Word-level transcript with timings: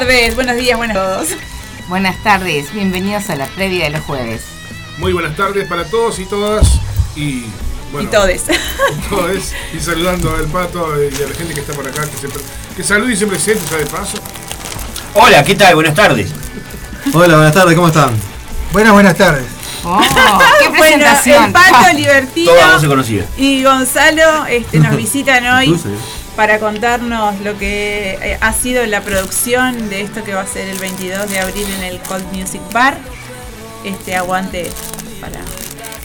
tardes, 0.00 0.34
buenos 0.34 0.56
días, 0.56 0.78
buenas 0.78 0.96
a 0.96 1.00
todos. 1.02 1.28
Buenas 1.88 2.16
tardes, 2.22 2.72
bienvenidos 2.72 3.28
a 3.28 3.36
la 3.36 3.46
previa 3.48 3.84
de 3.84 3.90
los 3.90 4.00
jueves. 4.00 4.44
Muy 4.96 5.12
buenas 5.12 5.36
tardes 5.36 5.68
para 5.68 5.84
todos 5.84 6.18
y 6.18 6.24
todas. 6.24 6.80
Y 7.16 7.44
bueno, 7.92 8.08
y 8.08 8.10
todes. 8.10 8.44
todes. 9.10 9.52
Y 9.74 9.78
saludando 9.78 10.34
al 10.34 10.46
pato 10.46 10.88
y 11.02 11.14
a 11.22 11.28
la 11.28 11.34
gente 11.34 11.52
que 11.52 11.60
está 11.60 11.74
por 11.74 11.86
acá, 11.86 12.00
que, 12.08 12.16
siempre, 12.16 12.40
que 12.74 12.82
salude 12.82 13.12
y 13.12 13.16
se 13.16 13.26
presente, 13.26 13.60
ya 13.70 13.76
de 13.76 13.84
paso. 13.84 14.16
Hola, 15.12 15.44
¿qué 15.44 15.54
tal? 15.54 15.74
Buenas 15.74 15.94
tardes. 15.94 16.30
Hola, 17.12 17.34
buenas 17.34 17.52
tardes, 17.52 17.74
¿cómo 17.74 17.88
están? 17.88 18.10
Buenas, 18.72 18.94
buenas 18.94 19.16
tardes. 19.18 19.44
Oh, 19.84 20.00
qué 20.60 20.68
Bueno, 20.68 20.80
presentación. 20.80 21.44
el 21.44 21.52
Pato 21.52 21.92
Libertino 21.94 22.52
Toda 22.52 22.72
no 22.72 22.80
se 22.80 22.86
conocía. 22.86 23.26
y 23.36 23.62
Gonzalo 23.64 24.46
este, 24.46 24.78
nos 24.78 24.96
visitan 24.96 25.46
hoy 25.46 25.78
sí. 25.78 25.90
Para 26.40 26.58
contarnos 26.58 27.38
lo 27.40 27.58
que 27.58 28.18
eh, 28.22 28.38
ha 28.40 28.54
sido 28.54 28.86
la 28.86 29.02
producción 29.02 29.90
de 29.90 30.00
esto 30.00 30.24
que 30.24 30.32
va 30.32 30.40
a 30.40 30.46
ser 30.46 30.70
el 30.70 30.78
22 30.78 31.28
de 31.28 31.38
abril 31.38 31.66
en 31.76 31.84
el 31.84 31.98
Cold 32.00 32.24
Music 32.32 32.62
Bar. 32.72 32.96
Este 33.84 34.16
aguante 34.16 34.70
para, 35.20 35.32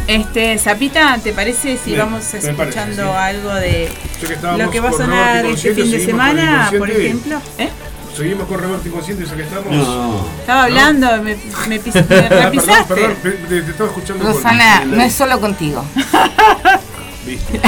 Este, 0.08 0.58
Zapita, 0.58 1.16
¿te 1.22 1.32
parece 1.32 1.78
si 1.78 1.94
vamos 1.96 2.34
escuchando 2.34 2.56
parece, 2.56 2.94
sí. 2.96 3.00
algo 3.00 3.54
de 3.54 3.88
que 4.20 4.36
lo 4.58 4.68
que 4.70 4.80
va 4.80 4.88
a 4.88 4.92
sonar 4.92 5.46
este 5.46 5.74
fin 5.74 5.90
de 5.92 6.04
semana, 6.04 6.70
por 6.76 6.90
ejemplo? 6.90 7.40
¿Eh? 7.58 7.68
Seguimos 8.16 8.46
con 8.48 8.60
Roberto 8.60 8.88
Inconsciente, 8.88 9.24
ya 9.24 9.36
que 9.36 9.42
estamos. 9.42 9.72
No. 9.72 10.26
Estaba 10.40 10.64
hablando, 10.64 11.22
me, 11.22 11.36
me, 11.68 11.78
pis- 11.80 11.94
me 11.94 12.00
Ah, 12.00 12.04
perdón, 12.08 12.50
pisaste. 12.50 12.94
perdón, 12.94 13.16
te, 13.22 13.30
te 13.62 13.70
estaba 13.70 13.88
escuchando 13.90 14.24
Rosana, 14.26 14.80
con- 14.80 14.96
no 14.96 15.02
es 15.02 15.12
solo 15.14 15.40
contigo. 15.40 15.84
Viste. 17.24 17.60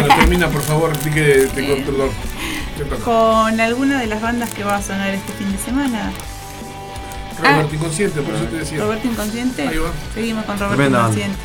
Bueno, 0.00 0.14
termina, 0.16 0.48
por 0.48 0.62
favor, 0.62 0.92
di 1.04 1.10
que 1.12 1.48
te 1.54 1.60
Eh. 1.72 1.84
Con 3.04 3.60
alguna 3.60 4.00
de 4.00 4.06
las 4.06 4.20
bandas 4.20 4.50
que 4.50 4.64
va 4.64 4.76
a 4.76 4.82
sonar 4.82 5.14
este 5.14 5.32
fin 5.32 5.50
de 5.50 5.58
semana. 5.58 6.12
Roberto 7.38 7.74
Inconsciente, 7.74 8.20
por 8.22 8.34
eso 8.34 8.44
te 8.44 8.56
decía. 8.56 8.78
Roberto 8.80 9.08
Inconsciente. 9.08 9.68
Ahí 9.68 9.78
va. 9.78 9.92
Seguimos 10.14 10.44
con 10.44 10.58
Roberto. 10.58 10.84
Inconsciente. 10.84 11.38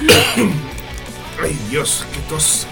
Ay, 1.42 1.58
Dios, 1.70 2.06
qué 2.12 2.20
tos. 2.28 2.66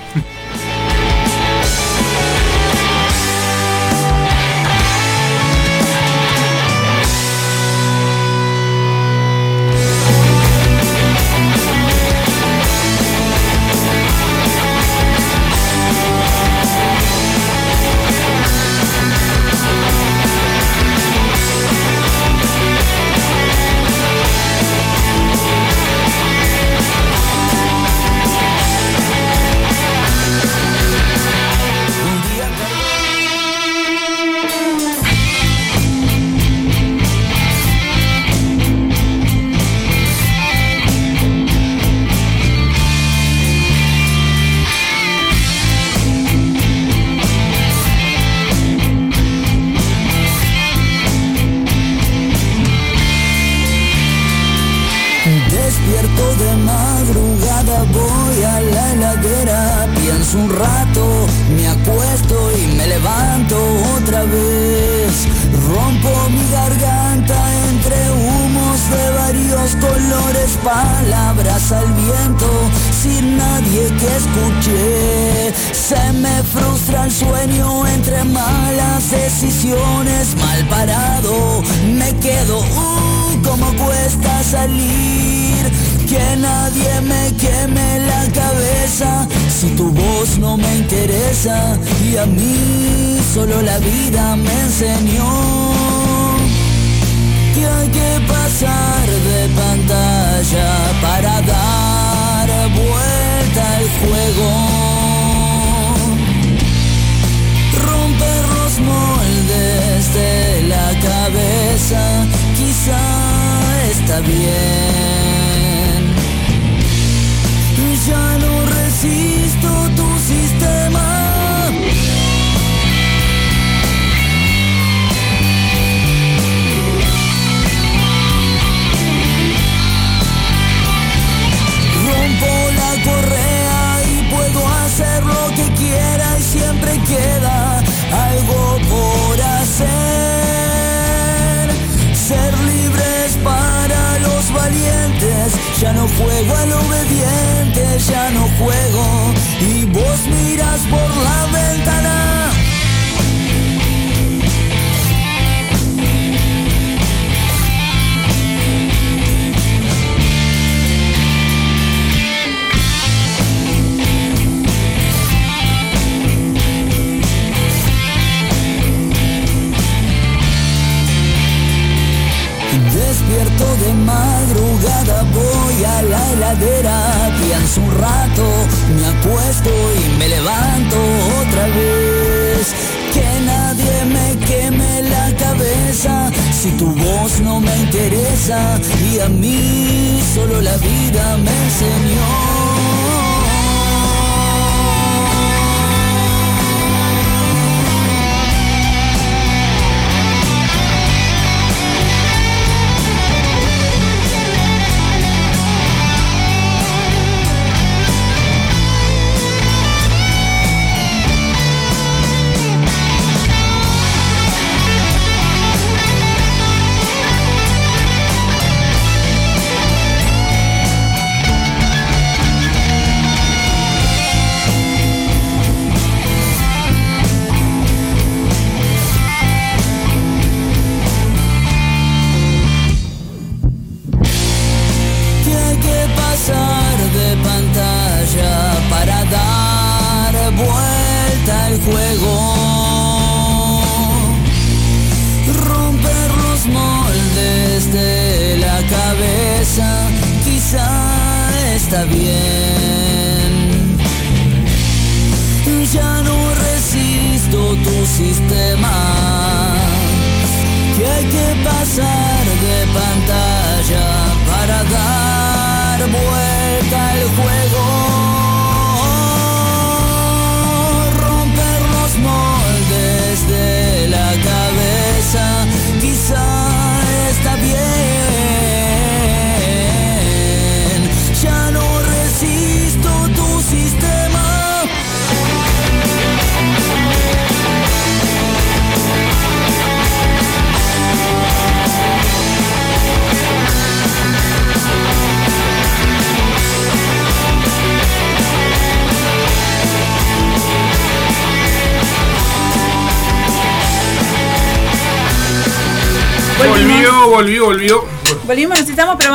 Bien. 114.23 114.68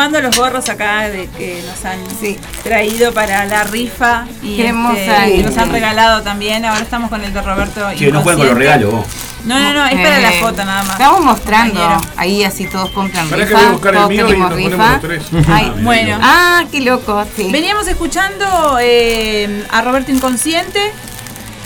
Probando 0.03 0.21
los 0.27 0.37
gorros 0.37 0.67
acá 0.67 1.07
de 1.09 1.27
que 1.29 1.63
nos 1.65 1.85
han 1.85 1.99
traído 2.61 3.13
para 3.13 3.45
la 3.45 3.63
rifa 3.63 4.25
y 4.41 4.59
este, 4.61 5.35
que 5.37 5.43
nos 5.43 5.57
han 5.57 5.71
regalado 5.71 6.21
también. 6.23 6.65
Ahora 6.65 6.81
estamos 6.81 7.09
con 7.09 7.23
el 7.23 7.33
de 7.33 7.41
Roberto. 7.41 7.87
Che, 7.95 8.11
no 8.11 8.21
juegan 8.21 8.39
con 8.39 8.47
los 8.49 8.57
regalos 8.57 8.91
vos. 8.91 9.05
No, 9.45 9.57
no, 9.59 9.73
no, 9.73 9.85
es 9.85 9.95
para 9.95 10.19
la 10.19 10.33
Eh, 10.33 10.39
foto 10.41 10.65
nada 10.65 10.83
más. 10.83 10.91
Estamos 10.99 11.21
mostrando, 11.21 12.01
ahí 12.17 12.43
así 12.43 12.65
todos 12.65 12.89
compran 12.91 13.29
Pará 13.29 13.45
que 13.45 13.49
rifa, 13.53 13.59
voy 13.61 13.67
a 13.67 13.71
buscar 13.71 13.95
el 13.95 14.07
mío 14.07 14.27
y 14.33 14.37
nos 14.37 14.53
rifa. 14.53 14.69
ponemos 14.69 14.91
los 14.91 15.01
tres. 15.01 15.47
Ay, 15.49 15.73
Bueno. 15.81 16.19
Ah, 16.21 16.63
qué 16.71 16.81
loco, 16.81 17.23
sí. 17.35 17.49
Veníamos 17.51 17.87
escuchando 17.87 18.77
eh, 18.81 19.65
a 19.71 19.81
Roberto 19.81 20.11
Inconsciente 20.11 20.91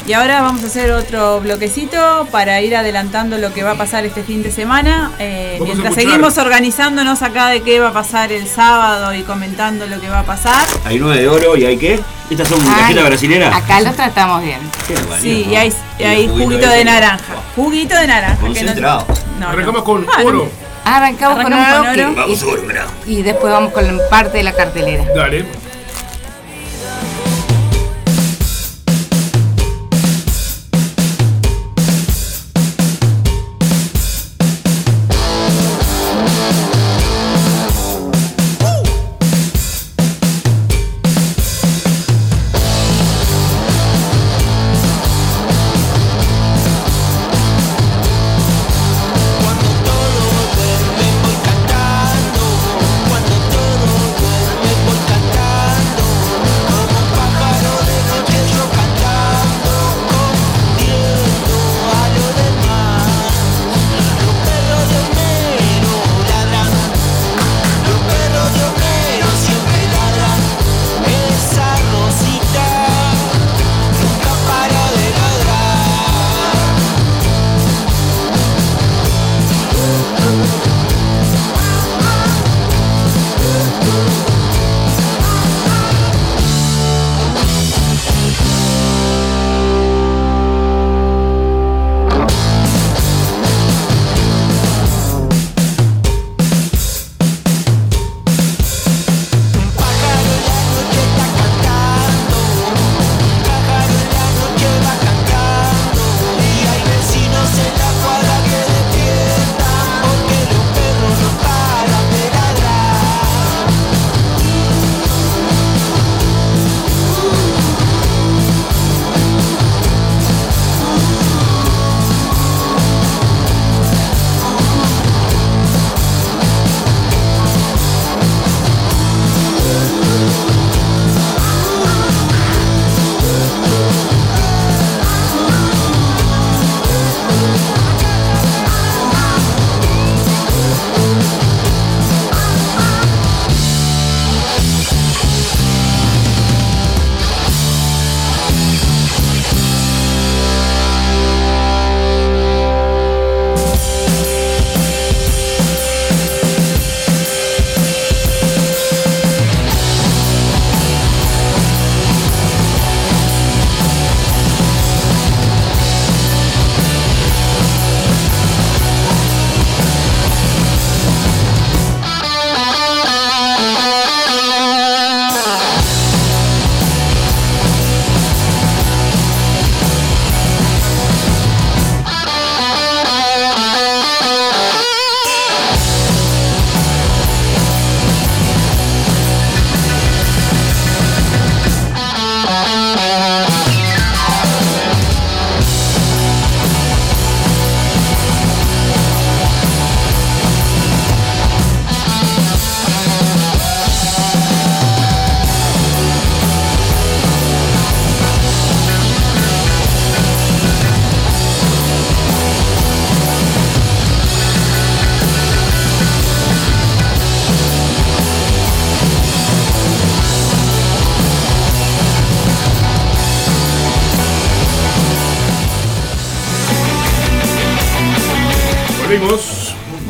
y 0.08 0.14
ahora 0.14 0.42
vamos 0.42 0.64
a 0.64 0.68
hacer 0.68 0.90
otro 0.92 1.42
bloquecito 1.42 2.28
para 2.32 2.62
ir 2.62 2.78
adelantando 2.78 3.38
lo 3.38 3.54
que 3.54 3.62
va 3.64 3.72
a 3.72 3.76
pasar 3.76 4.06
este 4.06 4.24
fin 4.24 4.42
de 4.42 4.52
semana. 4.52 5.12
eh, 5.20 5.60
mientras 5.62 5.94
seguimos 5.96 6.38
organizándonos 6.38 7.22
acá 7.22 7.50
de 7.50 7.62
qué 7.62 7.80
va 7.82 7.90
a 7.90 7.94
pasar 7.94 8.32
el 8.32 8.48
sábado 8.48 9.14
y 9.14 9.24
comentando 9.24 9.86
lo 9.86 10.00
que 10.00 10.08
va 10.10 10.20
a 10.20 10.24
pasar. 10.24 10.66
Hay 10.86 10.98
nueve 10.98 11.22
de 11.22 11.28
oro 11.28 11.58
y 11.58 11.66
hay 11.66 11.78
qué? 11.78 12.00
¿Estas 12.30 12.48
son 12.48 12.60
Ay, 12.62 12.68
tarjetas 12.68 13.06
brasileras? 13.06 13.56
Acá 13.56 13.82
lo 13.82 13.92
tratamos 13.92 14.42
bien. 14.44 14.60
Qué 14.88 14.96
Sí, 15.22 15.44
¿no? 15.46 15.52
y 15.52 15.56
hay, 15.58 15.74
y 16.00 16.04
hay 16.04 16.28
juguito 16.28 16.70
de 16.70 16.86
naranja. 16.86 17.36
Juguito 17.56 17.96
de 17.96 18.08
naranja. 18.08 18.36
que 18.38 18.42
no- 18.42 18.48
Concentrado. 18.56 19.06
no. 19.40 19.50
Arrancamos 19.50 19.84
con 19.84 20.06
Ah, 20.10 20.22
oro. 20.24 20.50
Arrancamos, 20.86 21.40
Arrancamos 21.40 21.44
con 21.44 21.52
con 21.52 21.54
oro, 21.54 21.82
oro. 21.82 22.16
que- 22.16 22.22
Vamos 22.22 22.44
oro, 22.44 22.62
y, 23.06 23.14
y 23.18 23.22
después 23.24 23.52
vamos 23.52 23.74
con 23.74 24.00
parte 24.10 24.38
de 24.38 24.44
la 24.46 24.54
cartelera. 24.54 25.04
Dale. 25.14 25.46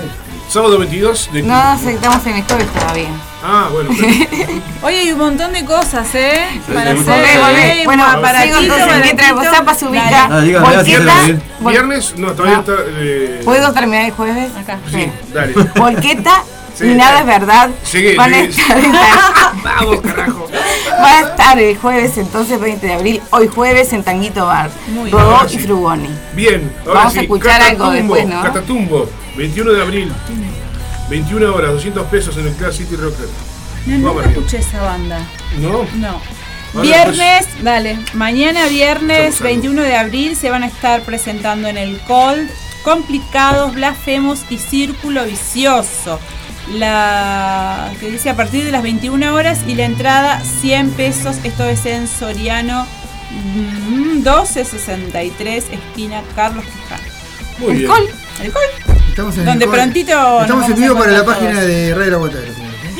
Sábado 0.49 0.77
22 0.77 1.29
de 1.33 1.41
No, 1.41 1.73
estamos 1.73 2.25
en 2.27 2.35
el 2.35 2.43
jueves 2.43 2.67
todavía. 2.73 3.09
Ah, 3.43 3.69
bueno. 3.71 3.89
Hoy 4.83 4.93
hay 4.93 5.11
un 5.11 5.17
montón 5.17 5.51
de 5.51 5.65
cosas, 5.65 6.07
¿eh? 6.13 6.45
Para 6.71 6.93
sí, 6.93 6.99
hacer. 6.99 7.39
Volvé. 7.39 7.81
¿eh? 7.81 7.85
Bueno, 7.85 8.05
Un 8.05 8.21
sigo 8.43 8.57
entonces 8.59 9.01
mientras 9.03 9.31
ubica. 9.83 10.27
Dale. 10.29 10.55
Ah, 10.57 10.61
Volqueta, 10.61 11.13
Viernes, 11.71 12.13
no, 12.17 12.31
todavía 12.33 12.57
Ah. 12.57 12.59
está. 12.59 12.73
eh, 12.87 13.41
¿Puedo 13.43 13.71
terminar 13.73 14.05
el 14.05 14.11
jueves? 14.11 14.51
Acá. 14.55 14.77
Sí, 14.91 15.11
dale. 15.33 15.53
Volqueta 15.75 16.43
Sí, 16.75 16.87
y 16.87 16.95
nada 16.95 17.19
es 17.19 17.25
verdad. 17.27 17.69
Llegué, 17.91 18.15
van, 18.15 18.33
a 18.33 18.37
llegué. 18.37 18.49
estar 18.61 18.77
en 18.79 18.91
la- 18.93 19.53
Vamos, 19.63 20.01
carajo. 20.01 20.47
van 21.01 21.13
a 21.23 21.27
estar 21.29 21.59
el 21.59 21.77
jueves 21.77 22.17
entonces 22.17 22.59
20 22.59 22.87
de 22.87 22.93
abril, 22.93 23.21
hoy 23.29 23.47
jueves 23.47 23.93
en 23.93 24.03
Tanguito 24.03 24.45
Bar, 24.47 24.71
Muy 24.87 25.11
Rodó 25.11 25.35
bien. 25.41 25.47
Y 25.47 25.49
sí. 25.51 25.59
Frugoni. 25.59 26.09
Bien, 26.33 26.73
ahora 26.81 26.93
Vamos 27.01 27.13
a 27.13 27.19
sí. 27.19 27.19
escuchar 27.25 27.61
algo 27.61 27.91
después, 27.91 28.27
¿no? 28.27 28.41
Catatumbo, 28.41 29.07
21 29.35 29.71
de 29.71 29.81
abril. 29.81 30.11
21 31.09 31.53
horas, 31.53 31.71
200 31.73 32.07
pesos 32.07 32.37
en 32.37 32.47
el 32.47 32.53
Class 32.53 32.77
City 32.77 32.95
Rocker. 32.95 33.27
No, 33.85 33.97
nunca 33.97 34.07
Vamos, 34.09 34.25
escuché 34.25 34.57
esa 34.57 34.81
banda. 34.81 35.19
¿No? 35.59 35.85
No. 35.95 36.21
Ahora, 36.73 36.81
Viernes, 36.81 37.47
dale, 37.61 37.99
mañana 38.13 38.67
viernes 38.67 39.35
Estamos 39.35 39.41
algo. 39.41 39.49
21 39.49 39.81
de 39.83 39.95
abril 39.95 40.35
se 40.35 40.49
van 40.49 40.63
a 40.63 40.67
estar 40.67 41.03
presentando 41.03 41.67
en 41.67 41.77
el 41.77 41.99
Cold 42.01 42.49
Complicados, 42.83 43.75
Blasfemos 43.75 44.41
y 44.49 44.57
Círculo 44.57 45.23
Vicioso. 45.25 46.19
La 46.73 47.91
que 47.99 48.09
dice 48.09 48.29
a 48.29 48.35
partir 48.35 48.63
de 48.63 48.71
las 48.71 48.81
21 48.81 49.33
horas 49.33 49.61
y 49.67 49.75
la 49.75 49.85
entrada 49.85 50.39
100 50.39 50.91
pesos. 50.91 51.37
Esto 51.43 51.65
es 51.65 51.85
en 51.85 52.07
Soriano 52.07 52.87
mm, 53.31 54.15
1263, 54.15 55.65
esquina 55.71 56.23
Carlos 56.35 56.65
Quijano. 56.65 57.03
Muy 57.59 57.71
¿El 57.71 57.77
bien. 57.79 57.91
Cold. 57.91 58.22
Estamos 58.43 59.37
en 59.37 59.45
Donde 59.45 59.67
prontito 59.67 60.41
Estamos 60.41 60.69
en 60.69 60.75
vivo 60.75 60.97
para 60.97 61.11
la 61.11 61.23
página 61.23 61.61
de 61.61 61.93
Radio 61.93 62.19
La 62.19 62.31
señores. 62.31 62.53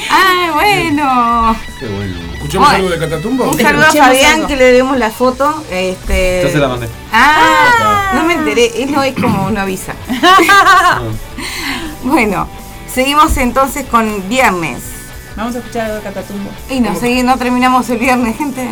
Ah, 0.10 0.52
bueno. 0.54 1.58
Qué 1.80 1.88
bueno. 1.88 2.16
¿Escuchamos 2.36 2.70
algo 2.70 2.90
de 2.90 3.00
Catatumbo? 3.00 3.50
Un 3.50 3.60
saludo 3.60 3.86
a 3.86 3.92
Fabián 3.92 4.36
algo. 4.36 4.48
que 4.48 4.56
le 4.56 4.72
demos 4.72 4.98
la 4.98 5.10
foto. 5.10 5.64
Este... 5.70 6.44
Ya 6.46 6.50
se 6.50 6.58
la 6.60 6.68
mandé. 6.70 6.88
Ah, 7.12 8.14
no 8.16 8.24
me 8.24 8.36
enteré. 8.36 8.84
Él 8.84 8.92
no 8.94 9.04
es 9.04 9.16
como 9.16 9.48
una 9.48 9.64
avisa. 9.64 9.94
bueno, 12.04 12.48
seguimos 12.94 13.36
entonces 13.38 13.86
con 13.88 14.30
viernes. 14.30 14.80
Vamos 15.36 15.56
a 15.56 15.60
escuchar 15.60 15.88
algo 15.88 15.98
de 15.98 16.04
Catatumbo. 16.04 16.52
Y 16.70 16.80
no, 16.80 16.94
no 17.24 17.38
terminamos 17.38 17.90
el 17.90 17.98
viernes, 17.98 18.38
gente. 18.38 18.70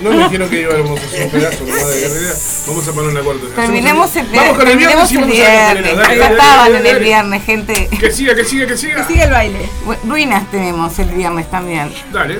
No 0.00 0.10
me 0.10 0.24
dijeron 0.24 0.48
que 0.48 0.60
íbamos 0.60 1.00
a 1.00 1.04
hacer 1.04 1.24
un 1.24 1.30
pedazo 1.30 1.64
de 1.64 1.72
guerrera. 2.00 2.34
Vamos 2.66 2.88
a 2.88 2.92
poner 2.92 3.10
una 3.10 3.20
cuarta. 3.22 3.42
Terminemos 3.56 4.16
el, 4.16 4.26
Vamos 4.28 4.56
con 4.58 4.68
el 4.68 4.76
viernes 4.78 5.10
viernes. 5.26 5.98
estaban 6.20 6.74
en 6.76 6.86
el 6.86 6.98
viernes, 7.02 7.44
gente. 7.44 7.88
Que 7.98 8.10
siga, 8.12 8.34
que 8.34 8.44
siga, 8.44 8.66
que 8.66 8.76
siga. 8.76 9.06
Sigue 9.06 9.22
el 9.24 9.30
baile. 9.30 9.68
Ruinas 10.04 10.48
tenemos 10.50 10.98
el 10.98 11.08
viernes 11.10 11.50
también. 11.50 11.92
Dale. 12.12 12.38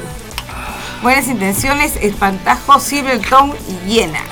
Buenas 1.03 1.27
intenciones, 1.29 1.95
espantajos, 2.01 2.83
Silverton 2.83 3.55
y 3.69 3.89
hienas. 3.91 4.23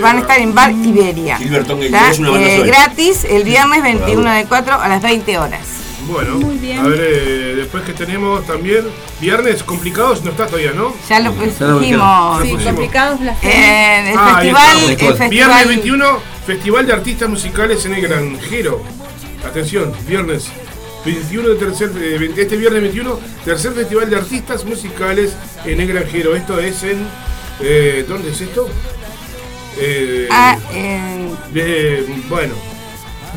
Van 0.00 0.16
a 0.18 0.20
estar 0.20 0.38
en 0.40 0.54
Bar 0.54 0.72
Iberia. 0.72 1.38
Silverton, 1.38 1.78
que 1.78 1.86
¿Está? 1.86 2.10
es 2.10 2.18
una 2.18 2.30
banda 2.30 2.48
Eh, 2.48 2.62
gratis 2.64 3.24
el 3.24 3.44
viernes 3.44 3.82
21 3.82 4.30
de 4.32 4.44
4 4.46 4.74
a 4.80 4.88
las 4.88 5.00
20 5.02 5.38
horas. 5.38 5.60
Bueno, 6.06 6.34
Muy 6.36 6.58
bien. 6.58 6.78
a 6.80 6.82
ver, 6.86 7.00
eh, 7.02 7.54
después 7.56 7.82
que 7.84 7.92
tenemos 7.94 8.46
también 8.46 8.84
viernes 9.20 9.62
complicados, 9.62 10.22
no 10.22 10.30
está 10.32 10.46
todavía, 10.46 10.72
¿no? 10.72 10.94
Ya 11.08 11.20
lo 11.20 11.32
Ya 11.34 11.66
lo 11.66 11.78
dijimos. 11.78 12.42
Sí, 12.42 12.48
pusimos. 12.52 12.64
complicados 12.64 13.20
Blasfemos. 13.20 13.54
En 13.56 14.06
el 14.08 14.18
Ah, 14.18 14.34
festival, 14.34 14.76
el 14.76 14.86
Viernes 14.96 14.98
festival 15.18 15.30
Viernes 15.30 15.68
21, 15.68 16.18
Festival 16.46 16.86
de 16.86 16.92
Artistas 16.92 17.28
Musicales 17.30 17.86
en 17.86 17.94
el 17.94 18.02
Granjero. 18.02 18.82
Atención, 19.46 19.92
viernes 20.06 20.48
21 21.06 21.48
de 21.50 21.54
tercer, 21.56 21.90
eh, 21.96 22.30
este 22.36 22.56
viernes 22.56 22.82
21, 22.82 23.18
tercer 23.44 23.72
Festival 23.72 24.10
de 24.10 24.16
Artistas 24.16 24.64
Musicales 24.66 25.32
en 25.64 25.80
el 25.80 25.86
Granjero. 25.88 26.36
Esto 26.36 26.58
es 26.60 26.82
en. 26.82 27.06
eh, 27.60 28.04
¿Dónde 28.06 28.30
es 28.30 28.40
esto? 28.42 28.68
Eh, 29.78 30.28
Ah, 30.30 30.56
de- 31.52 32.04
bueno, 32.28 32.54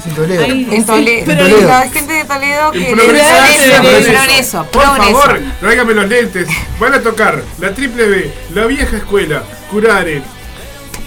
en 0.05 0.15
Toledo. 0.15 0.43
Ahí. 0.43 0.67
en 0.71 0.85
Toledo. 0.85 1.23
pero- 1.25 1.39
Toledo. 1.47 1.67
La 1.67 1.81
gente 1.89 2.13
de 2.13 2.23
Toledo 2.25 2.71
que 2.71 2.79
Progreso. 2.85 3.25
progreso, 3.29 3.81
Progreso. 3.81 4.11
progreso, 4.13 4.63
Por 4.71 4.83
progreso. 4.83 5.19
favor, 5.21 5.39
tráigame 5.59 5.93
los 5.93 6.07
lentes. 6.09 6.47
Van 6.79 6.93
a 6.93 7.01
tocar 7.01 7.43
la 7.59 7.73
Triple 7.73 8.07
B, 8.07 8.31
la 8.53 8.65
vieja 8.65 8.97
escuela, 8.97 9.43
Curare 9.71 10.21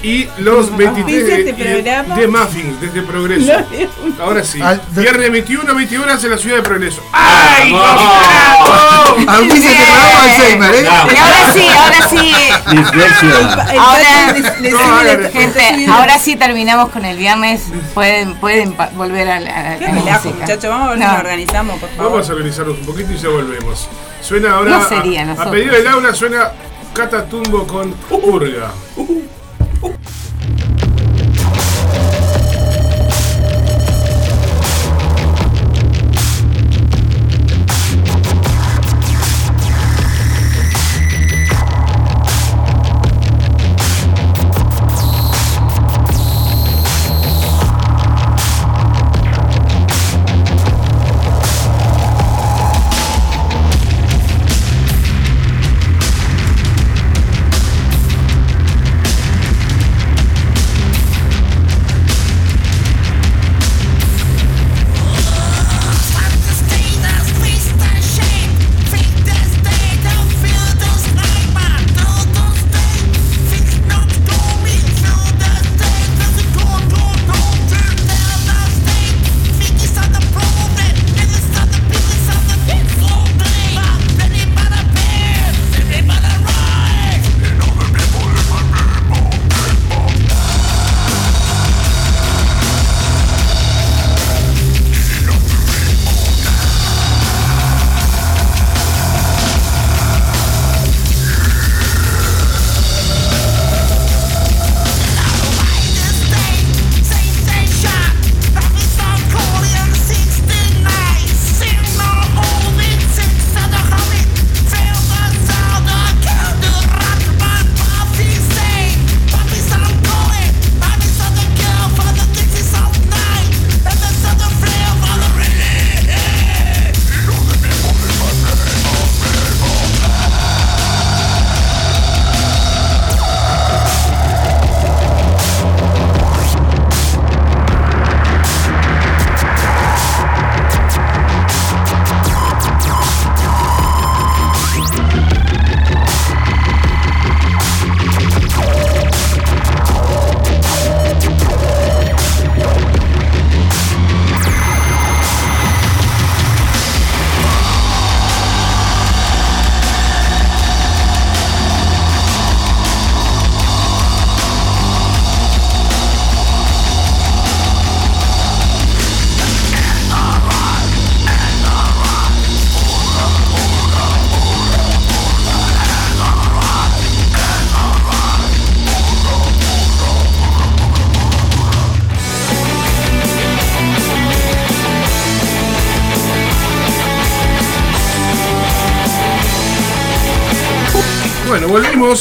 y 0.03 0.29
los 0.39 0.75
23 0.77 1.07
Dice 1.07 1.25
de, 1.43 1.51
este 1.51 1.65
programa. 1.65 2.15
de 2.17 2.27
Muffins 2.29 2.81
desde 2.81 3.03
Progreso. 3.03 3.53
Ahora 4.21 4.43
sí, 4.45 4.61
Al- 4.63 4.81
viernes 4.93 5.31
21, 5.33 5.75
21 5.75 6.05
horas 6.05 6.25
en 6.25 6.31
la 6.31 6.39
ciudad 6.39 6.57
de 6.57 6.63
Progreso. 6.63 7.03
¡Ay! 7.13 7.73
¡Vamos! 7.73 9.29
Auspicia 9.29 9.71
este 9.71 9.85
programa 9.93 10.23
Alzheimer, 10.23 10.75
¿eh? 10.75 10.89
Ahora 10.89 11.53
sí, 11.53 11.67
ahora 11.69 12.09
sí. 12.09 12.35
Dislexia. 12.71 13.81
Ahora, 13.81 15.31
gente, 15.31 15.87
ahora 15.91 16.19
sí 16.19 16.37
terminamos 16.37 16.91
con 16.91 17.05
el 17.05 17.17
viernes. 17.17 17.63
Pueden, 17.95 18.35
pueden 18.37 18.77
volver 18.95 19.29
a 19.31 19.41
la, 19.41 19.51
a 19.55 19.63
la 19.63 19.79
Qué 19.79 19.87
relajo, 19.87 20.29
música. 20.29 20.41
muchachos. 20.41 20.71
Vamos 20.71 20.87
a 20.89 20.91
ver 20.91 20.99
si 20.99 21.05
nos 21.05 21.19
organizamos, 21.19 21.79
por 21.81 21.89
favor. 21.91 22.13
Vamos 22.13 22.29
a 22.29 22.33
organizarnos 22.33 22.79
un 22.79 22.87
poquito 22.87 23.13
y 23.13 23.17
ya 23.19 23.29
volvemos. 23.29 23.89
Suena 24.23 24.53
ahora. 24.53 24.71
No 24.71 24.89
sería 24.89 25.31
a, 25.33 25.51
pedido 25.51 25.75
del 25.75 25.87
aula 25.89 26.15
suena 26.15 26.53
Catatumbo 26.95 27.67
con 27.67 27.93
Purga. 27.93 28.71
Quiero 29.81 29.99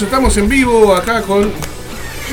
estamos 0.02 0.38
en 0.38 0.50
vivo 0.50 0.96
acá 0.96 1.22
con 1.22 1.52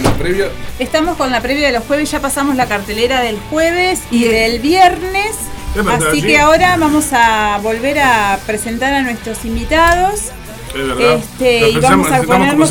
la 0.03 0.11
previa. 0.13 0.49
Estamos 0.79 1.17
con 1.17 1.31
la 1.31 1.41
previa 1.41 1.69
de 1.69 1.73
los 1.73 1.85
jueves, 1.85 2.11
ya 2.11 2.21
pasamos 2.21 2.57
la 2.57 2.67
cartelera 2.67 3.21
del 3.23 3.39
jueves 3.51 4.01
y 4.11 4.25
del 4.25 4.61
viernes. 4.61 5.37
Así 5.89 6.21
sí. 6.21 6.27
que 6.27 6.39
ahora 6.39 6.77
vamos 6.79 7.09
a 7.13 7.59
volver 7.63 7.99
a 7.99 8.39
presentar 8.47 8.95
a 8.95 9.03
nuestros 9.03 9.45
invitados. 9.45 10.31
Es. 10.75 11.23
Este, 11.23 11.71
y 11.71 11.79
vamos 11.79 12.11
a 12.11 12.23
ponernos 12.23 12.71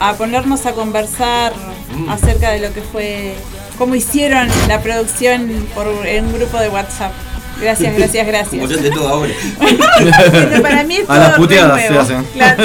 a, 0.00 0.14
ponernos 0.14 0.60
conversar 0.60 1.52
Mm. 1.96 2.08
acerca 2.10 2.50
de 2.50 2.60
lo 2.60 2.72
que 2.72 2.82
fue, 2.82 3.34
cómo 3.78 3.94
hicieron 3.94 4.48
la 4.68 4.80
producción 4.80 5.48
por 5.74 5.86
en 6.06 6.26
un 6.26 6.32
grupo 6.34 6.58
de 6.58 6.68
WhatsApp. 6.68 7.12
Gracias, 7.60 7.94
gracias, 7.96 8.26
Como 8.26 8.66
gracias. 8.66 8.68
se 8.68 8.74
hace 8.80 8.90
todo 8.90 9.08
ahora. 9.08 9.32
Pero 10.32 10.62
para 10.62 10.84
mí 10.84 10.96
es 10.96 11.10
A 11.10 11.16
las 11.18 11.28
todo 11.30 11.36
puteadas 11.38 11.80
se 11.82 11.88
nuevo. 11.88 12.02
hacen. 12.04 12.24
Claro. 12.34 12.64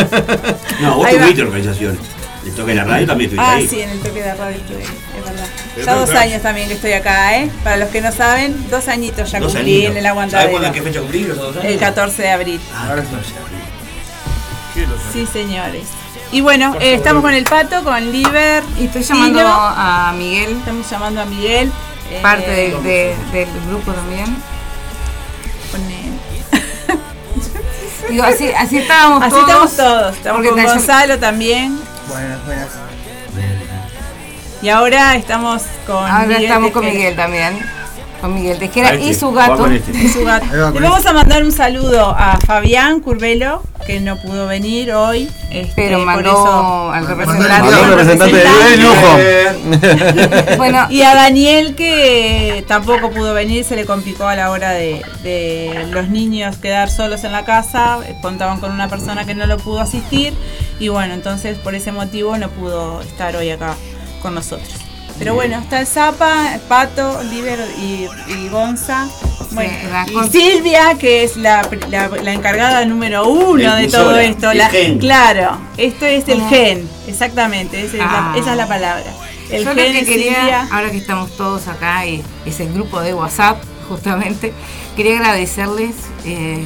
No, 0.82 0.96
vos 0.98 1.06
Ahí 1.08 1.16
va. 1.16 1.22
tuviste 1.24 1.42
organización. 1.44 2.00
El 2.46 2.52
toque 2.54 2.72
de 2.72 2.76
la 2.76 2.84
radio 2.86 3.06
también 3.08 3.30
estuviste 3.30 3.52
Ah, 3.52 3.56
ahí. 3.58 3.68
sí, 3.68 3.82
en 3.82 3.90
el 3.92 4.00
toque 4.00 4.24
de 4.24 4.34
radio 4.34 4.58
estuve, 4.58 4.82
es 4.84 5.24
verdad. 5.26 5.48
Ya 5.86 5.94
dos 5.96 6.10
años 6.10 6.42
también 6.42 6.68
que 6.68 6.74
estoy 6.74 6.94
acá, 6.94 7.38
¿eh? 7.38 7.50
Para 7.64 7.78
los 7.78 7.90
que 7.90 8.02
no 8.02 8.12
saben, 8.12 8.68
dos 8.70 8.88
añitos 8.88 9.32
ya 9.32 9.40
Dos 9.40 9.54
cumplí 9.54 9.74
añitos. 9.86 9.92
en 9.92 9.98
el 9.98 10.04
¿Sabes 10.04 10.10
aguantadero. 10.12 10.50
cuándo 10.52 10.68
en 10.68 10.74
qué 10.74 10.82
fecha 10.82 11.00
cumplí 11.02 11.24
esos 11.24 11.38
dos 11.38 11.56
años? 11.58 11.66
El 11.66 11.78
14 11.80 12.22
de 12.24 12.30
abril. 12.32 12.62
Ah, 12.74 12.88
Ahora 12.90 13.02
sí. 13.04 13.08
14 13.12 13.34
de 13.34 13.40
abril. 13.40 13.60
¿Qué 14.74 14.82
lo 14.88 14.96
Sí, 15.14 15.32
señores. 15.32 15.84
Y 16.32 16.42
bueno, 16.42 16.76
eh, 16.80 16.96
estamos 16.96 17.22
con 17.22 17.34
el 17.34 17.44
pato, 17.44 17.84
con 17.84 18.12
Liber. 18.12 18.64
Y 18.80 18.86
estoy 18.86 19.04
llamando 19.04 19.40
Tino. 19.40 19.52
a 19.54 20.14
Miguel, 20.18 20.52
Estamos 20.58 20.90
llamando 20.90 21.22
a 21.22 21.26
Miguel. 21.26 21.72
eh, 22.10 22.20
parte 22.24 22.50
de- 22.50 22.72
de- 22.82 23.16
del 23.34 23.48
grupo 23.70 23.92
también. 23.94 24.26
Con 25.72 25.82
él. 25.82 26.20
Digo, 28.10 28.24
así, 28.24 28.50
así 28.52 28.78
estábamos 28.80 29.24
Así 29.24 29.32
todos. 29.32 29.48
estamos 29.48 29.78
todos. 29.78 30.18
Estamos 30.18 30.48
con 30.48 30.64
Gonzalo 30.64 31.20
también. 31.20 31.80
Buenas, 32.10 32.46
buenas. 32.46 32.68
Y 34.62 34.70
ahora 34.70 35.16
estamos 35.16 35.64
con 35.88 35.96
Ahora 36.06 36.28
Miguel 36.28 36.44
estamos 36.44 36.72
con. 36.72 36.86
Miguel 36.86 37.16
también. 37.16 37.81
Con 38.22 38.36
Miguel 38.36 38.60
Tejera 38.60 38.94
este, 38.94 39.06
y 39.08 39.14
su 39.16 39.32
gato. 39.32 39.66
este. 39.68 39.92
y 39.98 40.08
su 40.08 40.24
gato. 40.24 40.46
Le 40.80 40.80
vamos 40.88 41.06
a 41.08 41.14
mandar 41.14 41.44
un 41.44 41.52
saludo 41.52 42.16
a 42.16 42.38
Fabián 42.46 43.00
Curvelo, 43.00 43.64
que 43.88 44.00
no 44.00 44.16
pudo 44.18 44.46
venir 44.46 44.94
hoy. 44.94 45.28
este, 45.50 45.74
Pero 45.76 45.98
por 45.98 46.06
mandó 46.06 46.30
eso- 46.30 46.92
al 46.92 47.08
representante. 47.08 47.62
Mandó 47.72 47.88
representante 47.88 48.38
de 48.38 48.78
lujo. 48.78 50.56
Bueno, 50.58 50.86
Y 50.92 51.02
a 51.02 51.16
Daniel 51.16 51.74
que 51.76 52.64
tampoco 52.68 53.10
pudo 53.10 53.34
venir, 53.34 53.64
se 53.66 53.76
le 53.76 53.86
complicó 53.86 54.26
a 54.28 54.36
la 54.36 54.52
hora 54.52 54.70
de, 54.72 55.02
de 55.24 55.88
los 55.90 56.10
niños 56.10 56.58
quedar 56.58 56.92
solos 56.92 57.24
en 57.24 57.32
la 57.32 57.44
casa, 57.44 58.00
contaban 58.22 58.60
con 58.60 58.72
una 58.72 58.88
persona 58.88 59.26
que 59.26 59.34
no 59.34 59.48
lo 59.48 59.58
pudo 59.58 59.80
asistir 59.82 60.34
y 60.80 60.90
bueno, 60.90 61.14
entonces 61.16 61.58
por 61.58 61.74
ese 61.76 61.92
motivo 61.92 62.38
no 62.38 62.50
pudo 62.50 63.02
estar 63.02 63.36
hoy 63.36 63.50
acá 63.50 63.76
con 64.22 64.36
nosotros. 64.36 64.70
Pero 65.22 65.36
bueno, 65.36 65.60
está 65.60 65.80
el 65.82 65.86
Zapa, 65.86 66.56
el 66.56 66.62
Pato, 66.62 67.20
Oliver 67.20 67.60
y, 67.80 68.08
y 68.34 68.50
Gonza. 68.50 69.08
Bueno, 69.52 69.72
y. 70.26 70.32
Silvia, 70.32 70.96
que 70.98 71.24
es 71.24 71.38
la, 71.38 71.62
la- 71.90 72.08
la 72.08 72.34
encargada 72.34 72.84
número 72.86 73.28
uno 73.28 73.76
de 73.76 73.88
todo 73.88 74.18
esto. 74.18 74.50
el 74.50 74.58
la- 74.58 74.70
gen. 74.70 74.98
Claro, 74.98 75.60
esto 75.78 76.08
es 76.08 76.28
el 76.28 76.40
Como- 76.40 76.50
gen, 76.50 76.90
exactamente, 77.08 77.86
esa 77.86 77.98
es, 77.98 78.04
Ah. 78.04 78.32
la, 78.34 78.40
esa 78.42 78.52
es 78.52 78.58
la 78.58 78.68
palabra. 78.68 79.04
El 79.52 79.64
yo 79.64 79.74
lo 79.76 79.80
gen 79.80 79.94
que 79.94 80.06
quería, 80.06 80.36
Silvia. 80.40 80.68
ahora 80.72 80.90
que 80.90 80.98
estamos 80.98 81.38
todos 81.38 81.68
acá 81.68 82.04
y 82.08 82.24
es 82.48 82.60
el 82.60 82.74
grupo 82.74 83.00
de 83.02 83.14
WhatsApp, 83.14 83.62
justamente, 83.90 84.54
quería 84.96 85.18
agradecerles, 85.18 85.94
eh, 86.26 86.66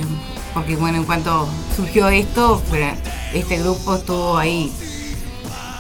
porque 0.54 0.78
bueno, 0.78 1.00
en 1.00 1.04
cuanto 1.04 1.50
surgió 1.76 2.08
esto, 2.08 2.62
este 3.34 3.58
grupo 3.58 3.96
estuvo 3.96 4.38
ahí 4.38 4.72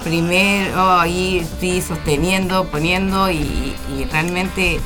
primero, 0.05 0.99
ahí 0.99 1.45
sí, 1.59 1.81
sosteniendo, 1.81 2.65
poniendo 2.67 3.29
y, 3.31 3.73
y 3.97 4.05
realmente 4.11 4.79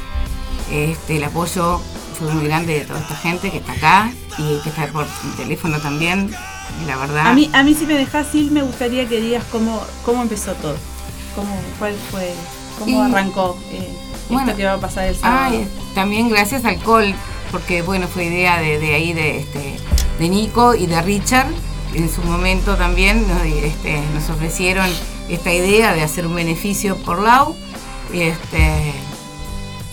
este, 0.71 1.17
el 1.17 1.23
apoyo 1.25 1.79
fue 2.17 2.33
muy 2.33 2.45
grande 2.45 2.79
de 2.79 2.85
toda 2.85 2.99
esta 3.01 3.15
gente 3.15 3.51
que 3.51 3.57
está 3.57 3.73
acá 3.73 4.11
y 4.37 4.59
que 4.63 4.69
está 4.69 4.87
por 4.87 5.05
teléfono 5.37 5.77
también, 5.79 6.31
la 6.87 6.95
verdad. 6.95 7.27
A 7.27 7.33
mí, 7.33 7.49
a 7.53 7.63
mí 7.63 7.75
si 7.75 7.85
me 7.85 7.93
dejas, 7.95 8.27
Sil, 8.31 8.49
me 8.51 8.61
gustaría 8.61 9.07
que 9.09 9.19
digas 9.19 9.43
cómo, 9.51 9.81
cómo 10.05 10.21
empezó 10.21 10.53
todo. 10.53 10.77
Cómo, 11.35 11.53
cuál 11.77 11.93
fue, 12.11 12.33
cómo 12.79 13.05
Y- 13.07 13.11
arrancó 13.11 13.57
eh, 13.71 13.87
Bueno. 14.29 14.45
esto 14.47 14.57
que 14.57 14.65
va 14.65 14.73
a 14.73 14.79
pasar 14.79 15.05
el 15.09 15.15
sábado. 15.17 15.51
Ay, 15.51 15.67
también 15.95 16.29
gracias 16.29 16.63
al 16.65 16.77
Col, 16.81 17.13
porque 17.51 17.81
bueno, 17.81 18.07
fue 18.07 18.25
idea 18.25 18.59
de, 18.61 18.79
de 18.79 18.93
ahí 18.95 19.11
de, 19.13 19.39
este, 19.39 19.77
de 20.17 20.29
Nico 20.29 20.75
y 20.75 20.87
de 20.87 21.01
Richard. 21.01 21.47
En 21.93 22.09
su 22.09 22.21
momento 22.21 22.75
también 22.75 23.25
este, 23.63 23.99
nos 24.13 24.29
ofrecieron 24.29 24.87
esta 25.27 25.51
idea 25.53 25.93
de 25.93 26.03
hacer 26.03 26.25
un 26.27 26.35
beneficio 26.35 26.97
por 26.97 27.19
Lau. 27.21 27.55
Y, 28.13 28.21
este, 28.21 28.93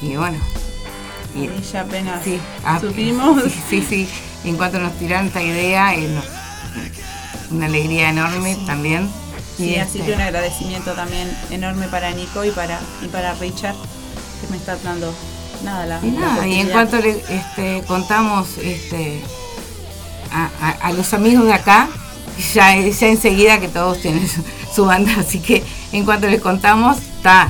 y 0.02 0.16
bueno, 0.16 0.38
y, 1.34 1.48
ya 1.70 1.82
apenas 1.82 2.22
sí, 2.24 2.38
ah, 2.64 2.78
supimos. 2.80 3.42
Sí, 3.44 3.62
sí, 3.68 3.86
sí. 3.88 4.08
En 4.48 4.56
cuanto 4.56 4.78
nos 4.78 4.96
tiraron 4.98 5.26
esta 5.26 5.42
idea, 5.42 5.94
eh, 5.94 6.08
nos- 6.08 6.24
una 7.50 7.66
alegría 7.66 8.10
enorme 8.10 8.56
también. 8.66 9.10
Sí, 9.56 9.70
Y, 9.70 9.76
así 9.76 9.98
este, 9.98 10.10
que 10.10 10.16
un 10.16 10.20
agradecimiento 10.22 10.92
también 10.92 11.30
enorme 11.50 11.88
para 11.88 12.10
Nico 12.12 12.44
y 12.44 12.50
para, 12.50 12.78
y 13.02 13.08
para 13.08 13.34
Richard, 13.34 13.74
que 14.40 14.48
me 14.50 14.56
está 14.56 14.76
dando 14.76 15.14
nada 15.64 15.86
la, 15.86 16.00
Y 16.02 16.10
la 16.12 16.20
nada, 16.20 16.46
y 16.46 16.60
en 16.60 16.68
cuanto 16.68 16.98
le 16.98 17.22
este, 17.28 17.82
contamos 17.86 18.58
este, 18.58 19.22
a, 20.32 20.50
a- 20.60 20.70
a 20.88 20.92
los 20.92 21.12
amigos 21.14 21.44
de 21.46 21.52
acá, 21.54 21.88
ya, 22.54 22.74
ya 22.76 23.06
enseguida 23.08 23.58
que 23.60 23.68
todos 23.68 23.98
tienen 24.00 24.28
su, 24.28 24.42
su 24.74 24.84
banda, 24.84 25.12
así 25.18 25.40
que 25.40 25.64
en 25.92 26.04
cuanto 26.04 26.26
les 26.28 26.40
contamos, 26.40 26.98
está, 26.98 27.48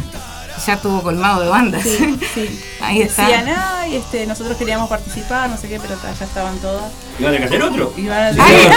ya 0.67 0.75
estuvo 0.75 1.03
colmado 1.03 1.43
de 1.43 1.49
bandas. 1.49 1.83
Sí, 1.83 2.19
sí. 2.35 2.63
Ahí 2.81 3.03
está. 3.03 3.27
Decían, 3.27 3.49
ay, 3.57 3.97
este, 3.97 4.27
nosotros 4.27 4.57
queríamos 4.57 4.89
participar, 4.89 5.49
no 5.51 5.57
sé 5.57 5.67
qué, 5.69 5.81
pero 5.81 5.95
ta, 5.97 6.13
ya 6.13 6.25
estaban 6.25 6.57
todas. 6.59 6.85
¿Y 7.19 7.25
van 7.25 7.43
a 7.43 7.45
hacer 7.47 7.63
otro? 7.63 7.93
Y 7.97 8.07
van 8.07 8.39
a- 8.39 8.45
Ay, 8.45 8.69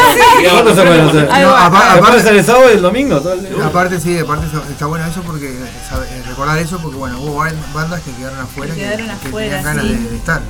¿Cuándo 0.50 0.74
se 0.76 0.82
pueden 0.84 1.08
hacer? 1.10 1.30
Ahí 1.32 1.44
No, 1.44 1.50
va. 1.52 1.66
apa- 1.66 1.78
¿Se 1.80 1.86
puede 1.88 2.00
aparte, 2.00 2.18
hacer 2.22 2.36
el 2.36 2.46
sábado 2.46 2.70
y 2.72 2.76
el 2.76 2.82
domingo? 2.82 3.20
todo 3.22 3.34
el 3.34 3.42
día? 3.56 3.66
aparte, 3.66 4.00
sí, 4.00 4.18
aparte 4.18 4.46
está- 4.48 4.64
está 4.70 4.86
bueno 4.88 5.06
eso 5.06 5.22
porque 5.22 5.54
sabe- 5.88 6.08
eh, 6.10 6.24
recordar 6.28 6.58
eso 6.60 6.80
porque 6.82 6.98
bueno, 6.98 7.20
hubo 7.22 7.36
ban- 7.36 7.56
bandas 7.74 8.02
que 8.02 8.12
quedaron 8.14 8.40
afuera 8.40 8.74
Que 8.74 8.80
que, 8.82 8.86
quedaron 8.88 9.06
que 9.20 9.28
afuera, 9.28 9.58
tenían 9.58 9.64
ganas 9.64 9.84
sí. 9.86 9.94
de, 10.04 10.10
de 10.10 10.16
estar. 10.16 10.42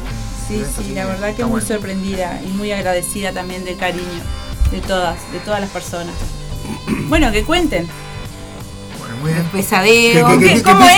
Sí, 0.50 0.56
sí, 0.76 0.82
Así 0.84 0.94
la 0.94 1.06
verdad 1.06 1.34
que 1.36 1.44
muy 1.44 1.52
bueno. 1.52 1.68
sorprendida 1.68 2.42
y 2.44 2.48
muy 2.50 2.72
agradecida 2.74 3.32
también 3.32 3.64
del 3.64 3.78
cariño 3.78 4.04
de 4.72 4.80
todas, 4.82 5.16
de 5.32 5.40
todas 5.40 5.62
las 5.62 5.70
personas. 5.70 6.16
Bueno, 7.08 7.32
que 7.32 7.44
cuenten. 7.44 7.88
Bueno, 9.00 9.16
muy 9.22 9.32
bien. 9.32 9.46
Pesadeo. 9.52 10.28
Que- 10.28 10.40
que- 10.40 10.48
¿Qué- 10.48 10.54
que- 10.56 10.64
¿Cómo 10.64 10.86
es, 10.86 10.94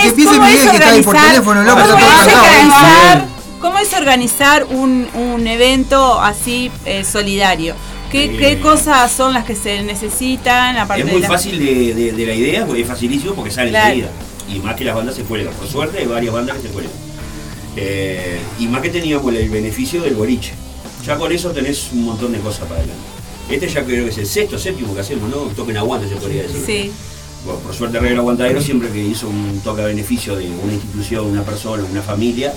organizar, 0.66 1.04
cómo 3.60 3.78
es 3.78 3.92
un, 4.70 5.08
un 5.14 5.46
evento 5.46 6.20
así 6.20 6.70
eh, 6.84 7.04
solidario? 7.04 7.74
¿Qué, 8.10 8.24
Eh, 8.24 8.36
qué 8.38 8.60
cosas 8.60 9.10
son 9.12 9.32
las 9.32 9.44
que 9.44 9.54
se 9.56 9.82
necesitan? 9.82 10.76
Aparte 10.76 11.00
Es 11.02 11.06
de 11.06 11.12
muy 11.12 11.22
la- 11.22 11.28
fácil 11.28 11.58
de, 11.58 11.94
de- 11.94 12.12
de 12.12 12.26
la 12.26 12.34
idea, 12.34 12.66
porque 12.66 12.82
es 12.82 12.88
facilísimo 12.88 13.34
porque 13.34 13.50
sale 13.50 13.70
Claro. 13.70 13.86
enseguida. 13.88 14.10
Y 14.48 14.58
más 14.58 14.74
que 14.76 14.84
las 14.84 14.94
bandas 14.96 15.14
se 15.14 15.22
cuelgan. 15.22 15.54
Por 15.54 15.68
suerte 15.68 15.98
hay 15.98 16.06
varias 16.06 16.34
bandas 16.34 16.56
que 16.56 16.62
se 16.62 16.68
cuelgan. 16.68 16.92
Eh, 17.76 18.38
y 18.58 18.66
más 18.66 18.82
que 18.82 18.90
teníamos 18.90 19.34
el 19.34 19.48
beneficio 19.48 20.02
del 20.02 20.14
boliche. 20.14 20.52
Ya 21.06 21.16
con 21.16 21.32
eso 21.32 21.50
tenés 21.50 21.90
un 21.92 22.04
montón 22.04 22.32
de 22.32 22.38
cosas 22.38 22.68
para 22.68 22.76
adelante. 22.80 23.02
Este 23.50 23.68
ya 23.68 23.84
creo 23.84 24.04
que 24.04 24.10
es 24.10 24.18
el 24.18 24.26
sexto, 24.26 24.58
séptimo 24.58 24.94
que 24.94 25.00
hacemos, 25.00 25.28
¿no? 25.30 25.36
Toquen 25.56 25.76
aguante 25.76 26.08
se 26.08 26.16
podría 26.16 26.42
decir. 26.42 26.62
Sí, 26.64 26.92
Bueno, 27.44 27.58
por 27.60 27.74
suerte 27.74 27.98
Regla 27.98 28.18
Aguantadero 28.20 28.60
siempre 28.62 28.88
que 28.88 29.02
hizo 29.02 29.28
un 29.28 29.60
toque 29.64 29.82
a 29.82 29.86
beneficio 29.86 30.36
de 30.36 30.48
una 30.48 30.72
institución, 30.74 31.26
una 31.26 31.42
persona, 31.42 31.82
una 31.90 32.00
familia, 32.02 32.52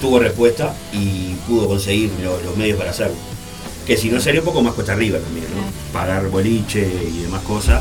tuvo 0.00 0.18
respuesta 0.18 0.74
y 0.92 1.34
pudo 1.46 1.68
conseguir 1.68 2.10
lo- 2.22 2.40
los 2.42 2.56
medios 2.56 2.76
para 2.76 2.90
hacerlo. 2.90 3.14
Que 3.86 3.96
si 3.96 4.10
no 4.10 4.18
sería 4.20 4.40
un 4.40 4.46
poco 4.46 4.62
más 4.62 4.74
cuesta 4.74 4.94
arriba 4.94 5.18
también, 5.20 5.46
¿no? 5.54 5.62
Pagar 5.92 6.28
boliche 6.28 6.80
y 7.08 7.22
demás 7.22 7.42
cosas. 7.42 7.80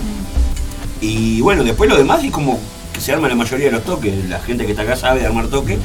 Y 1.02 1.42
bueno, 1.42 1.64
después 1.64 1.90
lo 1.90 1.98
demás 1.98 2.24
es 2.24 2.32
como 2.32 2.60
que 2.94 3.02
se 3.02 3.12
arma 3.12 3.28
la 3.28 3.36
mayoría 3.36 3.66
de 3.66 3.72
los 3.72 3.84
toques. 3.84 4.14
La 4.30 4.40
gente 4.40 4.66
que 4.66 4.72
está 4.72 4.84
acá 4.84 4.96
sabe 4.96 5.22
de 5.22 5.26
armar 5.26 5.48
toques, 5.48 5.80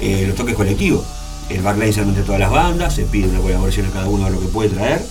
eh, 0.00 0.24
los 0.26 0.36
toques 0.36 0.54
colectivos. 0.54 1.04
El 1.48 1.62
backline 1.62 1.92
se 1.92 2.00
arma 2.00 2.10
entre 2.10 2.24
todas 2.24 2.40
las 2.40 2.50
bandas, 2.50 2.94
se 2.94 3.04
pide 3.04 3.28
una 3.28 3.38
colaboración 3.40 3.86
a 3.86 3.90
cada 3.90 4.08
uno 4.08 4.24
de 4.26 4.30
lo 4.32 4.40
que 4.40 4.46
puede 4.48 4.68
traer. 4.70 5.04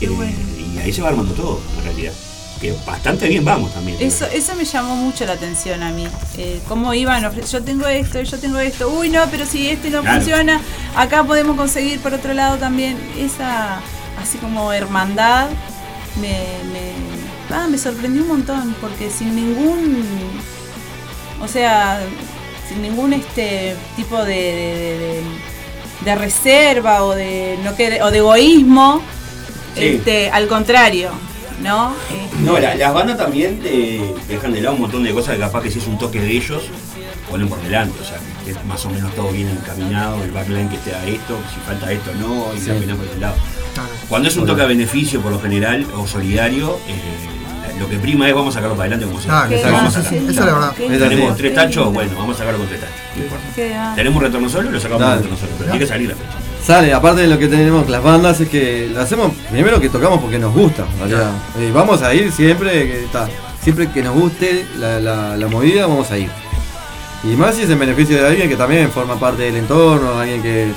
Eh, 0.00 0.08
bueno. 0.08 0.32
Y 0.74 0.78
ahí 0.78 0.92
se 0.92 1.02
va 1.02 1.08
armando 1.08 1.32
todo, 1.34 1.60
en 1.78 1.84
realidad. 1.84 2.12
Que 2.60 2.74
bastante 2.86 3.28
bien 3.28 3.44
vamos 3.44 3.72
también. 3.72 3.96
eso, 4.00 4.24
eso 4.26 4.54
me 4.56 4.64
llamó 4.64 4.96
mucho 4.96 5.24
la 5.26 5.32
atención 5.34 5.80
a 5.82 5.90
mí. 5.90 6.06
Eh, 6.36 6.60
¿Cómo 6.68 6.92
iban? 6.92 7.22
Yo 7.50 7.62
tengo 7.62 7.86
esto, 7.86 8.20
yo 8.20 8.38
tengo 8.38 8.58
esto. 8.58 8.88
Uy, 8.88 9.10
no, 9.10 9.20
pero 9.30 9.46
si 9.46 9.68
este 9.68 9.90
no 9.90 10.00
Claro. 10.02 10.16
funciona, 10.16 10.60
acá 10.96 11.22
podemos 11.24 11.56
conseguir 11.56 12.00
por 12.00 12.14
otro 12.14 12.34
lado 12.34 12.56
también 12.56 12.96
esa, 13.16 13.80
así 14.20 14.38
como 14.38 14.72
hermandad, 14.72 15.48
me, 16.20 16.30
me, 16.72 17.54
ah, 17.54 17.68
me 17.70 17.78
sorprendió 17.78 18.22
un 18.22 18.28
montón, 18.28 18.74
porque 18.80 19.08
sin 19.08 19.36
ningún, 19.36 20.04
o 21.40 21.46
sea, 21.46 22.00
sin 22.68 22.82
ningún 22.82 23.12
este 23.12 23.74
tipo 23.96 24.24
de, 24.24 24.34
de, 24.34 24.98
de- 24.98 24.98
de- 24.98 25.22
de 26.04 26.14
reserva 26.14 27.02
o 27.04 27.14
de, 27.14 27.58
no 27.64 27.74
querer- 27.74 28.02
o 28.02 28.10
de 28.10 28.18
egoísmo, 28.18 29.02
Sí. 29.74 29.84
este, 29.86 30.30
al 30.30 30.46
contrario. 30.48 31.10
¿no? 31.62 31.90
Eh, 32.10 32.28
No, 32.44 32.56
la- 32.58 32.76
las 32.76 32.94
bandas 32.94 33.18
también 33.18 33.60
eh, 33.64 34.14
dejan 34.28 34.52
de 34.52 34.60
lado 34.60 34.76
un 34.76 34.82
montón 34.82 35.02
de 35.02 35.12
cosas 35.12 35.34
que 35.34 35.40
capaz 35.40 35.60
que 35.62 35.72
si 35.72 35.80
es 35.80 35.86
un 35.88 35.98
toque 35.98 36.20
de 36.20 36.30
ellos, 36.30 36.62
ponen 37.28 37.48
por 37.48 37.60
delante, 37.60 37.98
o 38.00 38.04
sea, 38.04 38.18
que, 38.44 38.52
que 38.52 38.58
más 38.64 38.84
o 38.86 38.90
menos 38.90 39.12
todo 39.16 39.28
bien 39.30 39.48
encaminado, 39.48 40.22
el 40.22 40.30
backline 40.30 40.68
que 40.68 40.76
esté 40.76 40.94
a 40.94 41.04
esto, 41.04 41.36
si 41.52 41.58
falta 41.66 41.90
esto 41.90 42.12
no, 42.14 42.46
y 42.56 42.60
Sí. 42.60 42.66
caminan 42.68 42.96
por 42.96 43.06
ese 43.06 43.18
lado. 43.18 43.34
Cuando 44.08 44.28
es 44.28 44.36
un 44.36 44.46
toque 44.46 44.62
a 44.62 44.66
beneficio 44.66 45.20
por 45.20 45.32
lo 45.32 45.40
general 45.40 45.84
o 45.96 46.06
solidario, 46.06 46.78
eh, 46.86 47.37
lo 47.78 47.88
que 47.88 47.98
prima 47.98 48.28
es 48.28 48.34
vamos 48.34 48.54
a 48.54 48.58
sacarlo 48.58 48.76
para 48.76 48.86
adelante 48.88 49.06
como 49.06 49.20
sea. 49.20 49.46
Exacto, 49.50 49.76
Vamos 49.76 49.96
a 49.96 50.02
sacarlo. 50.02 50.18
eso 50.18 50.30
es 50.30 50.36
la 50.36 50.44
verdad. 50.52 50.72
Tenemos 51.08 51.36
tres 51.36 51.54
tachos, 51.54 51.92
bueno, 51.92 52.10
vamos 52.16 52.36
a 52.36 52.38
sacarlo 52.38 52.58
con 52.58 52.68
tres 52.68 52.80
tachos. 52.80 52.96
no 53.16 53.22
importa. 53.22 53.44
Tenemos 53.96 54.22
retorno 54.22 54.48
solo, 54.48 54.70
lo 54.70 54.80
sacamos 54.80 55.02
con 55.02 55.16
retorno 55.22 55.36
solo, 55.38 55.52
pero 55.58 55.70
tiene 55.70 55.78
que 55.78 55.86
salir 55.86 56.08
la 56.08 56.14
fecha. 56.14 56.28
Sale, 56.64 56.92
aparte 56.92 57.22
de 57.22 57.28
lo 57.28 57.38
que 57.38 57.48
tenemos 57.48 57.88
las 57.88 58.02
bandas, 58.02 58.40
es 58.40 58.48
que 58.48 58.90
lo 58.92 59.00
hacemos 59.00 59.32
primero 59.50 59.80
que 59.80 59.88
tocamos 59.88 60.20
porque 60.20 60.38
nos 60.38 60.52
gusta. 60.52 60.84
eh, 61.58 61.70
vamos 61.72 62.02
a 62.02 62.12
ir 62.14 62.30
siempre 62.32 62.70
que 62.86 63.04
está. 63.04 63.28
Siempre 63.62 63.90
que 63.90 64.02
nos 64.02 64.14
guste 64.14 64.66
la, 64.78 65.00
la- 65.00 65.36
la 65.36 65.48
movida, 65.48 65.86
vamos 65.86 66.10
a 66.10 66.18
ir. 66.18 66.30
Y 67.24 67.28
más 67.28 67.56
si 67.56 67.62
es 67.62 67.70
en 67.70 67.78
beneficio 67.78 68.16
de 68.22 68.26
alguien 68.28 68.48
que 68.48 68.56
también 68.56 68.90
forma 68.90 69.18
parte 69.18 69.42
del 69.42 69.56
entorno, 69.56 70.18
alguien 70.20 70.40
que 70.42 70.68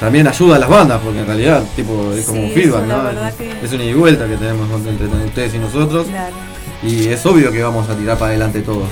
también 0.00 0.26
ayuda 0.28 0.56
a 0.56 0.58
las 0.58 0.68
bandas, 0.68 1.00
porque 1.02 1.20
en 1.20 1.26
realidad 1.26 1.62
tipo, 1.74 2.12
es 2.12 2.24
como 2.26 2.38
Sí, 2.40 2.44
un 2.46 2.52
feedback, 2.52 2.84
eso 2.84 2.86
¿no? 2.86 3.36
que- 3.36 3.64
Es 3.66 3.72
una 3.72 3.82
ida 3.84 3.90
y 3.90 3.94
vuelta 3.94 4.26
que 4.28 4.36
tenemos 4.36 4.68
entre 4.86 5.06
ustedes 5.06 5.54
y 5.54 5.58
nosotros. 5.58 6.06
Claro. 6.06 6.34
Y 6.82 7.08
es 7.08 7.26
obvio 7.26 7.50
que 7.50 7.62
vamos 7.62 7.88
a 7.90 7.94
tirar 7.96 8.16
para 8.16 8.30
adelante 8.30 8.60
todos. 8.62 8.88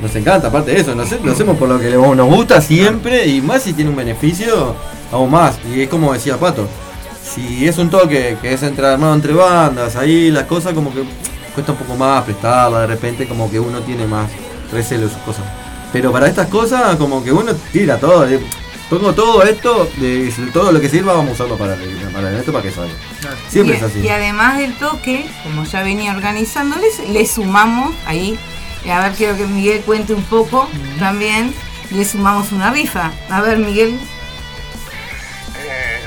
Nos 0.00 0.16
encanta, 0.16 0.48
aparte 0.48 0.70
de 0.70 0.80
eso, 0.80 0.94
lo 0.94 1.02
hace- 1.02 1.20
lo 1.22 1.32
hacemos 1.32 1.58
por 1.58 1.68
lo 1.68 1.78
que 1.78 1.90
nos 1.90 2.26
gusta 2.26 2.60
siempre 2.62 3.26
y 3.26 3.42
más 3.42 3.62
si 3.62 3.74
tiene 3.74 3.90
un 3.90 3.96
beneficio, 3.96 4.74
aún 5.12 5.30
más. 5.30 5.56
Y 5.74 5.82
es 5.82 5.88
como 5.90 6.12
decía 6.14 6.38
Pato, 6.38 6.66
si 7.22 7.68
es 7.68 7.76
un 7.76 7.90
toque 7.90 8.38
que 8.40 8.54
es 8.54 8.62
entre 8.62 8.86
armado 8.86 9.14
entre 9.14 9.34
bandas, 9.34 9.96
ahí 9.96 10.30
las 10.30 10.44
cosas 10.44 10.72
como 10.72 10.90
que 10.94 11.02
cuesta 11.54 11.72
un 11.72 11.78
poco 11.78 11.96
más 11.96 12.24
prestarla, 12.24 12.80
de 12.80 12.86
repente 12.86 13.28
como 13.28 13.50
que 13.50 13.60
uno 13.60 13.80
tiene 13.80 14.06
más 14.06 14.30
recelo 14.72 15.02
de 15.02 15.08
sus 15.12 15.18
cosas. 15.22 15.44
Pero 15.92 16.10
para 16.12 16.28
estas 16.28 16.48
cosas 16.48 16.96
como 16.96 17.22
que 17.22 17.30
uno 17.32 17.52
tira 17.70 17.98
todo, 17.98 18.26
eh, 18.26 18.40
pongo 18.90 19.14
todo 19.14 19.44
esto, 19.44 19.88
de, 19.98 20.34
todo 20.52 20.72
lo 20.72 20.80
que 20.80 20.88
sirva 20.88 21.12
vamos 21.12 21.30
a 21.30 21.32
usarlo 21.34 21.56
para, 21.56 21.76
para 22.12 22.36
esto 22.36 22.52
para 22.52 22.64
que 22.64 22.72
salga. 22.72 22.92
Siempre 23.48 23.76
y, 23.76 23.78
es 23.78 23.84
así. 23.84 24.00
y 24.00 24.08
además 24.08 24.58
del 24.58 24.74
toque, 24.74 25.30
como 25.44 25.64
ya 25.64 25.84
venía 25.84 26.12
organizándoles, 26.12 27.08
le 27.08 27.24
sumamos 27.24 27.94
ahí, 28.04 28.36
y 28.84 28.90
a 28.90 29.00
ver, 29.00 29.12
quiero 29.12 29.36
que 29.36 29.46
Miguel 29.46 29.82
cuente 29.82 30.12
un 30.12 30.24
poco 30.24 30.68
también, 30.98 31.54
le 31.92 32.04
sumamos 32.04 32.50
una 32.50 32.72
rifa. 32.72 33.12
A 33.30 33.40
ver, 33.40 33.58
Miguel, 33.58 33.96
Eh, 35.56 36.00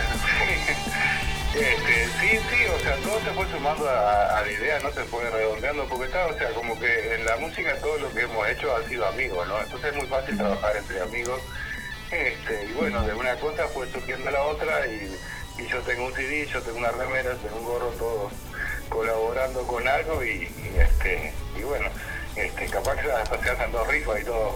este, 1.56 2.08
sí, 2.20 2.40
sí, 2.50 2.66
o 2.66 2.84
sea, 2.84 2.98
todo 2.98 3.18
se 3.24 3.32
fue 3.32 3.48
sumando 3.50 3.90
a, 3.90 4.40
a 4.40 4.42
la 4.42 4.52
idea, 4.52 4.80
no 4.82 4.92
se 4.92 5.04
fue 5.06 5.30
redondeando, 5.30 5.86
porque 5.88 6.06
está, 6.06 6.26
o 6.28 6.38
sea, 6.38 6.50
como 6.54 6.78
que 6.78 7.16
en 7.16 7.24
la 7.24 7.38
música 7.38 7.78
todo 7.80 7.98
lo 8.00 8.14
que 8.14 8.24
hemos 8.24 8.46
hecho 8.50 8.76
ha 8.76 8.86
sido 8.90 9.08
amigos, 9.08 9.48
¿no? 9.48 9.62
Entonces 9.62 9.92
es 9.92 9.96
muy 9.96 10.08
fácil 10.08 10.36
trabajar 10.36 10.76
entre 10.76 11.02
amigos. 11.02 11.40
Este, 12.14 12.68
y 12.70 12.74
bueno, 12.74 13.02
de 13.04 13.14
una 13.14 13.36
cosa 13.36 13.68
fue 13.74 13.90
surgiendo 13.92 14.30
la 14.30 14.44
otra 14.44 14.86
y, 14.88 15.62
y 15.62 15.68
yo 15.68 15.80
tengo 15.80 16.06
un 16.06 16.14
CD, 16.14 16.48
yo 16.52 16.62
tengo 16.62 16.78
una 16.78 16.92
remera, 16.92 17.32
tengo 17.38 17.58
un 17.58 17.66
gorro, 17.66 17.88
todos 17.98 18.32
colaborando 18.90 19.66
con 19.66 19.88
algo 19.88 20.24
y, 20.24 20.30
y, 20.30 20.72
este, 20.80 21.34
y 21.60 21.64
bueno, 21.64 21.88
este, 22.36 22.66
capaz 22.68 22.96
que 23.02 23.12
hasta 23.12 23.42
se 23.42 23.50
hacen 23.50 23.72
dos 23.72 23.88
rifas 23.88 24.22
y 24.22 24.26
todo. 24.26 24.56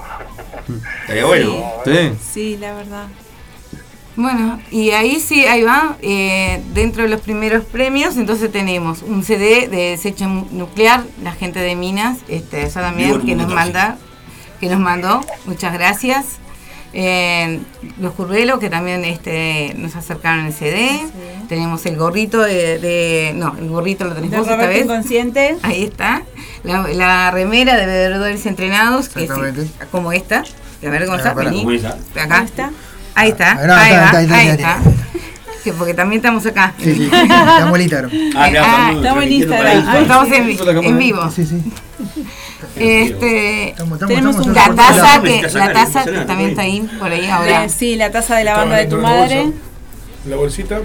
Estaría 1.02 1.26
bueno. 1.26 1.74
Sí. 1.86 2.18
Sí, 2.34 2.58
la 2.58 2.74
verdad. 2.74 3.08
Bueno, 4.16 4.60
y 4.72 4.92
ahí 4.92 5.20
sí, 5.20 5.46
ahí 5.46 5.62
va, 5.62 5.96
eh, 6.02 6.62
dentro 6.74 7.04
de 7.04 7.10
los 7.10 7.22
primeros 7.22 7.64
premios, 7.66 8.18
entonces 8.18 8.52
tenemos 8.52 9.04
un 9.04 9.24
CD 9.24 9.68
de 9.68 9.92
desecho 9.92 10.26
nu- 10.28 10.48
nuclear, 10.52 11.04
la 11.22 11.34
gente 11.34 11.60
de 11.60 11.76
Minas, 11.76 12.18
este, 12.28 12.64
esa 12.64 12.82
también, 12.82 13.22
que 13.24 13.36
nos 13.36 13.48
manda, 13.54 13.98
que 14.60 14.70
nos 14.70 14.80
mandó, 14.80 15.22
muchas 15.46 15.72
gracias. 15.74 16.40
Eh, 16.94 17.60
los 18.00 18.14
curvelos 18.14 18.60
que 18.60 18.70
también 18.70 19.04
este, 19.06 19.74
nos 19.78 19.96
acercaron 19.96 20.46
el 20.46 20.54
CD, 20.54 20.90
tenemos 21.50 21.86
el 21.86 21.96
gorrito 21.98 22.42
de, 22.42 22.80
de- 22.80 23.34
no, 23.36 23.56
el 23.60 23.68
gorrito 23.70 24.06
lo 24.06 24.16
tenemos 24.16 24.48
esta 24.48 24.56
vez, 24.66 24.86
Inconsciente. 24.86 25.58
ahí 25.64 25.84
está, 25.84 26.24
la, 26.64 26.88
la 26.88 27.30
remera 27.32 27.76
de 27.76 27.86
bebedores 27.86 28.46
entrenados, 28.46 29.10
que 29.10 29.26
es 29.26 29.30
Exactamente. 29.30 29.70
como 29.92 30.12
esta, 30.14 30.40
a 30.86 30.90
ver 30.90 31.06
Gonzalo, 31.06 31.42
Ah, 31.42 31.44
vení, 31.44 31.82
acá 32.16 32.40
Ahí 32.40 32.46
está. 32.46 32.72
Ahí 33.16 33.30
está, 33.30 33.52
Ah, 33.52 33.68
no, 33.68 33.74
ahí, 33.76 33.92
está, 33.92 34.00
va, 34.02 34.06
está, 34.08 34.22
está, 34.22 34.36
ahí 34.38 34.48
está, 34.48 34.78
está. 34.78 34.92
Que 35.64 35.74
porque 35.74 35.94
también 35.94 36.20
estamos 36.20 36.46
acá. 36.46 36.74
Sí, 36.80 36.94
sí. 36.96 37.10
Estamos 37.12 37.76
en 37.76 37.82
Instagram. 37.82 38.12
Ah, 38.36 38.48
claro, 38.50 38.66
Ah, 38.66 38.92
estamos 38.94 39.04
estamos 39.04 39.24
en 39.24 39.32
Instagram. 39.34 39.68
ahí. 39.68 40.02
Estamos 40.04 40.28
sí, 40.30 40.36
en, 40.36 40.86
en 40.86 40.98
vivo. 40.98 41.30
Sí, 41.32 41.46
sí. 41.46 41.62
Este, 42.80 43.70
Estamos, 43.70 43.94
estamos, 43.94 44.08
Tenemos 44.08 44.36
estamos 44.36 44.48
un- 44.48 44.54
la 44.54 44.76
taza 44.76 45.22
que, 45.22 45.42
la 45.54 45.74
taza 45.74 46.04
que 46.06 46.12
también 46.26 46.50
está 46.52 46.62
ahí 46.64 46.82
por 47.00 47.12
ahí 47.12 47.26
ahora. 47.28 47.66
Eh, 47.66 47.70
sí, 47.70 47.96
la 47.96 48.12
taza 48.12 48.36
de 48.38 48.44
la 48.44 48.58
banda 48.58 48.76
de 48.78 48.86
tu 48.86 48.98
madre. 48.98 49.52
La 50.26 50.36
bolsita. 50.36 50.80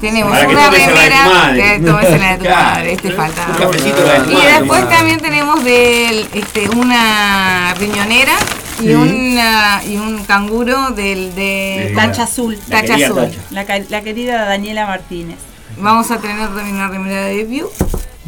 Tenemos 0.00 0.32
Para 0.32 0.48
una 0.48 0.70
remera 0.70 1.52
que 1.54 1.78
tomes 1.86 2.20
la 2.20 2.32
de 2.32 2.38
tu 2.38 2.44
madre, 2.50 2.92
este 2.92 3.10
falta. 3.12 3.46
Un 3.48 3.54
cafecito 3.54 4.04
la 4.04 4.12
de 4.14 4.20
tu 4.20 4.30
Y 4.30 4.34
madre, 4.34 4.52
después 4.58 4.88
también 4.90 5.20
tenemos 5.20 5.64
del, 5.64 6.28
este, 6.34 6.68
una 6.70 7.74
riñonera 7.78 8.32
y, 8.80 8.82
Sí. 8.82 8.92
una, 8.94 9.82
y 9.86 9.96
un 9.96 10.24
canguro 10.24 10.90
del 10.90 11.34
de 11.34 11.92
Tacha 11.94 12.24
azul. 12.24 12.58
La 12.68 12.80
Tacha 12.80 12.96
azul. 12.96 13.14
Tacha. 13.16 13.38
La, 13.50 13.64
la 13.88 14.00
querida 14.02 14.44
Daniela 14.44 14.84
Martínez. 14.86 15.36
Vamos 15.78 16.10
a 16.10 16.18
tener 16.18 16.48
también 16.48 16.74
una 16.74 16.88
remera 16.88 17.22
de 17.24 17.36
debut. 17.44 17.70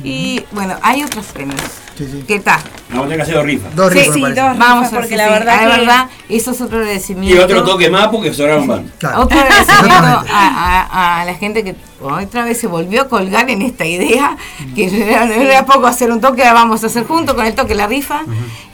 Y 0.05 0.45
bueno, 0.53 0.75
hay 0.83 1.03
otros 1.05 1.27
premios. 1.27 1.61
Sí, 1.97 2.07
sí. 2.13 2.25
¿Qué 2.29 2.41
tal? 2.41 2.61
Vamos 2.91 3.07
a 3.07 3.09
tener 3.09 3.17
que 3.17 3.23
hacer 3.23 3.35
dos 3.37 3.45
rifas. 3.47 3.75
Dos 3.75 3.93
Sí, 3.93 3.99
rifas, 4.01 4.15
sí, 4.15 4.21
parece. 4.21 4.41
dos. 4.43 4.59
Vamos 4.59 4.89
porque 4.91 5.17
la 5.17 5.29
verdad 5.31 5.55
la 5.55 5.61
que- 5.75 5.79
verdad, 5.81 6.11
eso 6.29 6.51
es 6.51 6.61
otro 6.61 6.77
Y 6.79 6.81
agradecimiento. 6.83 7.45
otro 7.45 7.65
toque 7.65 7.89
más 7.89 8.09
porque 8.09 8.35
sobraron 8.35 8.67
bandas. 8.67 8.93
Claro. 8.99 9.23
Otro 9.23 9.39
agradecimiento 9.41 9.95
a, 10.31 10.87
a- 10.91 11.21
a 11.23 11.25
la 11.25 11.35
gente 11.35 11.65
que 11.65 11.75
otra 12.03 12.45
vez 12.45 12.61
se 12.61 12.67
volvió 12.67 13.03
a 13.03 13.09
colgar 13.09 13.49
en 13.49 13.63
esta 13.63 13.87
idea, 13.87 14.37
que 14.75 14.85
era, 15.11 15.25
era 15.35 15.65
poco 15.65 15.87
hacer 15.87 16.13
un 16.13 16.21
toque, 16.21 16.43
vamos 16.43 16.85
a 16.85 16.89
hacer 16.89 17.07
junto 17.07 17.35
con 17.35 17.47
el 17.47 17.55
toque 17.55 17.75
la 17.75 17.87
rifa, 17.87 18.21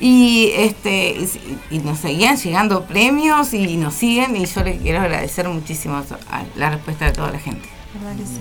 y 0.00 0.50
este 0.56 1.10
y, 1.70 1.76
y 1.76 1.78
nos 1.78 2.00
seguían 2.00 2.36
llegando 2.36 2.82
premios 2.86 3.54
y 3.54 3.76
nos 3.76 3.94
siguen, 3.94 4.34
y 4.34 4.46
yo 4.46 4.64
le 4.64 4.78
quiero 4.78 5.00
agradecer 5.00 5.48
muchísimo 5.48 5.98
a 5.98 6.42
la 6.56 6.70
respuesta 6.70 7.04
de 7.04 7.12
toda 7.12 7.30
la 7.30 7.38
gente. 7.38 7.68
La 7.94 8.08
verdad 8.08 8.20
que 8.20 8.26
sí. 8.26 8.40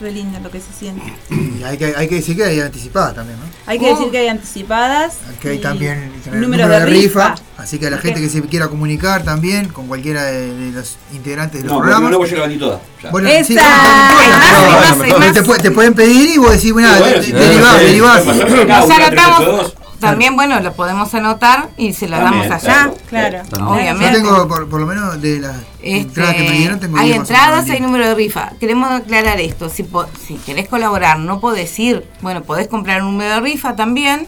Re 0.00 0.10
lindo 0.10 0.40
lo 0.40 0.50
que 0.50 0.60
se 0.60 0.72
siente. 0.76 1.12
Y 1.30 1.62
hay 1.62 1.78
que, 1.78 1.94
hay 1.96 2.08
que 2.08 2.16
decir 2.16 2.36
que 2.36 2.42
hay 2.42 2.58
anticipadas 2.60 3.14
también, 3.14 3.38
¿no? 3.38 3.44
Hay 3.66 3.78
que 3.78 3.86
Oh. 3.92 3.96
decir 3.96 4.10
que 4.10 4.18
hay 4.18 4.28
anticipadas. 4.28 5.14
Que 5.40 5.50
hay 5.50 5.58
también 5.60 6.12
el 6.26 6.40
números 6.40 6.66
número 6.66 6.68
de 6.68 6.86
rifa. 6.86 7.36
Así 7.56 7.78
que 7.78 7.86
a 7.86 7.90
la 7.90 7.98
¿Y 7.98 8.00
gente 8.00 8.20
que 8.20 8.28
se 8.28 8.42
quiera 8.42 8.66
comunicar 8.68 9.22
también 9.22 9.68
con 9.68 9.86
cualquiera 9.86 10.24
de, 10.24 10.52
de 10.52 10.72
los 10.72 10.96
integrantes 11.12 11.62
de 11.62 11.68
los 11.68 11.72
No, 11.72 11.78
porque 11.78 11.92
programas. 11.92 12.10
luego 12.10 12.26
yo 12.26 12.46
la 12.46 12.58
toda. 12.58 12.80
ya. 13.02 13.10
Bueno, 13.12 13.28
¡Esa! 13.28 13.46
sí, 13.46 13.54
no 13.54 15.18
más. 15.18 15.32
te, 15.32 15.42
te 15.62 15.70
pueden 15.70 15.94
pedir 15.94 16.30
y 16.30 16.38
vos 16.38 16.50
decís, 16.52 16.72
bueno, 16.72 16.92
de- 16.92 17.20
derivás, 17.32 17.80
derivás. 17.80 18.26
Nos 18.26 18.90
anotamos. 18.90 19.74
También 20.00 20.36
bueno, 20.36 20.60
lo 20.60 20.72
podemos 20.74 21.14
anotar 21.14 21.70
y 21.76 21.92
se 21.92 22.08
lo 22.08 22.16
También, 22.18 22.48
damos 22.48 22.64
allá. 22.64 22.90
Claro. 23.08 23.38
También. 23.48 23.60
Yo 23.60 23.68
Obviamente. 23.70 24.16
tengo, 24.20 24.48
por, 24.48 24.68
por 24.68 24.80
lo 24.80 24.86
menos 24.86 25.20
de 25.20 25.38
las 25.40 25.56
Este, 25.80 25.96
entradas 25.98 26.34
que 26.34 26.42
me 26.42 26.50
dieron, 26.52 26.80
tengo 26.80 26.98
hay 26.98 27.06
10 27.06 27.18
más 27.20 27.30
o 27.30 27.32
entradas, 27.32 27.70
hay 27.70 27.80
número 27.80 28.08
de 28.08 28.14
rifa. 28.14 28.50
Queremos 28.60 28.90
aclarar 28.90 29.40
esto. 29.40 29.68
Si, 29.68 29.82
po- 29.84 30.06
si 30.26 30.34
querés 30.34 30.68
colaborar, 30.68 31.18
no 31.18 31.40
podés 31.40 31.78
ir. 31.78 32.06
Bueno, 32.20 32.42
podés 32.42 32.68
comprar 32.68 33.02
un 33.02 33.12
número 33.12 33.34
de 33.34 33.40
rifa 33.40 33.76
también, 33.76 34.26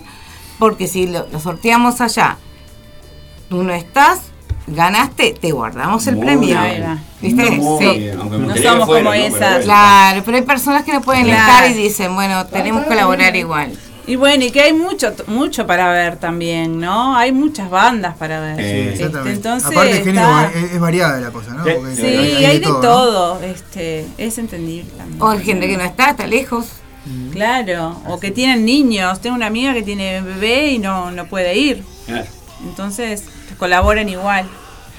porque 0.59 0.87
si 0.87 1.07
lo, 1.07 1.27
lo 1.31 1.41
sorteamos 1.41 2.01
allá, 2.01 2.39
tú 3.49 3.63
no 3.63 3.73
estás, 3.75 4.21
ganaste, 4.67 5.35
te 5.41 5.53
guardamos 5.53 6.07
el 6.07 6.17
Muy 6.17 6.25
premio. 6.25 6.61
bien. 6.61 7.01
¿Viste? 7.21 7.51
Muy 7.53 7.79
Sí. 7.85 7.99
bien, 7.99 8.19
aunque 8.21 8.39
me 8.39 8.47
No 8.49 8.57
somos 8.57 8.87
fuera, 8.87 9.05
como 9.05 9.05
¿no? 9.05 9.11
Pero 9.11 9.25
esas. 9.37 9.51
bueno. 9.51 9.65
Claro, 9.65 10.23
pero 10.25 10.37
hay 10.39 10.43
personas 10.45 10.85
que 10.85 10.93
no 10.93 11.01
pueden 11.03 11.25
Claro. 11.25 11.41
estar 11.53 11.71
y 11.71 11.75
dicen, 11.75 12.15
bueno, 12.15 12.47
tenemos 12.47 12.83
que 12.83 12.89
colaborar 12.89 13.35
igual. 13.37 13.79
Y 14.09 14.15
bueno, 14.17 14.45
y 14.45 14.51
que 14.53 14.61
hay 14.61 14.73
mucho 14.73 15.13
mucho 15.27 15.67
para 15.67 15.91
ver 15.91 16.17
también, 16.19 16.79
¿no? 16.79 17.17
Hay 17.17 17.33
muchas 17.33 17.69
bandas 17.69 18.17
para 18.17 18.39
ver. 18.41 18.61
Eh, 18.61 18.81
Este, 18.93 18.93
Exactamente. 19.05 19.33
entonces 19.37 19.71
Aparte, 19.71 19.91
el 19.99 20.05
género 20.05 20.27
está- 20.47 20.59
es, 20.59 20.73
es 20.75 20.81
variada 20.81 21.21
la 21.21 21.31
cosa, 21.31 21.51
¿no? 21.55 21.65
Sí. 21.65 21.71
Porque 21.75 21.97
Sí, 21.97 22.05
hay, 22.45 22.59
de 22.61 22.67
¿no? 22.67 22.81
todo. 22.81 23.43
Este, 23.43 24.07
es 24.17 24.39
entendible 24.39 24.91
también. 24.97 25.21
O 25.21 25.29
hay 25.31 25.43
gente 25.45 25.67
que 25.67 25.77
no 25.77 25.83
está, 25.85 26.11
está 26.11 26.27
lejos. 26.27 26.67
Claro, 27.33 28.01
o 28.07 28.19
que 28.19 28.31
tienen 28.33 28.65
niños. 28.65 29.21
Tengo 29.21 29.37
una 29.37 29.47
amiga 29.47 29.73
que 29.75 29.83
tiene 29.83 30.21
bebé 30.23 30.71
y 30.73 30.79
no, 30.79 31.11
no 31.13 31.27
puede 31.27 31.57
ir. 31.57 31.85
Claro. 32.07 32.27
Entonces, 32.65 33.25
colaboran 33.59 34.09
igual. 34.09 34.47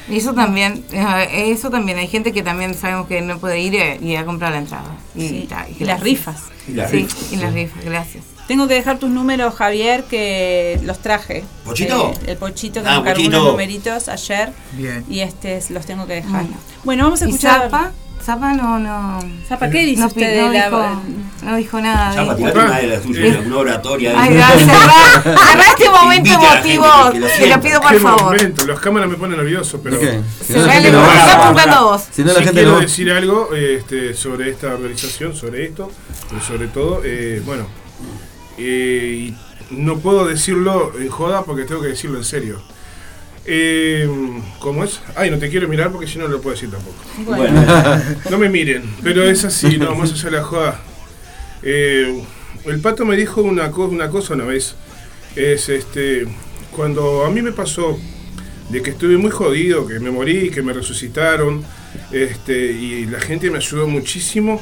Y 0.10 0.18
eso 0.18 0.34
también, 0.34 0.86
eh, 0.94 1.52
eso 1.52 1.70
también, 1.70 1.98
hay 1.98 2.08
gente 2.08 2.32
que 2.32 2.44
también 2.44 2.74
sabemos 2.76 3.08
que 3.08 3.20
no 3.22 3.40
puede 3.40 3.60
ir 3.60 3.74
y, 4.02 4.06
y 4.12 4.16
a 4.16 4.24
comprar 4.26 4.52
la 4.54 4.60
entrada. 4.60 4.96
Y, 5.16 5.28
Sí, 5.28 5.50
y 5.70 5.74
que 5.74 5.86
las 5.86 6.00
rifas. 6.00 6.44
Y 6.68 6.74
las 6.74 6.90
sí, 6.92 6.98
rifas, 6.98 7.32
y 7.34 7.36
las 7.38 7.54
rifas, 7.54 7.84
gracias. 7.84 8.24
Tengo 8.48 8.68
que 8.68 8.76
dejar 8.76 8.98
tus 8.98 9.10
números, 9.10 9.54
Javier, 9.56 10.06
que 10.06 10.80
los 10.84 11.00
traje. 11.00 11.44
¿Pochito? 11.66 12.14
Eh, 12.26 12.32
el 12.32 12.38
pochito 12.38 12.82
que 12.82 12.88
Ah, 12.88 12.94
me 12.94 12.98
encargó 13.00 13.16
Pochito. 13.20 13.38
unos 13.42 13.52
numeritos 13.52 14.08
ayer. 14.08 14.54
Bien. 14.74 15.04
Y 15.10 15.20
este 15.20 15.62
los 15.70 15.86
tengo 15.86 16.08
que 16.08 16.14
dejar. 16.14 16.44
Bueno. 16.44 16.58
Bueno, 16.86 17.04
vamos 17.06 17.22
a 17.22 17.26
¿Y 17.26 17.30
escuchar. 17.32 17.62
Zapa? 17.64 17.92
Zapa 18.24 18.54
no, 18.54 18.80
no. 18.80 19.20
Zapa, 19.48 19.70
¿qué 19.70 19.80
dice 19.86 20.02
no, 20.02 20.08
usted 20.08 20.42
no 20.42 20.50
de 20.52 20.58
la- 20.60 20.66
dijo 20.66 21.02
no 21.44 21.56
dijo 21.58 21.82
nada. 21.82 22.12
Dijo. 22.24 22.36
tirate 22.36 22.60
una 22.60 22.78
de 22.80 22.88
las 22.88 23.02
tuyas, 23.02 23.46
una 23.46 23.58
oratoria. 23.58 24.14
Ay, 24.22 24.30
cerrá, 24.34 25.22
cerrá 25.24 25.64
este 25.78 25.90
momento 25.90 26.30
la 26.32 26.54
emotivo. 26.54 26.86
lo 27.20 27.28
Te 27.28 27.48
lo 27.48 27.62
pido 27.62 27.82
por 27.82 28.00
favor. 28.00 28.24
momento, 28.24 28.66
las 28.66 28.80
cámaras 28.80 29.10
me 29.10 29.16
ponen 29.18 29.38
nervioso, 29.38 29.80
pero. 29.82 29.98
Ok. 29.98 30.04
Si 30.46 30.54
no, 30.54 30.66
la 30.66 30.72
gente 30.74 30.90
apuntando 31.32 31.76
a 31.76 31.82
vos. 31.84 32.04
Si 32.12 32.24
no, 32.24 32.34
la 32.34 32.40
gente 32.40 32.54
quiero 32.54 32.80
decir 32.80 33.12
algo 33.12 33.54
este, 33.56 34.14
sobre 34.14 34.50
esta 34.52 34.68
organización, 34.74 35.36
sobre 35.36 35.66
esto, 35.66 35.90
pero 36.30 36.42
sobre 36.42 36.68
todo, 36.70 37.02
eh, 37.06 37.42
bueno, 37.46 37.66
eh, 38.58 39.32
y 39.72 39.74
no 39.74 40.00
puedo 40.00 40.26
decirlo 40.26 40.94
en 41.00 41.10
joda 41.10 41.44
porque 41.44 41.64
tengo 41.66 41.82
que 41.82 41.90
decirlo 41.90 42.18
en 42.18 42.24
serio. 42.24 42.62
Eh, 43.46 44.10
¿Cómo 44.60 44.84
es? 44.84 45.00
Ay, 45.16 45.32
no 45.32 45.38
te 45.38 45.50
quiero 45.50 45.68
mirar 45.68 45.92
porque 45.92 46.08
si 46.08 46.18
no, 46.18 46.26
no 46.26 46.32
lo 46.32 46.42
puedo 46.42 46.56
decir 46.56 46.70
tampoco. 46.70 46.96
Bueno, 47.26 47.64
No 48.30 48.38
me 48.38 48.50
miren, 48.50 48.84
pero 49.04 49.24
es 49.24 49.46
así, 49.46 49.78
no, 49.78 49.96
más 49.96 50.12
allá 50.12 50.26
de 50.26 50.38
la 50.38 50.44
joda. 50.44 50.82
Eh, 51.64 52.24
el 52.66 52.80
pato 52.82 53.06
me 53.06 53.16
dijo 53.16 53.42
una, 53.42 53.72
co- 53.72 53.86
una 53.86 54.10
cosa 54.10 54.34
una 54.34 54.44
vez. 54.46 54.76
Es 55.36 55.70
este. 55.70 56.28
Cuando 56.72 57.26
a 57.26 57.30
mí 57.32 57.42
me 57.42 57.52
pasó 57.54 57.98
de 58.70 58.82
que 58.82 58.90
estuve 58.92 59.18
muy 59.18 59.32
jodido, 59.32 59.88
que 59.88 60.00
me 60.00 60.12
morí, 60.12 60.50
que 60.52 60.62
me 60.62 60.74
resucitaron, 60.74 61.64
este, 62.12 62.72
y 62.74 63.06
la 63.06 63.20
gente 63.22 63.50
me 63.50 63.58
ayudó 63.58 63.88
muchísimo, 63.88 64.62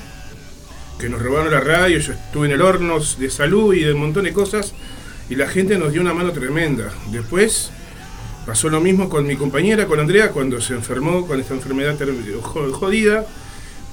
que 0.99 1.09
nos 1.09 1.21
robaron 1.21 1.51
la 1.51 1.59
radio, 1.59 1.99
yo 1.99 2.13
estuve 2.13 2.47
en 2.47 2.53
el 2.53 2.61
horno 2.61 2.99
de 2.99 3.29
salud 3.29 3.73
y 3.73 3.81
de 3.81 3.93
un 3.93 3.99
montón 3.99 4.23
de 4.25 4.33
cosas, 4.33 4.73
y 5.29 5.35
la 5.35 5.47
gente 5.47 5.77
nos 5.77 5.91
dio 5.91 6.01
una 6.01 6.13
mano 6.13 6.31
tremenda. 6.31 6.91
Después 7.11 7.71
pasó 8.45 8.69
lo 8.69 8.79
mismo 8.79 9.09
con 9.09 9.25
mi 9.25 9.35
compañera, 9.35 9.87
con 9.87 9.99
Andrea, 9.99 10.29
cuando 10.29 10.61
se 10.61 10.73
enfermó 10.73 11.25
con 11.25 11.39
esta 11.39 11.53
enfermedad 11.53 11.97
jodida. 12.41 13.25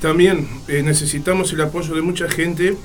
También 0.00 0.48
eh, 0.68 0.82
necesitamos 0.82 1.52
el 1.52 1.60
apoyo 1.60 1.94
de 1.94 2.02
mucha 2.02 2.28
gente 2.28 2.76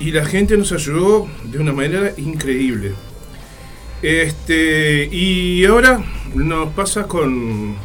y 0.00 0.12
la 0.12 0.24
gente 0.24 0.56
nos 0.56 0.72
ayudó 0.72 1.28
de 1.44 1.58
una 1.58 1.72
manera 1.72 2.12
increíble. 2.16 2.92
Este, 4.02 5.08
y 5.10 5.64
ahora 5.64 6.02
nos 6.34 6.72
pasa 6.72 7.08
con, 7.08 7.76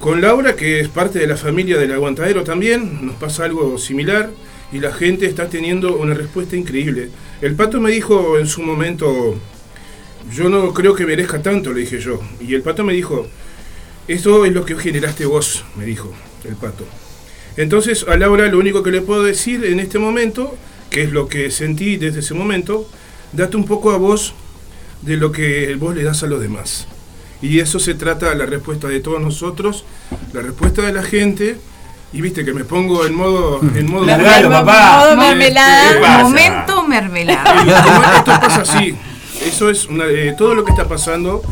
con 0.00 0.20
Laura, 0.20 0.54
que 0.54 0.80
es 0.80 0.88
parte 0.88 1.18
de 1.18 1.26
la 1.26 1.36
familia 1.36 1.76
del 1.76 1.92
aguantadero 1.92 2.44
también, 2.44 3.04
nos 3.04 3.16
pasa 3.16 3.44
algo 3.44 3.78
similar 3.78 4.30
y 4.72 4.78
la 4.78 4.92
gente 4.92 5.26
está 5.26 5.48
teniendo 5.48 5.96
una 5.96 6.14
respuesta 6.14 6.56
increíble. 6.56 7.10
El 7.40 7.54
pato 7.54 7.80
me 7.80 7.90
dijo 7.90 8.38
en 8.38 8.46
su 8.46 8.62
momento, 8.62 9.36
yo 10.32 10.48
no 10.48 10.72
creo 10.72 10.94
que 10.94 11.06
merezca 11.06 11.42
tanto, 11.42 11.72
le 11.72 11.80
dije 11.80 11.98
yo. 12.00 12.20
Y 12.40 12.54
el 12.54 12.62
pato 12.62 12.84
me 12.84 12.92
dijo, 12.92 13.26
esto 14.06 14.44
es 14.44 14.52
lo 14.52 14.64
que 14.64 14.76
generaste 14.76 15.26
vos, 15.26 15.64
me 15.76 15.84
dijo 15.84 16.12
el 16.44 16.54
pato. 16.54 16.84
Entonces 17.56 18.06
a 18.06 18.16
Laura 18.16 18.46
lo 18.46 18.58
único 18.58 18.82
que 18.82 18.92
le 18.92 19.02
puedo 19.02 19.24
decir 19.24 19.64
en 19.64 19.80
este 19.80 19.98
momento, 19.98 20.56
que 20.90 21.02
es 21.02 21.12
lo 21.12 21.28
que 21.28 21.50
sentí 21.50 21.96
desde 21.96 22.20
ese 22.20 22.34
momento, 22.34 22.88
date 23.32 23.56
un 23.56 23.64
poco 23.64 23.90
a 23.90 23.98
vos 23.98 24.34
de 25.02 25.16
lo 25.16 25.32
que 25.32 25.74
vos 25.74 25.94
le 25.96 26.04
das 26.04 26.22
a 26.22 26.26
los 26.28 26.40
demás. 26.40 26.86
Y 27.40 27.60
eso 27.60 27.78
se 27.78 27.94
trata 27.94 28.34
la 28.34 28.46
respuesta 28.46 28.88
de 28.88 29.00
todos 29.00 29.20
nosotros, 29.20 29.84
la 30.32 30.40
respuesta 30.42 30.82
de 30.82 30.92
la 30.92 31.02
gente. 31.02 31.56
Y 32.12 32.20
viste 32.22 32.44
que 32.44 32.52
me 32.54 32.64
pongo 32.64 33.04
en 33.04 33.14
modo... 33.14 33.60
En 33.74 33.90
modo 33.90 34.06
Largalo, 34.06 34.50
papá. 34.50 34.98
Modo 34.98 35.10
¿Qué 35.10 35.16
mermelada. 35.16 36.22
Momento 36.22 36.82
mermelada. 36.86 37.64
Y 37.64 37.68
esto 38.18 38.30
pasa 38.40 38.62
así. 38.62 38.94
Eso 39.44 39.68
es 39.70 39.86
una- 39.86 40.06
eh, 40.06 40.34
todo 40.36 40.54
lo 40.54 40.64
que 40.64 40.70
está 40.72 40.88
pasando 40.88 41.42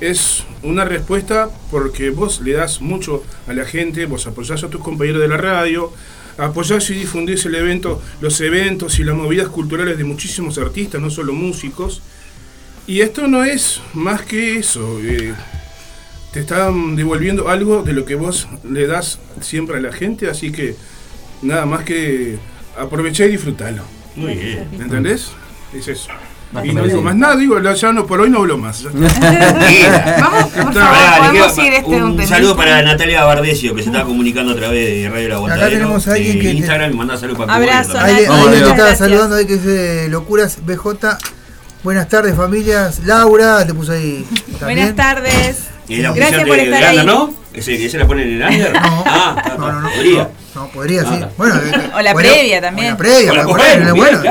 es 0.00 0.44
una 0.62 0.84
respuesta 0.84 1.48
porque 1.70 2.10
vos 2.10 2.40
le 2.40 2.52
das 2.54 2.80
mucho 2.80 3.22
a 3.46 3.52
la 3.52 3.64
gente, 3.64 4.04
vos 4.06 4.26
apoyás 4.26 4.62
a 4.64 4.68
tus 4.68 4.80
compañeros 4.82 5.20
de 5.22 5.28
la 5.28 5.36
radio, 5.36 5.92
apoyás 6.38 6.90
y 6.90 6.94
difundís 6.94 7.44
el 7.46 7.54
evento, 7.54 8.02
los 8.20 8.40
eventos 8.40 8.98
y 8.98 9.04
las 9.04 9.14
movidas 9.14 9.48
culturales 9.48 9.96
de 9.96 10.04
muchísimos 10.04 10.58
artistas, 10.58 11.00
no 11.00 11.08
solo 11.10 11.32
músicos. 11.32 12.02
Y 12.90 13.02
esto 13.02 13.28
no 13.28 13.44
es 13.44 13.80
más 13.94 14.22
que 14.22 14.56
eso. 14.58 14.98
eh, 15.00 15.32
te 16.32 16.40
están 16.40 16.96
devolviendo 16.96 17.48
algo 17.48 17.82
de 17.84 17.92
lo 17.92 18.04
que 18.04 18.16
vos 18.16 18.48
le 18.68 18.86
das 18.88 19.18
siempre 19.40 19.76
a 19.78 19.80
la 19.80 19.92
gente, 19.92 20.28
así 20.28 20.50
que 20.50 20.74
nada 21.42 21.66
más 21.66 21.84
que 21.84 22.36
aprovechar 22.78 23.28
y 23.28 23.32
disfrutarlo. 23.32 23.82
Muy 24.16 24.34
bien. 24.34 24.68
¿Entendés? 24.72 25.28
Es 25.72 25.86
eso. 25.86 26.08
Más 26.52 26.64
Y 26.66 26.72
no 26.72 26.82
digo 26.84 27.00
más 27.00 27.14
nada, 27.14 27.36
digo, 27.36 27.60
ya 27.60 27.92
no, 27.92 28.06
por 28.08 28.20
hoy 28.22 28.28
no 28.30 28.38
hablo 28.38 28.58
más. 28.58 28.80
está. 28.84 30.16
Vamos, 30.20 30.50
por 30.50 30.68
Está, 30.72 30.86
favor, 30.86 31.28
podemos 31.28 31.52
queda 31.52 31.66
ir 31.66 31.74
este 31.74 31.90
un 31.90 32.02
un 32.02 32.26
saludo 32.26 32.56
para 32.56 32.82
Natalia 32.82 33.22
Bardesio 33.24 33.74
que 33.76 33.82
se 33.84 33.90
está 33.90 34.02
comunicando 34.04 34.52
a 34.52 34.56
través 34.56 34.88
de 34.88 35.08
Radio 35.08 35.26
El 35.26 35.32
Aguantadero. 35.32 35.70
tenemos 35.70 36.08
a 36.08 36.12
alguien 36.14 36.34
de 36.38 36.42
que- 36.42 36.50
Instagram, 36.50 36.92
manda 36.96 37.16
saludos 37.16 37.38
para 37.38 37.54
Abrazo, 37.54 37.90
Cuba, 37.92 38.04
Ahí, 38.04 38.16
Diego. 38.16 38.34
estaba 38.34 38.74
gracias. 38.74 38.98
saludando 38.98 39.36
ahí 39.36 39.46
que 39.46 39.54
es 39.54 39.64
de 39.64 40.08
Locuras 40.08 40.58
BJ. 40.66 41.18
Buenas 41.82 42.08
tardes 42.08 42.36
familias. 42.36 43.00
Laura, 43.04 43.64
te 43.66 43.72
puse 43.74 43.92
ahí. 43.92 44.26
Buenas 44.60 44.60
también. 44.60 44.96
tardes. 44.96 45.56
¿Y 45.88 45.96
la 45.98 46.12
Gracias 46.12 46.44
por 46.46 46.56
de- 46.56 46.64
estar 46.64 46.80
de 46.80 46.86
ahí. 46.86 46.98
Under, 46.98 47.14
¿no? 47.14 47.34
¿Ese, 47.52 47.84
¿Ese 47.84 47.98
la 47.98 48.06
pone 48.06 48.22
en 48.22 48.42
el 48.42 48.48
under? 48.48 48.72
No, 48.74 49.02
ah, 49.06 49.54
no, 49.58 49.72
no, 49.72 49.80
no, 49.80 49.90
podría. 49.90 50.28
no, 50.54 50.68
podría, 50.68 51.02
sí. 51.02 51.20
Ah. 51.22 51.28
Bueno, 51.36 51.54
eh, 51.64 51.90
O 51.96 52.00
la 52.00 52.14
previa 52.14 52.60
también. 52.60 52.88
o 52.88 52.90
la 52.92 52.96
previa, 52.98 53.32
O 53.32 53.34
la 53.34 53.46
para 53.46 53.64
previa, 53.64 53.92
bueno. 53.94 54.22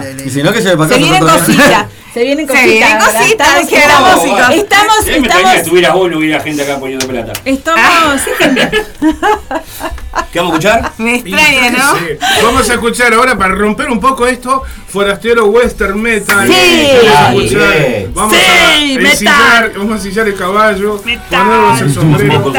Le- 0.00 0.14
le- 0.14 0.24
Y 0.26 0.30
si 0.30 0.42
no, 0.42 0.52
que 0.52 0.60
se 0.62 0.70
ve 0.70 0.76
para 0.76 0.88
Se 0.94 0.98
vienen 0.98 1.20
cositas. 1.20 1.86
Se 2.14 2.24
vienen 2.24 2.46
Se 2.46 2.52
cositas. 2.52 2.66
vienen 2.72 2.98
¿verdad? 2.98 3.20
cositas, 3.20 3.48
Estamos- 3.48 3.70
dijeron 3.70 3.94
estamos-. 3.94 4.54
Estamos, 4.54 4.94
Sí, 5.04 5.10
que 5.10 5.16
estamos, 5.18 5.54
estuvieras 5.54 5.94
vos, 5.94 6.10
no 6.10 6.18
hubiera 6.18 6.40
gente 6.40 6.62
acá 6.62 6.78
poniendo 6.80 7.06
plata. 7.06 7.32
estamos. 7.44 8.20
¿Qué 10.32 10.38
vamos 10.40 10.54
a 10.54 10.58
escuchar? 10.58 10.92
Me 10.98 11.16
extraña, 11.16 11.70
¿no? 11.70 11.94
Vamos 12.42 12.68
a 12.70 12.74
escuchar 12.74 13.14
ahora 13.14 13.36
para 13.38 13.54
romper 13.54 13.88
un 13.90 14.00
poco 14.00 14.26
esto, 14.26 14.62
Forastero 14.88 15.46
Western 15.46 16.00
Metal. 16.00 16.46
Sí. 16.46 16.88
Vamos 17.12 17.52
a. 17.54 18.08
Vamos 18.14 18.36
Sí, 18.36 18.94
a 18.94 18.98
metal. 18.98 19.06
ensillar, 19.06 19.72
vamos 19.76 19.92
a 19.92 19.94
ensillar 19.96 20.28
el 20.28 20.34
caballo, 20.36 21.00
Metal. 21.04 21.44
ponernos 21.46 21.80
el 21.80 21.94
sombrero 21.94 22.52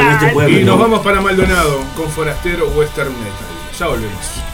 y 0.49 0.63
nos 0.63 0.65
¿no? 0.65 0.77
vamos 0.77 1.01
para 1.03 1.21
Maldonado 1.21 1.79
con 1.95 2.09
Forastero 2.09 2.67
Western 2.69 3.09
Metal. 3.09 3.47
Ya 3.79 3.88
volvemos. 3.88 4.44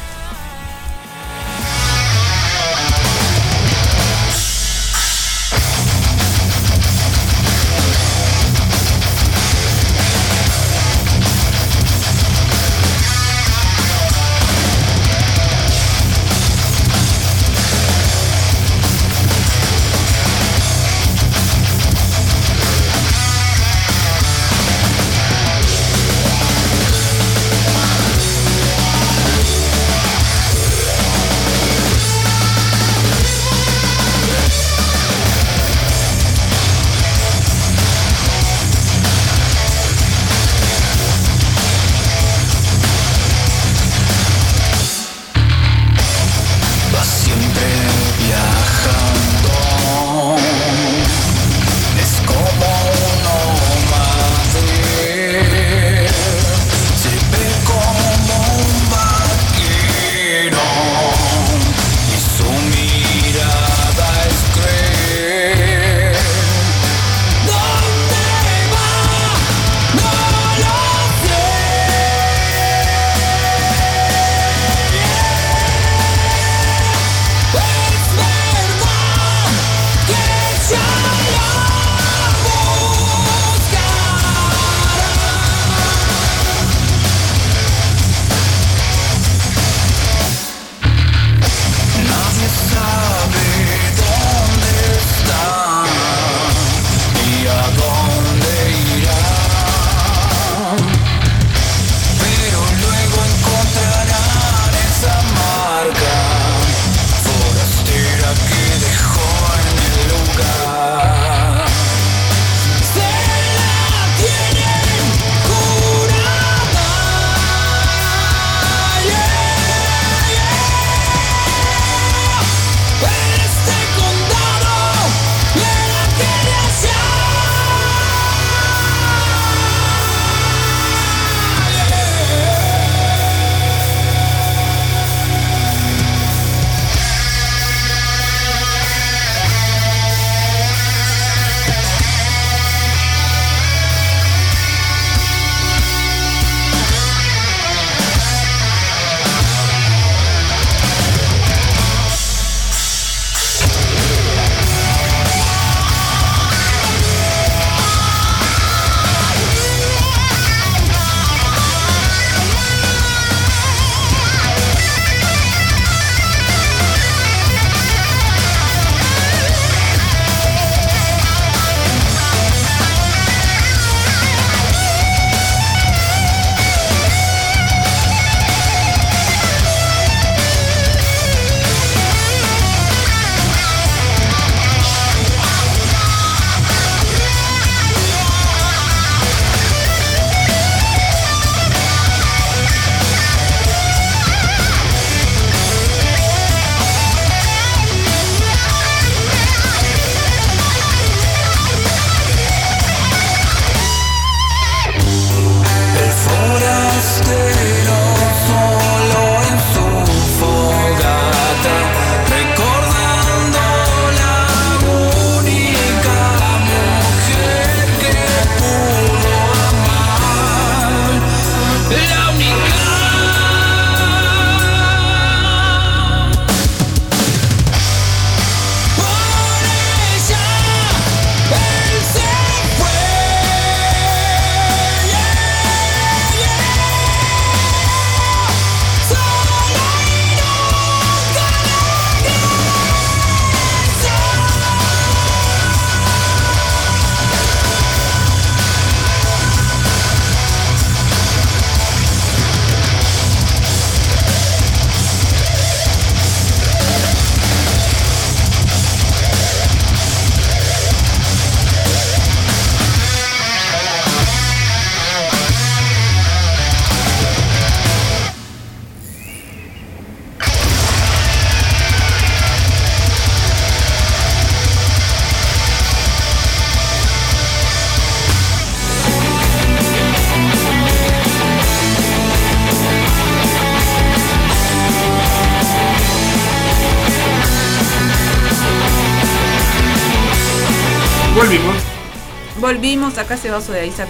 Volvimos, 292.76 293.17
acá 293.17 293.34
ese 293.34 293.49
vaso 293.51 293.74
de 293.74 293.82
ahí, 293.82 293.91
por 293.91 294.07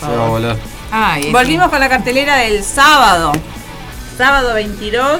Se 0.00 0.16
va 0.16 0.26
a 0.26 0.28
volar. 0.28 0.56
Ay, 0.92 1.32
Volvimos 1.32 1.68
con 1.70 1.80
la 1.80 1.88
cartelera 1.88 2.36
del 2.36 2.62
sábado. 2.62 3.32
Sábado 4.16 4.54
22 4.54 5.18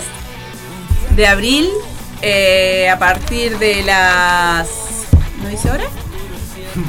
de 1.16 1.26
abril. 1.26 1.68
eh, 2.22 2.88
a 2.90 2.98
partir 2.98 3.58
de 3.58 3.82
las. 3.82 4.68
¿No 5.42 5.48
dice 5.48 5.68
hora? 5.70 5.84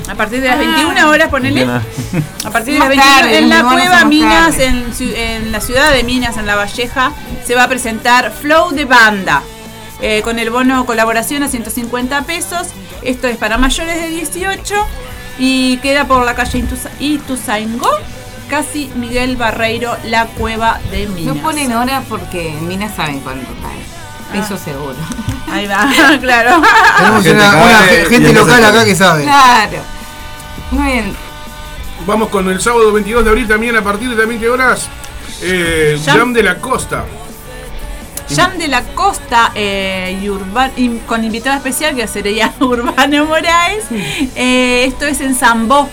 A 0.08 0.14
partir 0.16 0.40
de 0.42 0.48
las 0.50 0.58
Ah. 0.58 0.60
21 0.60 1.10
horas, 1.10 1.30
ponele. 1.30 1.64
A 1.64 2.50
partir 2.52 2.74
de 2.76 2.80
las 2.80 2.88
Más 2.90 2.90
21 2.90 3.04
tarde, 3.16 3.38
en 3.40 3.50
la 3.50 3.64
cueva 3.64 4.06
Minas, 4.06 4.60
en, 4.60 4.94
en 5.16 5.52
la 5.52 5.62
ciudad 5.62 5.92
de 5.94 6.04
Minas, 6.04 6.38
en 6.38 6.46
La 6.46 6.56
Valleja, 6.56 7.12
se 7.46 7.56
va 7.56 7.64
a 7.64 7.68
presentar 7.68 8.32
Flow 8.32 8.70
de 8.72 8.86
Banda. 8.86 9.42
eh, 10.02 10.22
con 10.24 10.38
el 10.40 10.50
bono 10.52 10.86
colaboración 10.86 11.42
a 11.44 11.48
150 11.50 12.22
pesos. 12.22 12.68
Esto 13.02 13.28
es 13.28 13.38
para 13.38 13.58
mayores 13.58 14.00
de 14.00 14.08
18 14.10 14.76
y 15.40 15.78
queda 15.78 16.06
por 16.06 16.24
la 16.26 16.36
calle 16.36 16.60
Ituza- 16.60 16.92
Ituzaingó, 17.00 17.90
casi 18.50 18.92
Miguel 18.96 19.36
Barreiro, 19.38 19.96
la 20.06 20.26
cueva 20.26 20.80
de 20.92 21.08
Minas. 21.08 21.36
No 21.36 21.42
ponen 21.42 21.74
hora 21.74 22.04
porque 22.08 22.56
Minas 22.62 22.94
saben 22.96 23.20
cuánto 23.22 23.50
cae. 23.62 24.40
Eso 24.42 24.58
seguro. 24.58 24.96
Ahí 25.52 25.66
va, 25.66 25.88
claro. 26.22 26.62
Tenemos 26.98 27.24
gente 27.24 27.44
una, 27.44 27.82
gente 28.10 28.34
local 28.34 28.64
acá 28.64 28.86
que 28.86 28.96
sabe. 28.96 29.24
Claro. 29.24 29.78
Muy 30.72 30.92
bien. 30.92 31.16
Vamos 32.06 32.30
con 32.30 32.48
el 32.50 32.62
sábado 32.62 32.92
22 32.92 33.24
de 33.24 33.30
abril 33.30 33.48
también 33.48 33.76
a 33.76 33.82
partir 33.84 34.10
de 34.10 34.16
las 34.16 34.28
20 34.28 34.50
horas. 34.50 34.88
Eh, 35.42 36.00
Jam. 36.06 36.18
Jam 36.18 36.34
de 36.34 36.44
la 36.44 36.58
Costa. 36.60 37.06
Jam 38.36 38.58
de 38.58 38.68
la 38.68 38.84
Costa 38.84 39.52
eh, 39.56 40.20
y 40.22 40.28
Urban- 40.30 40.72
y 40.78 40.90
con 41.00 41.24
invitada 41.24 41.58
especial 41.58 41.96
que 41.96 42.08
sería 42.08 42.54
Urbano 42.60 43.26
Moraes. 43.26 43.86
Eh, 44.36 44.86
esto 44.88 45.06
es 45.06 45.22
en 45.22 45.36
Zambó. 45.36 45.90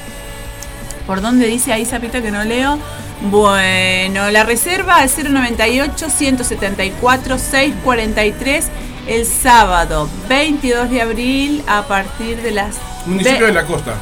¿Por 1.06 1.20
dónde 1.20 1.46
dice 1.46 1.72
ahí, 1.72 1.84
Zapita, 1.84 2.20
que 2.20 2.30
no 2.30 2.42
leo? 2.44 2.78
Bueno, 3.22 4.30
la 4.30 4.44
reserva 4.44 5.02
es 5.04 5.16
098 5.16 6.10
174 6.10 7.38
643 7.38 8.66
el 9.06 9.24
sábado 9.24 10.08
22 10.28 10.90
de 10.90 11.00
abril 11.00 11.62
a 11.66 11.82
partir 11.86 12.42
de 12.42 12.50
las 12.50 12.76
Municipio 13.06 13.46
de 13.46 13.52
la 13.52 13.64
Costa. 13.64 13.94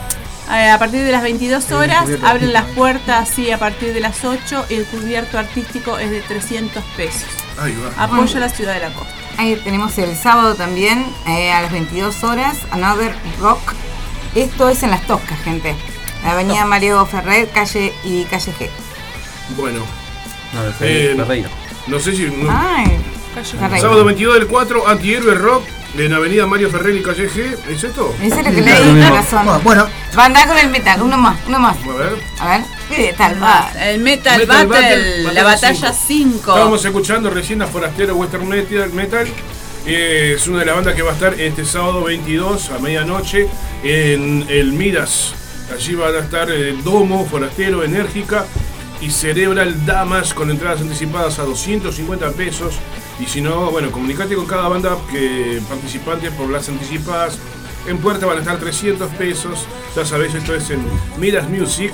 a 0.49 0.79
partir 0.79 1.05
de 1.05 1.13
las 1.13 1.23
22 1.23 1.71
horas 1.73 2.07
abren 2.25 2.53
las 2.55 2.65
puertas 2.71 3.29
sí, 3.29 3.51
a 3.51 3.59
partir 3.59 3.93
de 3.93 4.01
las 4.01 4.25
8 4.25 4.65
y 4.71 4.75
el 4.75 4.85
cubierto 4.87 5.39
artístico 5.39 5.99
es 5.99 6.11
de 6.11 6.21
300 6.23 6.83
pesos. 6.97 7.29
Ahí 7.59 7.75
va. 7.77 8.05
Apoyo 8.05 8.37
a 8.37 8.41
la 8.41 8.49
ciudad 8.49 8.75
de 8.75 8.81
la 8.81 8.93
costa. 8.93 9.13
Ahí 9.39 9.57
tenemos 9.65 9.97
el 9.99 10.17
sábado 10.17 10.55
también 10.55 11.05
eh, 11.27 11.53
a 11.53 11.63
las 11.63 11.73
22 11.73 12.23
horas, 12.25 12.57
Another 12.71 13.15
Rock. 13.41 13.75
Esto 14.35 14.69
es 14.69 14.83
en 14.83 14.91
Las 14.91 15.07
Toscas, 15.07 15.39
gente. 15.41 15.75
Avenida 16.25 16.65
Mario 16.65 17.05
Ferrer, 17.07 17.49
calle 17.51 17.93
y 18.05 18.25
calle 18.25 18.53
G. 18.59 18.69
Bueno, 19.57 19.81
No, 20.53 20.63
Eh, 20.69 20.73
Ferreira. 20.79 21.25
Ferreira. 21.25 21.49
no 21.89 21.99
sé 22.01 22.15
si. 22.17 22.27
no- 22.27 22.49
Ay, 22.51 22.87
Sábado 23.43 24.05
22 24.05 24.35
del 24.35 24.47
4, 24.47 24.89
Antihéroe 24.89 25.35
Rock 25.35 25.65
en 25.99 26.13
Avenida 26.13 26.47
Mario 26.47 26.71
Ferrer 26.71 26.97
y 26.97 27.03
Calle 27.03 27.29
G. 27.29 27.57
¿Es 27.69 27.85
esto? 27.85 28.15
Eso 28.23 28.41
es 28.41 28.45
lo 28.47 28.53
que 28.53 28.61
leí, 28.61 29.09
corazón. 29.09 29.47
Bueno, 29.63 29.87
Va 30.17 30.23
a 30.23 30.27
andar 30.27 30.47
con 30.47 30.57
el 30.57 30.71
metal, 30.71 31.03
uno 31.03 31.17
más, 31.17 31.39
uno 31.47 31.59
más. 31.59 31.77
A 31.77 31.95
ver. 31.97 32.13
A 32.39 32.49
ver, 32.51 32.67
¿qué 32.89 33.15
tal? 33.17 33.43
Va. 33.43 33.69
El 33.81 34.01
Metal, 34.01 34.39
Metal 34.39 34.67
Battle, 34.69 34.97
Battle, 35.25 35.33
la 35.33 35.43
batalla 35.43 35.93
5. 35.93 36.39
Estábamos 36.39 36.85
escuchando 36.85 37.31
recién 37.31 37.63
a 37.63 37.67
Forastero 37.67 38.15
Western 38.15 38.49
Metal. 38.49 38.93
Metal. 38.93 39.27
Eh, 39.87 40.35
es 40.37 40.47
una 40.47 40.61
de 40.61 40.67
las 40.67 40.77
bandas 40.77 40.95
que 40.95 41.03
va 41.03 41.11
a 41.11 41.15
estar 41.15 41.35
este 41.39 41.65
sábado 41.65 42.05
22 42.05 42.71
a 42.71 42.79
medianoche 42.79 43.49
en 43.83 44.47
el 44.49 44.73
Midas. 44.73 45.35
Allí 45.75 45.95
van 45.95 46.15
a 46.15 46.19
estar 46.21 46.49
eh, 46.51 46.77
Domo, 46.85 47.27
Forastero, 47.27 47.83
Enérgica 47.83 48.47
y 49.01 49.11
Cerebral 49.11 49.85
Damas 49.85 50.33
con 50.33 50.51
entradas 50.51 50.81
anticipadas 50.81 51.41
a 51.41 51.43
250 51.43 52.31
pesos. 52.33 52.77
Y 53.21 53.27
si 53.27 53.41
no, 53.41 53.71
bueno, 53.71 53.91
comunicate 53.93 54.35
con 54.35 54.47
cada 54.47 54.69
banda 54.69 54.97
que 55.11 55.61
participante 55.69 56.31
por 56.33 56.51
las 56.51 56.69
anticipadas. 56.69 57.39
En 57.87 57.99
puerta 57.99 58.27
van 58.27 58.39
a 58.39 58.41
estar 58.41 58.59
300 58.59 59.11
pesos. 59.13 59.67
Ya 59.95 60.05
sabéis, 60.05 60.35
esto 60.35 60.55
es 60.55 60.71
en 60.71 60.85
Midas 61.19 61.49
Music. 61.49 61.93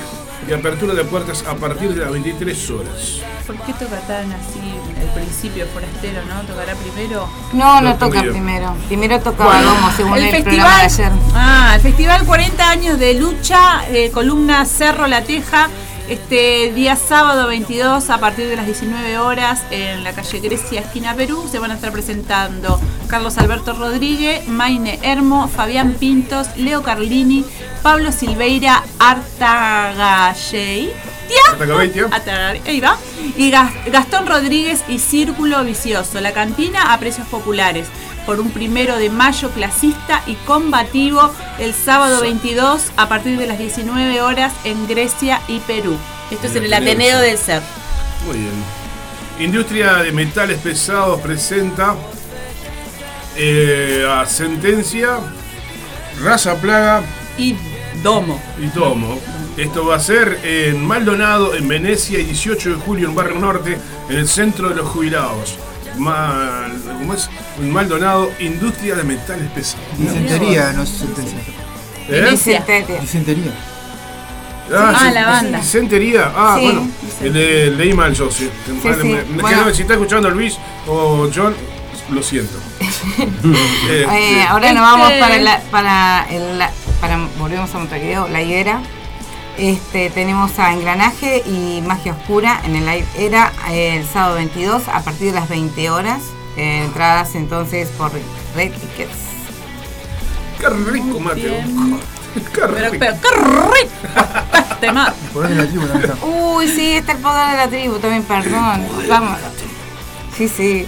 Y 0.48 0.52
apertura 0.54 0.94
de 0.94 1.04
puertas 1.04 1.44
a 1.46 1.54
partir 1.56 1.90
de 1.94 2.00
las 2.00 2.10
23 2.12 2.70
horas. 2.70 3.20
¿Por 3.46 3.56
qué 3.58 3.74
toca 3.74 4.00
tan 4.06 4.32
así 4.32 4.58
el 4.98 5.08
principio 5.08 5.66
forastero, 5.66 6.22
no? 6.24 6.40
¿Tocará 6.42 6.74
primero? 6.76 7.28
No, 7.52 7.80
no 7.82 7.90
No, 7.90 7.94
toca 7.96 8.06
entendido. 8.20 8.32
primero. 8.32 8.74
Primero 8.88 9.20
tocaba 9.20 9.56
Bueno. 9.56 9.92
Según 9.96 10.16
el, 10.16 10.24
El 10.24 10.32
de 10.32 10.42
festival, 10.42 10.80
ayer. 10.80 11.12
ah, 11.34 11.72
el 11.74 11.80
festival 11.82 12.24
40 12.24 12.70
años 12.70 12.98
de 12.98 13.14
lucha, 13.14 13.86
eh, 13.90 14.10
columna 14.10 14.64
Cerro 14.64 15.06
La 15.08 15.22
Teja, 15.24 15.68
este 16.10 16.72
día 16.74 16.96
sábado 16.96 17.46
22 17.46 18.10
a 18.10 18.18
partir 18.18 18.48
de 18.48 18.56
las 18.56 18.66
19 18.66 19.18
horas 19.18 19.62
en 19.70 20.02
la 20.02 20.12
calle 20.12 20.40
Grecia, 20.40 20.80
esquina 20.80 21.14
Perú, 21.14 21.48
se 21.50 21.58
van 21.60 21.70
a 21.70 21.74
estar 21.74 21.92
presentando 21.92 22.80
Carlos 23.08 23.38
Alberto 23.38 23.72
Rodríguez, 23.74 24.46
Maine 24.48 24.98
Hermo, 25.02 25.48
Fabián 25.48 25.94
Pintos, 25.98 26.48
Leo 26.56 26.82
Carlini, 26.82 27.44
Pablo 27.82 28.10
Silveira. 28.12 28.82
Atagar- 32.10 32.60
Ahí 32.66 32.80
va. 32.80 32.96
Y 33.36 33.50
Gas- 33.52 33.72
Gastón 33.86 34.26
Rodríguez 34.26 34.82
y 34.88 34.98
Círculo 34.98 35.62
Vicioso. 35.64 36.20
La 36.20 36.32
cantina 36.32 36.92
a 36.92 36.98
precios 36.98 37.26
populares. 37.28 37.86
Por 38.26 38.40
un 38.40 38.50
primero 38.50 38.96
de 38.96 39.10
mayo 39.10 39.50
clasista 39.50 40.22
y 40.26 40.34
combativo 40.46 41.32
el 41.58 41.74
sábado 41.74 42.20
22 42.20 42.92
a 42.96 43.08
partir 43.08 43.38
de 43.38 43.46
las 43.46 43.58
19 43.58 44.22
horas 44.22 44.52
en 44.64 44.86
Grecia 44.86 45.40
y 45.48 45.58
Perú. 45.60 45.96
Esto 46.30 46.46
es 46.46 46.56
en 46.56 46.64
el 46.64 46.74
Ateneo 46.74 47.18
del 47.18 47.38
Ser. 47.38 47.62
Muy 48.26 48.38
bien. 48.38 48.52
Industria 49.40 49.94
de 49.96 50.12
metales 50.12 50.58
pesados 50.58 51.20
presenta 51.20 51.96
eh, 53.36 54.06
a 54.08 54.26
Sentencia, 54.26 55.18
Raza 56.22 56.54
Plaga 56.56 57.02
Y 57.38 57.56
Domo. 58.02 58.40
y 58.58 58.68
Tomo. 58.68 59.18
Esto 59.56 59.86
va 59.86 59.96
a 59.96 60.00
ser 60.00 60.40
en 60.44 60.84
Maldonado, 60.86 61.54
en 61.54 61.66
Venecia, 61.68 62.18
y 62.18 62.24
18 62.24 62.70
de 62.70 62.74
julio 62.76 63.08
en 63.08 63.14
Barrio 63.14 63.40
Norte, 63.40 63.78
en 64.08 64.16
el 64.16 64.28
centro 64.28 64.68
de 64.68 64.76
los 64.76 64.88
jubilados. 64.88 65.56
Mal, 65.98 66.72
¿Cómo 66.98 67.14
es? 67.14 67.28
Maldonado, 67.60 68.30
Industria 68.38 68.94
de 68.96 69.04
metales 69.04 69.50
pesados. 69.50 69.84
disentería, 69.98 70.72
no 70.72 70.82
es 70.82 70.88
sentencia. 70.88 71.38
¿Eh? 72.08 72.26
Disentería. 72.30 73.00
Disentería. 73.00 73.52
Ah, 74.72 75.02
sí, 75.04 75.14
la 75.14 75.26
banda. 75.26 75.58
Disentería. 75.58 76.32
Ah, 76.34 76.56
Sí. 76.58 76.64
bueno. 76.64 76.88
Le- 77.22 77.70
leí 77.72 77.92
mal 77.92 78.14
yo, 78.14 78.30
sí. 78.30 78.48
Sí. 78.66 78.88
me- 78.88 79.24
me- 79.24 79.42
Bueno. 79.42 79.64
no, 79.66 79.74
si 79.74 79.82
está 79.82 79.94
escuchando 79.94 80.30
Luis 80.30 80.56
o 80.86 81.28
John, 81.34 81.54
lo 82.10 82.22
siento. 82.22 82.56
Eh, 83.90 84.06
Este, 84.08 84.42
ahora 84.44 84.72
nos 84.72 84.82
Este- 84.82 85.00
vamos 85.00 85.12
para 85.20 85.38
la, 85.38 85.60
para 85.70 86.26
el, 86.30 86.58
la- 86.58 86.70
para 87.00 87.18
volvemos 87.38 87.74
a 87.74 87.78
Montevideo, 87.78 88.28
la 88.28 88.42
higuera. 88.42 88.80
Este, 89.60 90.08
tenemos 90.08 90.58
a 90.58 90.72
Engranaje 90.72 91.42
y 91.46 91.82
Magia 91.86 92.14
Oscura 92.14 92.62
en 92.64 92.76
el 92.76 92.86
Live 92.86 93.06
Era 93.18 93.52
eh, 93.70 93.96
el 93.98 94.06
sábado 94.06 94.36
22 94.36 94.88
a 94.88 95.02
partir 95.02 95.26
de 95.26 95.38
las 95.38 95.50
20 95.50 95.90
horas. 95.90 96.22
Eh, 96.56 96.84
entradas 96.86 97.34
entonces 97.34 97.90
por 97.90 98.10
Red 98.56 98.72
Tickets. 98.72 99.18
Qué 100.58 100.68
rico, 100.70 101.20
Mateo. 101.20 101.52
Qué 102.34 102.40
Pero, 102.54 102.90
rico. 102.90 102.96
pero, 103.00 103.16
qué 103.20 103.28
rico. 103.76 103.92
La 105.50 105.66
tribu 105.66 105.86
también. 105.88 106.12
Uy, 106.22 106.66
sí, 106.68 106.92
está 106.94 107.12
el 107.12 107.18
poder 107.18 107.50
de 107.50 107.56
la 107.56 107.68
tribu 107.68 107.98
también, 107.98 108.22
perdón. 108.22 108.86
Vamos. 109.10 109.38
Sí, 110.34 110.48
sí. 110.48 110.86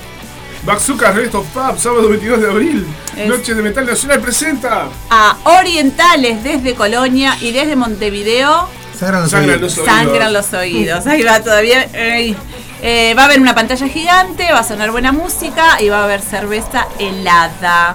Bazooka 0.64 1.10
Rest 1.12 1.34
of 1.34 1.46
Pub, 1.48 1.78
sábado 1.78 2.08
22 2.08 2.40
de 2.40 2.46
abril. 2.50 2.86
Es- 3.16 3.28
Noche 3.28 3.54
de 3.54 3.62
Metal 3.62 3.84
Nacional 3.84 4.20
presenta. 4.20 4.86
A 5.10 5.36
Orientales 5.44 6.42
desde 6.44 6.74
Colonia 6.74 7.36
y 7.40 7.50
desde 7.52 7.74
Montevideo. 7.76 8.68
Sangran 8.98 9.22
los 9.22 9.30
Sangran 9.32 9.56
oídos. 9.56 9.60
los 9.76 9.78
oídos. 9.78 9.94
Sangran 10.04 10.32
los 10.32 10.52
oídos. 10.52 11.06
Ahí 11.06 11.22
va 11.22 11.40
todavía. 11.42 11.82
ey. 11.92 12.36
Eh, 12.84 13.14
va 13.16 13.22
a 13.22 13.24
haber 13.26 13.40
una 13.40 13.54
pantalla 13.54 13.86
gigante, 13.86 14.52
va 14.52 14.58
a 14.60 14.64
sonar 14.64 14.90
buena 14.90 15.12
música 15.12 15.80
y 15.80 15.88
va 15.88 16.00
a 16.00 16.04
haber 16.04 16.20
cerveza 16.20 16.86
helada. 16.98 17.94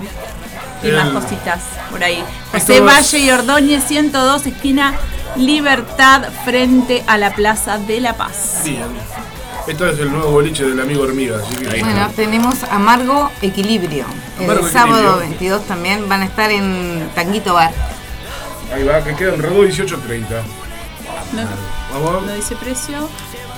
Y 0.83 0.87
más 0.91 1.09
cositas 1.09 1.59
por 1.91 2.01
ahí. 2.03 2.23
José 2.53 2.79
Valle 2.81 3.17
y 3.19 3.29
Ordóñez 3.31 3.83
102, 3.85 4.45
esquina 4.45 4.93
Libertad, 5.35 6.23
frente 6.45 7.03
a 7.05 7.17
la 7.17 7.33
Plaza 7.33 7.77
de 7.79 7.99
la 7.99 8.15
Paz. 8.15 8.61
Bien. 8.63 8.83
Esto 9.67 9.85
es 9.87 9.99
el 9.99 10.11
nuevo 10.11 10.31
boliche 10.31 10.63
del 10.63 10.79
amigo 10.79 11.03
Hormiga. 11.03 11.39
Así 11.43 11.55
que 11.55 11.67
Bueno, 11.81 12.09
tenemos 12.15 12.63
Amargo 12.63 13.29
Equilibrio. 13.41 14.05
El 14.39 14.47
sábado 14.69 14.97
Equilibrio. 14.97 15.17
22 15.19 15.67
también 15.67 16.07
van 16.07 16.21
a 16.21 16.25
estar 16.25 16.49
en 16.51 17.09
Tanguito 17.13 17.53
Bar. 17.53 17.71
Ahí 18.73 18.83
va, 18.83 19.03
que 19.03 19.13
queda 19.15 19.33
en 19.33 19.41
Redó 19.41 19.55
1830. 19.55 20.41
No, 21.33 21.41
Vamos. 21.93 22.25
no 22.25 22.33
dice 22.33 22.55
precio. 22.55 23.09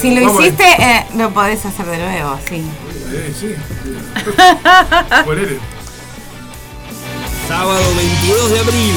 si 0.00 0.14
lo 0.14 0.20
hiciste, 0.40 0.64
eh, 0.78 1.06
lo 1.16 1.30
podés 1.30 1.64
hacer 1.66 1.84
de 1.86 1.98
nuevo, 1.98 2.38
sí. 2.48 2.64
Eh, 3.12 3.34
sí. 3.38 3.54
Ponele. 5.24 5.58
Sábado 7.48 7.82
22 7.96 8.50
de 8.52 8.60
abril, 8.60 8.94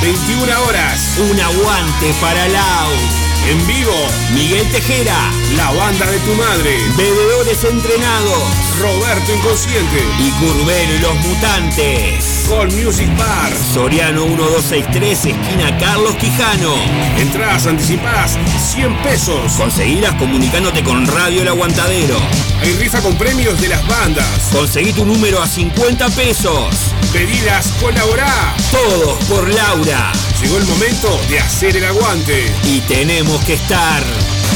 21 0.00 0.62
horas, 0.62 1.18
un 1.18 1.40
aguante 1.40 2.12
para 2.20 2.48
Lau. 2.48 3.27
En 3.48 3.66
vivo, 3.66 3.94
Miguel 4.34 4.70
Tejera, 4.70 5.32
la 5.56 5.70
banda 5.72 6.04
de 6.04 6.18
tu 6.18 6.34
madre, 6.34 6.76
bebedores 6.98 7.64
entrenados, 7.64 8.42
Roberto 8.78 9.34
Inconsciente 9.34 10.04
y 10.18 10.30
Curbero 10.32 10.94
y 10.94 10.98
los 10.98 11.14
Mutantes. 11.14 12.44
Call 12.46 12.70
Music 12.72 13.08
Bar, 13.16 13.50
Soriano 13.72 14.26
1263, 14.26 15.18
esquina 15.24 15.78
Carlos 15.78 16.14
Quijano. 16.16 16.74
Entradas 17.16 17.66
anticipadas, 17.66 18.38
100 18.74 19.02
pesos. 19.02 19.52
Conseguilas 19.52 20.14
comunicándote 20.16 20.82
con 20.82 21.06
Radio 21.06 21.40
El 21.40 21.48
Aguantadero. 21.48 22.18
Hay 22.60 22.74
rifa 22.74 23.00
con 23.00 23.16
premios 23.16 23.58
de 23.60 23.68
las 23.68 23.86
bandas. 23.86 24.50
Conseguí 24.52 24.92
tu 24.92 25.06
número 25.06 25.40
a 25.42 25.46
50 25.46 26.08
pesos. 26.10 26.74
Pedidas, 27.12 27.68
colaborá. 27.80 28.54
Todos 28.70 29.24
por 29.24 29.48
Laura. 29.48 30.12
Llegó 30.40 30.58
el 30.58 30.66
momento 30.66 31.20
de 31.28 31.40
hacer 31.40 31.76
el 31.76 31.84
aguante. 31.84 32.52
Y 32.64 32.80
tenemos 32.82 33.37
que 33.44 33.54
estar. 33.54 34.02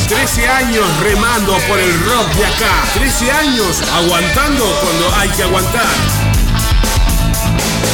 13 0.08 0.48
años 0.48 0.84
remando 1.00 1.56
por 1.68 1.78
el 1.78 1.92
rock 2.04 2.28
de 2.34 2.46
acá. 2.46 2.84
13 2.94 3.30
años 3.30 3.82
aguantando 3.94 4.64
cuando 4.82 5.14
hay 5.16 5.28
que 5.30 5.42
aguantar. 5.42 5.86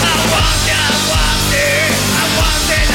Aguante, 0.03 0.72
aguante, 0.72 1.64
aguante 2.22 2.88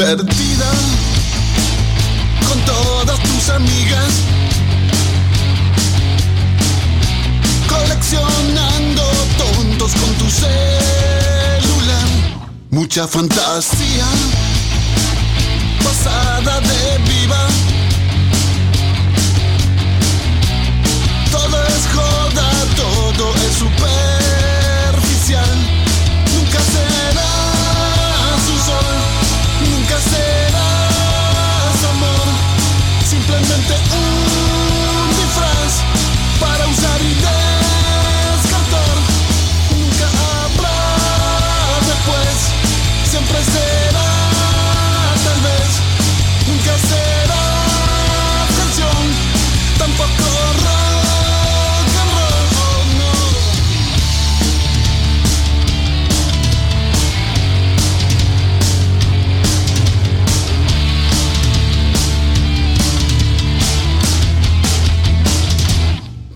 divertida 0.00 0.70
con 2.48 2.58
todas 2.64 3.20
tus 3.20 3.50
amigas, 3.50 4.12
coleccionando 7.68 9.02
tontos 9.36 9.92
con 9.92 10.14
tu 10.14 10.30
celular. 10.30 12.08
Mucha 12.70 13.06
fantasía, 13.06 14.06
pasada 15.84 16.60
de 16.60 16.98
viva. 17.06 17.46
Todo 21.30 21.62
es 21.66 21.86
joda, 21.94 22.50
todo 22.74 23.34
es 23.34 23.54
superficial. 23.58 24.29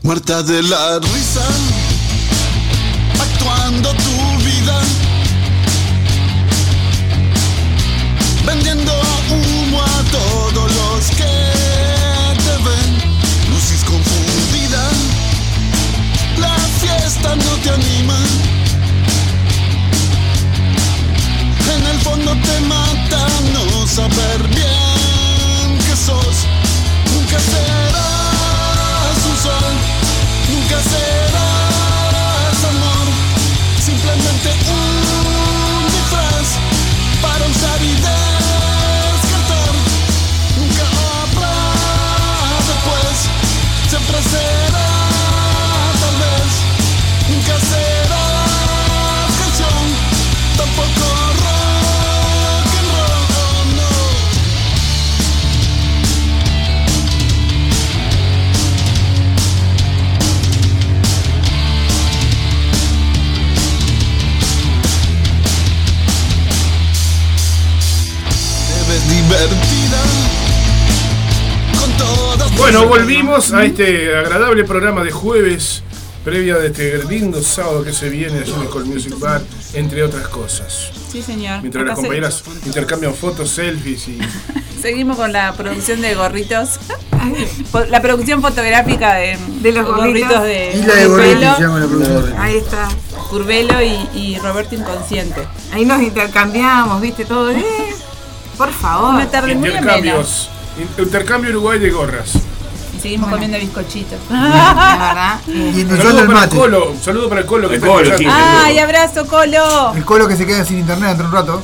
Muerta 0.04 0.42
de 0.42 0.62
la 0.62 0.98
risa, 0.98 1.40
actuando 3.18 3.88
tu 3.88 4.44
vida, 4.44 4.78
vendiendo 8.44 8.92
humo 9.30 9.82
a 9.82 10.02
todos 10.12 10.70
los 10.76 11.06
que 11.16 11.34
te 12.44 12.54
ven. 12.68 13.50
Lucis 13.50 13.82
confundida, 13.84 14.90
la 16.36 16.54
fiesta 16.82 17.34
no 17.34 17.56
te 17.62 17.70
anima. 17.70 18.18
En 21.74 21.86
el 21.86 21.98
fondo 22.00 22.32
te 22.32 22.60
mata 22.66 23.26
no 23.54 23.86
saber 23.86 24.48
bien 24.48 24.73
Bueno, 72.74 72.88
volvimos 72.88 73.52
a 73.52 73.64
este 73.64 74.16
agradable 74.16 74.64
programa 74.64 75.04
de 75.04 75.12
jueves 75.12 75.84
previa 76.24 76.56
de 76.56 76.66
este 76.68 77.04
lindo 77.04 77.40
sábado 77.40 77.84
que 77.84 77.92
se 77.92 78.08
viene 78.08 78.40
allí 78.40 78.52
en 78.52 78.62
el 78.62 78.84
Music 78.86 79.16
Bar, 79.20 79.42
entre 79.74 80.02
otras 80.02 80.26
cosas. 80.26 80.90
Sí, 81.12 81.22
señor. 81.22 81.60
Mientras 81.60 81.82
Acá 81.82 81.90
las 81.90 81.98
se- 82.00 82.02
compañeras 82.02 82.42
intercambian 82.66 83.14
fotos, 83.14 83.50
selfies 83.50 84.08
y. 84.08 84.18
Seguimos 84.82 85.16
con 85.16 85.32
la 85.32 85.52
producción 85.52 86.00
de 86.00 86.14
gorritos. 86.16 86.80
La 87.90 88.02
producción 88.02 88.42
fotográfica 88.42 89.14
de, 89.14 89.38
De 89.60 89.70
los 89.72 89.86
gorritos. 89.86 90.42
de, 90.42 90.72
Isla 90.76 90.94
de 90.94 91.08
de 91.08 91.08
la 91.48 91.86
producción. 91.86 92.34
Ahí 92.38 92.56
está. 92.56 92.88
Curvelo 93.30 93.80
y, 93.82 94.08
y 94.14 94.38
Roberto 94.40 94.74
Inconsciente. 94.74 95.46
Ahí 95.72 95.84
nos 95.86 96.02
intercambiamos, 96.02 97.00
viste, 97.00 97.24
todo. 97.24 97.50
Eh, 97.52 97.64
por 98.58 98.72
favor. 98.72 99.14
Una 99.14 99.30
tarde. 99.30 99.52
Intercambios. 99.52 100.50
in- 100.98 101.04
Intercambio 101.04 101.50
Uruguay 101.50 101.78
de 101.78 101.90
gorras. 101.90 102.32
Seguimos 103.04 103.28
comiendo 103.28 103.58
bizcochitos. 103.58 104.18
La 104.30 104.40
verdad. 104.40 105.40
Y 105.46 105.80
eh, 105.80 105.80
el 105.82 105.86
para 105.98 106.08
el 106.22 106.28
mate. 106.28 106.56
Colo, 106.56 106.90
un 106.92 107.02
saludo 107.02 107.28
para 107.28 107.42
el 107.42 107.46
Colo 107.46 107.68
que 107.68 107.74
El 107.76 107.82
está 107.82 107.94
Colo, 107.94 108.16
sí. 108.16 108.26
¡Ay, 108.30 108.78
abrazo, 108.78 109.26
Colo! 109.26 109.92
El 109.94 110.06
colo 110.06 110.26
que 110.26 110.36
se 110.36 110.46
queda 110.46 110.64
sin 110.64 110.78
internet 110.78 111.10
dentro 111.10 111.28
de 111.28 111.36
un 111.36 111.38
rato. 111.38 111.62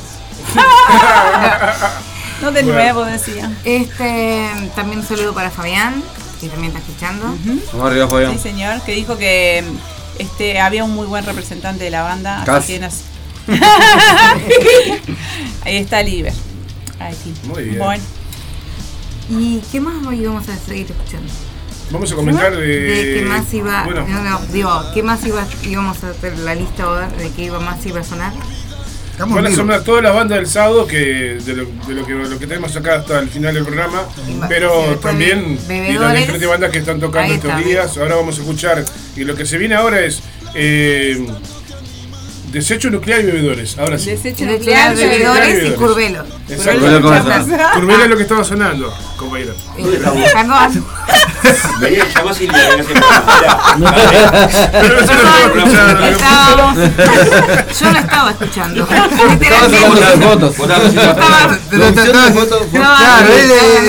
No 2.42 2.52
de 2.52 2.62
nuevo, 2.62 3.04
decía. 3.04 3.50
Este, 3.64 4.50
también 4.74 5.00
un 5.00 5.06
saludo 5.06 5.32
para 5.34 5.50
Fabián, 5.50 6.02
que 6.40 6.48
también 6.48 6.74
está 6.74 6.86
escuchando. 6.86 7.34
Vamos 7.72 7.90
arriba, 7.90 8.08
Fabián. 8.08 8.32
Sí, 8.32 8.38
señor, 8.38 8.80
que 8.82 8.92
dijo 8.92 9.16
que 9.18 9.62
este 10.18 10.58
había 10.60 10.84
un 10.84 10.94
muy 10.94 11.06
buen 11.06 11.24
representante 11.24 11.84
de 11.84 11.90
la 11.90 12.02
banda. 12.02 12.42
así 12.42 12.74
que 12.74 12.80
nos- 12.80 13.02
Ahí 15.64 15.76
está 15.76 16.02
Liber. 16.02 16.32
Aquí. 16.98 17.34
Muy 17.44 17.64
bien. 17.64 17.78
Bueno, 17.78 18.02
¿Y 19.30 19.62
qué 19.70 19.80
más 19.80 20.04
hoy 20.04 20.26
vamos 20.26 20.48
a 20.48 20.56
seguir 20.56 20.90
escuchando? 20.90 21.32
Vamos 21.90 22.12
a 22.12 22.16
comentar 22.16 22.56
de 22.56 22.66
de. 22.66 23.14
qué 23.14 23.24
más 23.26 23.52
iba, 23.54 23.84
Bueno, 23.84 24.06
no, 24.08 24.22
no, 24.24 24.40
digo, 24.52 24.70
qué 24.92 25.02
más 25.02 25.24
iba, 25.24 25.46
íbamos 25.64 26.02
a 26.02 26.10
hacer 26.10 26.38
la 26.38 26.54
lista 26.54 26.84
ahora 26.84 27.08
de 27.08 27.30
qué 27.30 27.44
iba 27.44 27.60
más 27.60 27.84
iba 27.86 28.00
a 28.00 28.04
sonar. 28.04 28.32
Estamos 29.12 29.36
van 29.36 29.44
a 29.44 29.48
vivos. 29.48 29.60
sonar 29.60 29.84
todas 29.84 30.02
las 30.02 30.14
bandas 30.14 30.38
del 30.38 30.46
sábado 30.46 30.86
que 30.86 30.96
de 31.44 31.54
lo, 31.54 31.66
de 31.86 31.94
lo 31.94 32.06
que 32.06 32.14
lo 32.14 32.38
que 32.38 32.46
tenemos 32.46 32.74
acá 32.76 32.96
hasta 32.96 33.18
el 33.20 33.28
final 33.28 33.54
del 33.54 33.64
programa, 33.64 34.02
pero 34.48 34.98
también 34.98 35.58
de 35.68 35.90
y 35.90 35.92
las 35.92 36.16
diferentes 36.16 36.48
bandas 36.48 36.70
que 36.70 36.78
están 36.78 36.98
tocando 36.98 37.34
estos 37.34 37.64
días. 37.64 37.98
Ahora 37.98 38.16
vamos 38.16 38.38
a 38.38 38.40
escuchar 38.40 38.84
y 39.16 39.24
lo 39.24 39.36
que 39.36 39.46
se 39.46 39.58
viene 39.58 39.74
ahora 39.74 40.00
es 40.00 40.22
eh, 40.54 41.26
Desecho 42.52 42.90
nuclear 42.90 43.20
y 43.20 43.26
bebedores. 43.26 43.78
Ahora 43.78 43.98
sí. 43.98 44.10
desecho 44.10 44.44
De 44.44 44.52
nuclear, 44.52 44.90
Nuclear, 44.90 45.10
bebedores 45.10 45.48
y 45.48 45.52
bebedores. 45.54 45.78
curvelo. 45.78 46.24
Exacto. 46.48 46.80
Curvelo. 46.80 47.74
Curvelo 47.74 48.02
es 48.04 48.10
lo 48.10 48.16
que 48.16 48.22
estaba 48.22 48.44
sonando, 48.44 48.92
compañero. 49.16 49.54
¿Dónde 49.78 50.24
estamos? 50.26 50.72
Venía, 51.80 52.04
Pero 54.72 55.00
eso 55.00 55.12
lo 55.14 55.18
estaba 55.20 55.40
escuchando. 55.40 56.06
estábamos, 56.06 56.76
yo 57.80 57.92
no 57.92 57.98
estaba 57.98 58.30
escuchando. 58.30 58.82
Estabas 58.82 59.10
sacando 59.10 60.00
las 62.12 62.32
fotos. 62.34 62.66
Claro, 62.72 63.28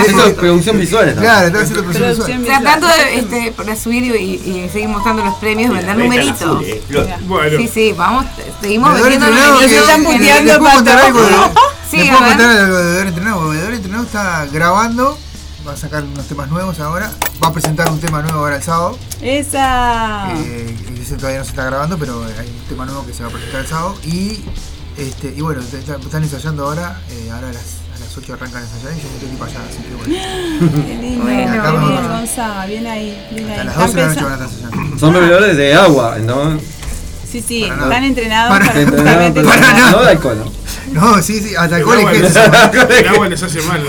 Eso 0.07 0.25
es 0.27 0.33
producción 0.35 0.79
visual. 0.79 1.15
Claro, 1.19 1.47
está 1.47 1.59
haciendo 1.59 1.83
producción 1.83 2.03
Producción 2.11 2.41
visual. 2.41 2.61
Tratando 2.61 2.87
de 2.87 3.15
este, 3.19 3.51
para 3.51 3.75
subir 3.75 4.03
y, 4.15 4.69
seguir 4.71 4.89
mostrando 4.89 5.23
los 5.23 5.35
premios, 5.35 5.73
vender 5.73 5.97
numeritos. 5.97 6.63
Eh. 6.63 6.81
Bueno, 7.21 7.57
Sí, 7.57 7.69
sí, 7.73 7.93
vamos, 7.97 8.25
seguimos 8.61 8.93
vendiendo 8.93 9.27
numeritos. 9.27 9.69
Se 9.69 9.77
están 9.77 10.01
que- 10.05 10.11
puteando, 10.13 10.51
¿Les 10.53 10.57
puedo 10.59 10.73
contar 10.75 10.95
Pato. 10.95 11.07
algo? 11.07 11.21
de- 11.23 11.35
Sí, 11.89 11.97
¿Les 11.97 12.09
a 12.09 12.11
puedo 12.17 12.21
ver. 12.23 12.37
contar 12.37 12.49
algo 12.57 12.77
de 12.77 12.83
Bebedor 12.85 13.07
entrenado? 13.07 13.49
Bebedor 13.49 13.73
entrenado 13.73 14.03
está 14.05 14.45
grabando, 14.51 15.17
va 15.67 15.73
a 15.73 15.77
sacar 15.77 16.03
unos 16.03 16.27
temas 16.27 16.49
nuevos 16.49 16.79
ahora, 16.79 17.11
va 17.43 17.47
a 17.49 17.53
presentar 17.53 17.89
un 17.91 17.99
tema 17.99 18.21
nuevo 18.21 18.39
ahora 18.39 18.55
el 18.57 18.63
sábado. 18.63 18.97
Esa. 19.21 20.33
Eh, 20.37 20.75
ese 21.01 21.15
todavía 21.15 21.39
no 21.39 21.43
se 21.45 21.51
está 21.51 21.65
grabando, 21.65 21.97
pero 21.97 22.23
hay 22.23 22.47
un 22.47 22.67
tema 22.67 22.85
nuevo 22.85 23.05
que 23.05 23.13
se 23.13 23.23
va 23.23 23.29
a 23.29 23.31
presentar 23.31 23.61
el 23.61 23.67
sábado. 23.67 23.95
Y, 24.03 24.43
este, 24.97 25.33
y 25.35 25.41
bueno, 25.41 25.61
están 25.61 26.23
ensayando 26.23 26.65
ahora, 26.65 26.99
eh, 27.09 27.29
ahora 27.31 27.49
a 27.49 27.53
las, 27.53 27.63
a 27.95 27.99
las 27.99 28.17
8 28.17 28.33
arrancan 28.33 28.63
a 28.63 28.65
ensayar 28.65 28.93
y 28.97 29.01
yo 29.01 29.09
me 29.09 29.19
tengo 29.19 29.27
que 29.27 29.33
ir 29.33 29.39
para 29.39 29.51
allá, 29.51 29.59
así 29.69 29.77
que 29.83 29.95
bueno. 29.95 30.85
Qué 30.87 30.95
lindo. 30.95 31.23
Bueno, 31.23 31.87
bien, 31.87 32.07
Gonza. 32.07 32.65
Viene 32.65 32.89
ahí. 32.89 33.27
Viene 33.33 33.51
Hasta 33.51 33.61
ahí. 33.61 33.67
las 33.67 33.77
12 33.77 33.95
de 33.95 34.01
la 34.01 34.07
noche 34.07 34.23
van 34.23 34.31
a 34.31 34.35
estar 34.45 34.49
ensayando. 34.69 34.99
Son 34.99 35.13
bebedores 35.13 35.57
de 35.57 35.73
agua, 35.75 36.17
¿no? 36.19 36.59
Sí, 37.31 37.41
sí, 37.47 37.61
Para 37.61 37.75
nada. 37.77 37.87
están 37.89 38.03
entrenados 38.03 38.59
Para 38.59 38.73
para, 38.73 39.33
Para 39.33 39.73
nada, 39.73 39.91
No 39.91 40.01
de 40.01 40.09
alcohol, 40.09 40.37
¿no? 40.43 40.51
No, 40.91 41.21
sí, 41.23 41.39
sí, 41.39 41.55
hasta 41.55 41.77
el 41.77 41.83
alcohol 41.83 41.99
es 41.99 42.33
que 42.33 42.99
el 42.99 43.07
agua 43.07 43.29
les 43.29 43.41
hace 43.43 43.61
mal. 43.61 43.81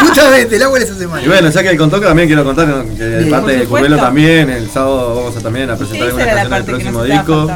Justamente, 0.00 0.56
el 0.56 0.62
agua 0.62 0.78
les 0.78 0.90
hace 0.90 1.06
mal. 1.06 1.24
Y 1.24 1.26
bueno, 1.26 1.50
ya 1.50 1.62
que 1.62 1.70
el 1.70 1.76
contoca 1.76 2.06
también 2.06 2.28
quiero 2.28 2.44
contar 2.44 2.68
¿no? 2.68 2.82
que 2.84 3.02
de 3.02 3.18
Bien. 3.18 3.30
parte 3.30 3.52
de 3.52 3.62
supuesto. 3.64 3.96
también, 3.96 4.50
el 4.50 4.70
sábado 4.70 5.16
vamos 5.16 5.36
a 5.36 5.40
también 5.40 5.70
a 5.70 5.76
presentar 5.76 6.08
algunas 6.08 6.26
canciones 6.28 6.50
del 6.50 6.64
próximo 6.64 7.04
disco. 7.04 7.50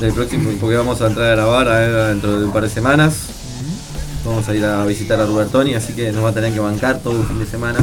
Del 0.00 0.12
próximo, 0.12 0.50
porque 0.60 0.76
vamos 0.76 1.00
a 1.00 1.06
entrar 1.06 1.26
a 1.28 1.30
grabar 1.36 1.68
a 1.68 1.78
ver 1.78 2.08
dentro 2.08 2.38
de 2.38 2.44
un 2.44 2.52
par 2.52 2.64
de 2.64 2.68
semanas. 2.68 3.14
Vamos 4.24 4.46
a 4.48 4.54
ir 4.54 4.64
a 4.64 4.84
visitar 4.84 5.18
a 5.20 5.26
Robertoni, 5.26 5.74
así 5.74 5.94
que 5.94 6.12
nos 6.12 6.24
va 6.24 6.28
a 6.30 6.32
tener 6.32 6.52
que 6.52 6.60
bancar 6.60 6.98
todo 6.98 7.20
el 7.20 7.26
fin 7.26 7.38
de 7.38 7.46
semana. 7.46 7.78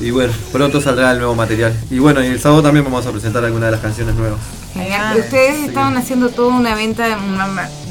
Y 0.00 0.10
bueno, 0.10 0.32
pronto 0.52 0.80
saldrá 0.80 1.12
el 1.12 1.18
nuevo 1.18 1.34
material. 1.34 1.74
Y 1.90 1.98
bueno, 1.98 2.22
y 2.22 2.26
el 2.28 2.40
sábado 2.40 2.62
también 2.62 2.84
vamos 2.84 3.04
a 3.06 3.10
presentar 3.12 3.44
algunas 3.44 3.66
de 3.66 3.72
las 3.72 3.80
canciones 3.80 4.14
nuevas. 4.14 4.38
Genial. 4.72 5.18
Ustedes 5.18 5.68
estaban 5.68 5.96
haciendo 5.96 6.28
toda 6.30 6.54
una 6.56 6.74
venta 6.74 7.08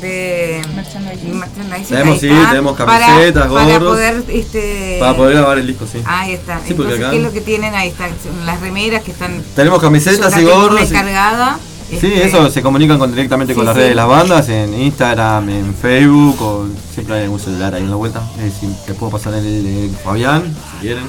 de 0.01 0.61
Merchandising. 0.75 1.41
Tenemos, 1.89 2.19
sí, 2.19 2.29
tenemos 2.49 2.77
para- 2.77 2.99
camisetas, 2.99 3.47
Para 3.47 3.65
gorros. 3.65 3.93
poder, 3.95 4.23
este... 4.29 4.97
Para 4.99 5.15
poder 5.15 5.35
grabar 5.37 5.57
el 5.59 5.67
disco, 5.67 5.85
sí. 5.91 5.99
Ahí 6.05 6.33
está. 6.33 6.59
Sí, 6.65 6.71
Entonces, 6.71 6.99
acá- 6.99 7.11
¿qué 7.11 7.17
es 7.17 7.23
lo 7.23 7.31
que 7.33 7.41
tienen? 7.41 7.75
Ahí 7.75 7.89
están 7.89 8.11
las 8.45 8.59
remeras 8.61 9.03
que 9.03 9.11
están... 9.11 9.43
Tenemos 9.55 9.79
camisetas 9.81 10.35
y 10.37 10.43
gorros. 10.45 10.81
y- 10.81 10.85
recargada. 10.85 11.59
Sí, 11.89 11.95
este, 11.95 12.27
eso 12.27 12.49
se 12.51 12.61
comunican 12.61 12.99
con, 12.99 13.09
directamente 13.11 13.55
con 13.55 13.63
Sí, 13.63 13.65
las 13.65 13.73
sí. 13.75 13.79
redes 13.79 13.89
de 13.91 13.95
las 13.95 14.07
bandas, 14.07 14.47
en 14.49 14.73
Instagram, 14.79 15.49
en 15.49 15.73
Facebook, 15.73 16.39
o 16.39 16.67
siempre 16.93 17.15
hay 17.15 17.23
algún 17.23 17.39
celular 17.39 17.73
ahí 17.73 17.81
en 17.81 17.89
la 17.89 17.95
vuelta. 17.95 18.21
Eh, 18.39 18.51
si 18.59 18.67
te 18.85 18.93
puedo 18.93 19.11
pasar 19.11 19.33
el 19.33 19.43
de 19.43 19.89
Fabián, 20.03 20.43
si 20.75 20.81
quieren. 20.85 21.03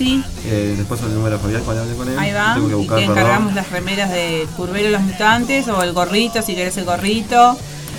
Sí, 0.00 0.24
Eh, 0.46 0.76
después 0.78 0.98
el 1.02 1.12
número 1.12 1.36
de 1.36 1.42
Fabián 1.42 1.60
cuando 1.62 1.82
hable 1.82 1.94
con 1.94 2.08
él. 2.08 2.18
ahí 2.18 2.32
va. 2.32 2.54
Tengo 2.54 2.68
que 2.68 2.82
Y 2.84 2.86
perdón. 2.86 3.10
encargamos 3.10 3.54
las 3.54 3.70
remeras 3.70 4.10
de 4.10 4.46
Curvelo 4.56 4.88
los 4.88 5.02
Mutantes 5.02 5.68
o 5.68 5.82
el 5.82 5.92
gorrito, 5.92 6.40
si 6.40 6.54
querés 6.54 6.74
el 6.78 6.86
gorrito. 6.86 7.58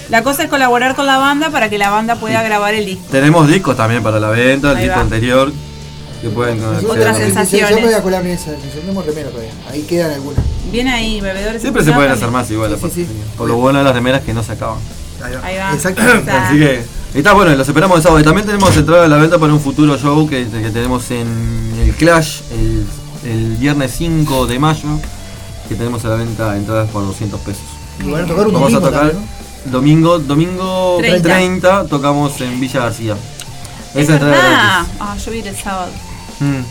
La 0.09 0.23
cosa 0.23 0.41
es 0.43 0.49
colaborar 0.49 0.95
con 0.95 1.05
la 1.05 1.19
banda 1.19 1.51
para 1.51 1.69
que 1.69 1.77
la 1.77 1.91
banda 1.91 2.15
pueda 2.15 2.41
grabar 2.41 2.73
el 2.73 2.87
disco. 2.87 3.03
Tenemos 3.11 3.47
discos 3.47 3.77
también 3.77 4.01
para 4.01 4.19
la 4.19 4.29
venta, 4.29 4.71
el 4.71 4.77
Ahí 4.77 4.83
disco 4.85 4.97
va. 4.97 5.01
anterior. 5.03 5.53
Que 6.23 6.29
pueden 6.29 6.59
Otras 6.63 7.17
sensaciones. 7.17 7.69
Yo 7.69 7.75
me 7.77 7.85
voy 7.85 7.93
a 7.93 8.01
colar 8.01 8.25
en 8.25 8.31
esa, 8.31 8.51
tenemos 8.55 9.05
remera 9.05 9.29
todavía. 9.29 9.51
Ahí 9.69 9.83
quedan 9.83 10.09
algunas. 10.11 10.43
Viene 10.71 10.91
ahí, 10.91 11.21
bebedores. 11.21 11.61
Siempre 11.61 11.83
se 11.83 11.91
pueden 11.91 12.11
hacer 12.11 12.29
más 12.31 12.49
igual. 12.49 12.75
Sí, 12.81 12.89
sí. 13.05 13.07
Por 13.37 13.47
lo 13.47 13.57
bueno 13.57 13.77
de 13.77 13.85
las 13.85 13.93
remeras 13.93 14.21
que 14.23 14.33
no 14.33 14.41
se 14.41 14.53
acaban. 14.53 14.79
Ahí 15.23 15.33
va. 15.33 15.45
Ahí 15.45 15.57
va. 15.57 15.73
Exacto. 15.73 16.01
Así 16.01 16.57
que 16.59 16.83
está 17.13 17.33
bueno, 17.33 17.55
los 17.55 17.67
esperamos 17.67 17.97
el 17.97 18.03
sábado. 18.03 18.19
Y 18.21 18.23
también 18.23 18.45
tenemos 18.45 18.75
entrada 18.75 19.05
a 19.05 19.07
la 19.07 19.17
venta 19.17 19.37
para 19.37 19.53
un 19.53 19.59
futuro 19.61 19.97
show 19.97 20.27
que, 20.27 20.47
que 20.47 20.69
tenemos 20.69 21.09
en 21.11 21.73
el 21.83 21.93
Clash 21.95 22.41
el, 22.51 22.85
el 23.25 23.55
viernes 23.57 23.91
5 23.97 24.47
de 24.47 24.59
mayo. 24.59 24.87
Que 25.67 25.75
tenemos 25.75 26.03
a 26.05 26.09
la 26.09 26.15
venta 26.15 26.57
entradas 26.57 26.89
por 26.89 27.05
200 27.05 27.39
pesos. 27.41 27.63
Y 28.05 28.09
van 28.11 28.25
a 28.25 28.27
tocar 28.27 28.47
un 28.47 28.53
Vamos 28.53 28.73
a 28.73 28.79
domingo 28.79 28.91
tocar 28.91 29.11
también, 29.11 29.31
¿no? 29.65 29.71
domingo, 29.71 30.19
domingo 30.19 30.97
30. 30.99 31.21
30. 31.21 31.85
tocamos 31.87 32.41
en 32.41 32.59
Villa 32.59 32.79
García. 32.81 33.15
Es 33.93 34.03
Esa 34.03 34.13
entrada. 34.13 34.85
Ah, 34.99 35.15
yo 35.23 35.31
vi 35.31 35.39
el 35.39 35.55
sábado. 35.55 35.91
Mm. 36.39 36.61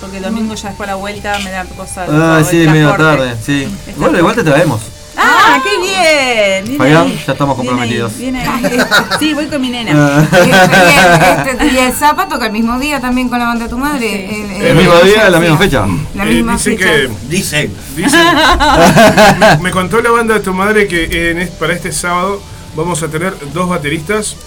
Porque 0.00 0.18
el 0.18 0.22
domingo 0.22 0.54
ya 0.54 0.68
después 0.68 0.88
a 0.88 0.92
la 0.92 0.96
vuelta 0.96 1.38
me 1.40 1.50
da 1.50 1.64
cosa. 1.64 2.06
Ah, 2.08 2.42
sí, 2.48 2.56
media 2.68 2.96
tarde, 2.96 3.34
sí. 3.44 3.66
Bueno, 3.96 4.18
igual 4.18 4.34
te 4.36 4.44
traemos. 4.44 4.80
Ah, 5.20 5.58
qué 5.62 5.78
bien. 5.78 6.64
Viene 6.64 6.78
Fabián, 6.78 7.06
ahí. 7.08 7.24
ya 7.26 7.32
estamos 7.32 7.56
Viene 7.56 7.70
comprometidos. 7.70 8.12
ahí, 8.14 8.18
Viene 8.20 8.46
ahí. 8.46 8.78
Sí, 9.18 9.34
voy 9.34 9.46
con 9.46 9.60
mi 9.60 9.70
nena. 9.70 9.92
Ah. 9.94 10.28
Y, 10.46 11.50
este, 11.50 11.66
y 11.74 11.78
el 11.78 11.92
Zapa 11.92 12.28
toca 12.28 12.46
el 12.46 12.52
mismo 12.52 12.78
día 12.78 13.00
también 13.00 13.28
con 13.28 13.38
la 13.38 13.46
banda 13.46 13.64
de 13.64 13.70
tu 13.70 13.78
madre. 13.78 14.24
El, 14.58 14.62
El 14.66 14.76
mismo 14.76 14.94
día, 15.00 15.28
la 15.28 15.40
misma 15.40 15.58
fecha. 15.58 15.86
La 16.14 16.24
Eh, 16.24 16.34
misma 16.34 16.56
fecha. 16.58 16.84
que 16.84 17.10
Dicen. 17.28 17.74
Dicen, 17.96 18.20
me, 19.38 19.56
me 19.64 19.70
contó 19.70 20.00
la 20.00 20.10
banda 20.10 20.34
de 20.34 20.40
tu 20.40 20.54
madre 20.54 20.86
que 20.86 21.30
en 21.30 21.48
para 21.58 21.72
este 21.74 21.90
sábado 21.92 22.40
vamos 22.76 23.02
a 23.02 23.08
tener 23.08 23.34
dos 23.52 23.68
bateristas. 23.68 24.36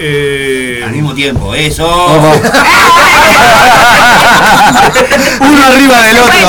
Eh, 0.00 0.80
Al 0.84 0.92
mismo 0.92 1.12
tiempo, 1.14 1.54
eso. 1.54 1.86
Ojo. 1.86 2.32
Uno 5.40 5.64
arriba 5.66 6.00
del 6.02 6.18
otro. 6.18 6.38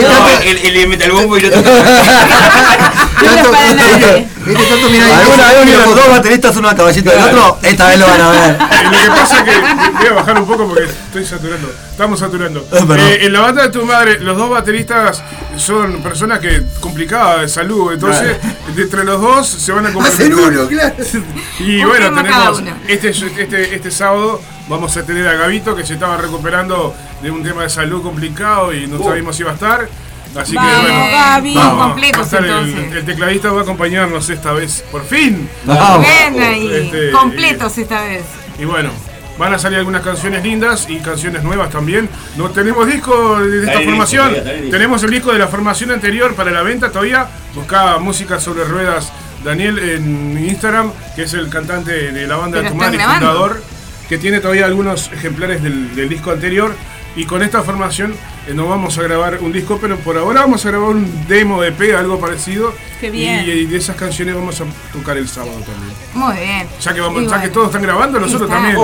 No, 0.00 0.28
el, 0.42 0.56
el, 0.58 0.76
el 0.76 0.88
metal 0.88 1.10
bombo 1.12 1.36
y 1.36 1.40
el 1.44 1.46
otro. 1.54 1.62
Tanto, 3.24 3.50
para 3.50 3.74
nadie. 3.74 4.28
tanto 4.44 4.90
mira 4.90 5.06
ahí. 5.06 5.12
Alguna 5.12 5.46
vez 5.48 5.62
unieron 5.62 5.94
dos 5.94 6.08
bateristas, 6.10 6.56
uno 6.56 6.68
a 6.68 6.76
caballito 6.76 7.10
del 7.10 7.20
otro. 7.20 7.58
Esta 7.62 7.88
vez 7.88 7.98
lo 7.98 8.06
van 8.06 8.20
a 8.20 8.30
ver. 8.30 8.58
Eh, 8.78 8.84
lo 8.84 8.90
que 9.14 9.20
pasa 9.20 9.38
es 9.38 9.44
que 9.44 9.60
voy 9.98 10.06
a 10.06 10.12
bajar 10.12 10.40
un 10.40 10.46
poco 10.46 10.68
porque 10.68 10.84
estoy 10.84 11.24
saturando. 11.24 11.70
Estamos 11.90 12.20
saturando. 12.20 12.66
Ah. 12.72 12.96
Eh, 12.96 13.18
en 13.26 13.32
la 13.32 13.40
banda 13.40 13.62
de 13.62 13.68
tu 13.70 13.84
madre, 13.84 14.20
los 14.20 14.36
dos 14.36 14.48
bateristas 14.50 15.22
son 15.56 16.02
personas 16.02 16.38
que 16.38 16.62
complicadas 16.80 17.42
de 17.42 17.48
salud. 17.48 17.92
Entonces, 17.92 18.36
de 18.74 18.82
entre 18.82 19.04
los 19.04 19.20
dos 19.20 19.46
se 19.46 19.72
van 19.72 19.86
a 19.86 19.92
complementar. 19.92 20.38
uno, 20.52 20.68
claro. 20.68 20.94
Y 21.58 21.82
Un 21.82 21.88
bueno, 21.88 22.14
tenemos 22.14 22.62
este, 22.86 23.10
este, 23.10 23.74
este 23.74 23.90
sábado 23.90 24.40
Vamos 24.68 24.94
a 24.98 25.02
tener 25.02 25.26
a 25.26 25.32
Gavito 25.32 25.74
que 25.74 25.84
se 25.84 25.94
estaba 25.94 26.18
recuperando 26.18 26.94
de 27.22 27.30
un 27.30 27.42
tema 27.42 27.62
de 27.62 27.70
salud 27.70 28.02
complicado 28.02 28.74
y 28.74 28.86
no 28.86 28.96
Uh. 28.96 29.04
sabíamos 29.04 29.34
si 29.34 29.42
iba 29.42 29.52
a 29.52 29.54
estar. 29.54 29.88
Así 30.38 30.54
Vamos, 30.54 30.72
que 30.86 30.92
bueno. 30.92 31.06
Gaby. 31.10 31.54
vamos, 31.54 31.96
el- 32.38 32.44
entonces. 32.44 32.92
El, 32.96 33.04
tecladista 33.04 33.50
va 33.50 33.60
a 33.60 33.62
acompañarnos 33.62 34.30
esta 34.30 34.52
vez, 34.52 34.84
por 34.90 35.04
fin. 35.04 35.48
Vamos. 35.64 36.06
Ven 36.06 36.40
ahí, 36.42 36.70
Este, 36.72 37.10
completos 37.10 37.76
esta 37.78 38.02
vez. 38.04 38.22
Y 38.58 38.64
bueno, 38.64 38.90
van 39.38 39.54
a 39.54 39.58
salir 39.58 39.78
algunas 39.78 40.02
canciones 40.02 40.42
lindas 40.42 40.86
y 40.88 40.98
canciones 40.98 41.42
nuevas 41.42 41.70
también. 41.70 42.08
No 42.36 42.50
tenemos 42.50 42.86
disco 42.86 43.40
de 43.40 43.64
esta 43.64 43.80
formación. 43.80 44.28
disco, 44.32 44.44
todavía, 44.44 44.70
tenemos 44.70 45.02
el 45.02 45.10
disco 45.10 45.32
de 45.32 45.38
la 45.38 45.48
formación 45.48 45.90
anterior 45.90 46.34
para 46.34 46.50
la 46.50 46.62
venta 46.62 46.90
todavía. 46.90 47.26
Buscaba 47.54 47.98
música 47.98 48.38
sobre 48.38 48.64
ruedas 48.64 49.12
Daniel 49.44 49.78
en 49.78 50.38
Instagram, 50.48 50.92
que 51.16 51.22
es 51.22 51.34
el 51.34 51.48
cantante 51.48 52.12
de 52.12 52.26
la 52.26 52.36
banda 52.36 52.58
de 52.62 52.68
y 52.68 52.70
fundador, 52.70 53.62
que 54.08 54.18
tiene 54.18 54.40
todavía 54.40 54.66
algunos 54.66 55.10
ejemplares 55.12 55.62
del, 55.62 55.94
del 55.94 56.08
disco 56.08 56.30
anterior. 56.30 56.74
Y 57.16 57.24
con 57.24 57.42
esta 57.42 57.62
formación 57.62 58.14
no 58.54 58.66
vamos 58.68 58.96
a 58.98 59.02
grabar 59.02 59.38
un 59.40 59.52
disco, 59.52 59.78
pero 59.80 59.96
por 59.98 60.16
ahora 60.16 60.40
vamos 60.42 60.64
a 60.64 60.68
grabar 60.70 60.88
un 60.90 61.26
demo 61.28 61.60
de 61.62 61.68
EP, 61.68 61.94
algo 61.96 62.18
parecido. 62.18 62.72
Qué 63.00 63.10
bien. 63.10 63.44
Y, 63.46 63.50
y 63.50 63.64
de 63.66 63.76
esas 63.78 63.94
canciones 63.96 64.34
vamos 64.34 64.60
a 64.60 64.64
tocar 64.92 65.16
el 65.16 65.28
sábado 65.28 65.52
también. 65.60 65.94
Muy 66.14 66.34
bien. 66.36 66.66
Ya 66.80 66.94
que, 66.94 67.00
vamos, 67.00 67.22
ya 67.22 67.28
que 67.28 67.36
bueno. 67.38 67.52
todos 67.52 67.66
están 67.66 67.82
grabando, 67.82 68.18
nosotros 68.20 68.50
Está. 68.50 68.54
también. 68.54 68.76
Que 68.76 68.82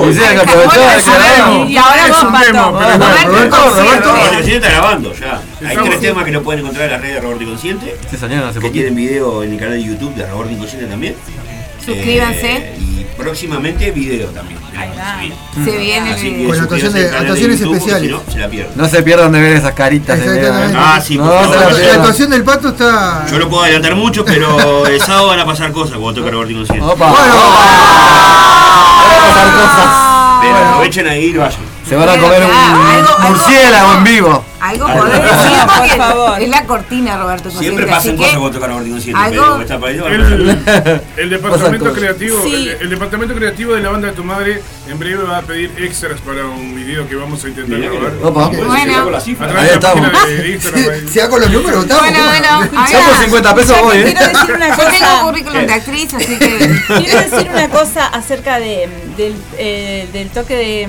que 0.51 0.57
bueno. 0.57 1.67
Y 1.69 1.77
ahora 1.77 2.07
Es 2.07 2.11
vos, 2.13 2.23
un 2.25 2.33
Pato. 2.33 2.45
demo, 2.47 2.79
pero 2.79 2.99
bueno, 2.99 3.25
Roberto 3.27 3.57
Roberto, 3.75 4.15
está 4.47 4.69
grabando 4.71 5.15
ya. 5.15 5.41
Hay 5.61 5.67
Estamos- 5.69 5.89
tres 5.89 6.01
temas 6.01 6.25
que 6.25 6.31
lo 6.33 6.43
pueden 6.43 6.61
encontrar 6.61 6.87
en 6.87 6.93
las 6.93 7.01
redes 7.01 7.15
de 7.17 7.21
Roberto 7.23 7.45
Consciente. 7.47 7.97
Se 8.11 8.17
salieron 8.17 8.49
hace 8.49 8.61
Que 8.61 8.71
tienen 8.71 8.95
video 8.95 9.43
en 9.43 9.53
el 9.53 9.59
canal 9.59 9.75
de 9.75 9.85
YouTube 9.85 10.15
de 10.15 10.27
Roberto 10.27 10.53
Inconsciente 10.53 10.87
también. 10.87 11.15
Suscríbanse. 11.85 12.57
Eh, 12.57 12.79
y 12.81 12.94
próximamente 13.17 13.91
video 13.91 14.29
también. 14.29 14.59
Ahí 14.77 14.91
va. 14.97 15.65
Se 15.65 15.77
viene 15.79 16.11
Así 16.13 16.33
que 16.33 16.45
Con 16.47 16.93
de- 16.93 17.09
actuaciones 17.17 17.61
YouTube, 17.61 17.75
especiales. 17.77 18.03
Si 18.03 18.09
no, 18.27 18.33
se 18.33 18.39
la 18.39 18.49
pierden. 18.49 18.73
No 18.77 18.89
se 18.89 19.03
pierdan 19.03 19.33
de 19.33 19.41
ver 19.41 19.57
esas 19.57 19.73
caritas 19.75 20.19
de 20.19 20.49
¿eh? 20.49 20.53
Ah, 20.77 21.01
sí, 21.05 21.17
No, 21.17 21.25
por 21.25 21.49
se 21.49 21.55
favor. 21.61 21.81
la 21.81 21.95
actuación 21.95 22.31
del 22.31 22.45
pato 22.45 22.69
está. 22.69 23.27
Yo 23.31 23.39
no 23.39 23.49
puedo 23.49 23.63
adelantar 23.63 23.95
mucho, 23.95 24.25
pero 24.25 24.87
el 24.87 25.01
sábado 25.01 25.29
van 25.29 25.41
a 25.41 25.47
pasar 25.47 25.71
cosas 25.73 25.97
cuando 25.99 26.21
toca 26.21 26.31
Roberto 26.33 26.53
Inconsciente. 26.53 26.85
Opa. 26.85 27.11
Bueno. 27.11 27.35
Van 29.05 29.17
a 29.17 29.29
pasar 29.29 29.53
cosas. 29.53 30.41
Pero 30.43 30.57
aprovechen 30.71 31.07
a 31.09 31.17
ir 31.17 31.35
y 31.35 31.39
vayan. 31.39 31.74
Se 31.89 31.97
van 31.97 32.09
a 32.09 32.17
comer 32.19 32.43
un 32.45 33.29
murciélago 33.29 33.93
en 33.99 34.05
vivo. 34.05 34.45
Algo 34.61 34.87
podés 34.87 35.23
decir 35.23 35.59
Por 35.67 35.89
favor. 35.99 36.41
es 36.41 36.49
la 36.49 36.65
cortina, 36.65 37.19
Roberto 37.19 37.51
Consciente. 37.51 37.77
Siempre 37.77 37.87
pasan 37.87 38.17
cosas 38.17 38.33
cuando 38.33 38.51
toca 38.53 38.67
Roberto 38.69 38.87
ello, 39.91 40.09
El, 40.09 41.29
departamento 41.31 41.93
creativo, 41.93 42.41
Sí. 42.43 42.69
el, 42.71 42.77
el 42.81 42.89
departamento 42.91 43.35
creativo 43.35 43.75
de 43.75 43.83
la 43.83 43.91
banda 43.91 44.09
de 44.09 44.15
tu 44.15 44.25
madre 44.25 44.63
en 44.89 44.99
breve 44.99 45.23
va 45.25 45.39
a 45.39 45.43
pedir 45.43 45.71
extras 45.77 46.19
para 46.21 46.47
un 46.47 46.75
video 46.75 47.07
que 47.07 47.15
vamos 47.15 47.45
a 47.45 47.49
intentar 47.49 47.79
grabar. 47.79 48.13
Bueno. 48.67 49.11
da 51.21 51.29
con 51.29 51.41
los 51.43 51.51
números, 51.51 51.83
estamos. 51.85 52.03
Bueno, 52.05 52.25
bueno. 52.25 52.49
Ahora, 52.81 53.21
50 53.23 53.55
pesos 53.55 53.81
voy, 53.83 54.03
Quiero 54.03 54.21
decir 54.29 54.55
una 54.55 54.69
Yo 54.77 54.77
tengo 54.77 54.99
cosa. 55.07 55.21
currículum 55.25 55.67
de 55.67 55.75
actriz, 55.75 56.15
así 56.15 56.39
que. 56.39 56.81
Quiero 56.87 57.21
decir 57.21 57.51
una 57.53 57.69
cosa 57.69 58.07
acerca 58.07 58.59
de, 58.59 58.89
del, 59.19 59.35
eh, 59.59 60.09
del 60.13 60.31
toque 60.31 60.55
de, 60.57 60.89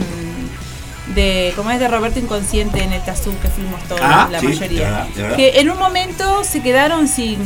de, 1.14 1.53
como 1.56 1.70
es 1.72 1.80
de 1.80 1.88
Roberto 1.88 2.20
Inconsciente 2.20 2.82
en 2.84 2.91
el 2.93 3.01
Tazú 3.03 3.32
que 3.41 3.47
fuimos 3.49 3.82
todos, 3.84 4.01
Ah, 4.03 4.28
la 4.32 4.39
sí, 4.39 4.47
mayoría. 4.47 5.08
Que 5.36 5.60
en 5.60 5.70
un 5.70 5.78
momento 5.78 6.43
se 6.43 6.62
quedaron 6.62 7.08
sin, 7.08 7.38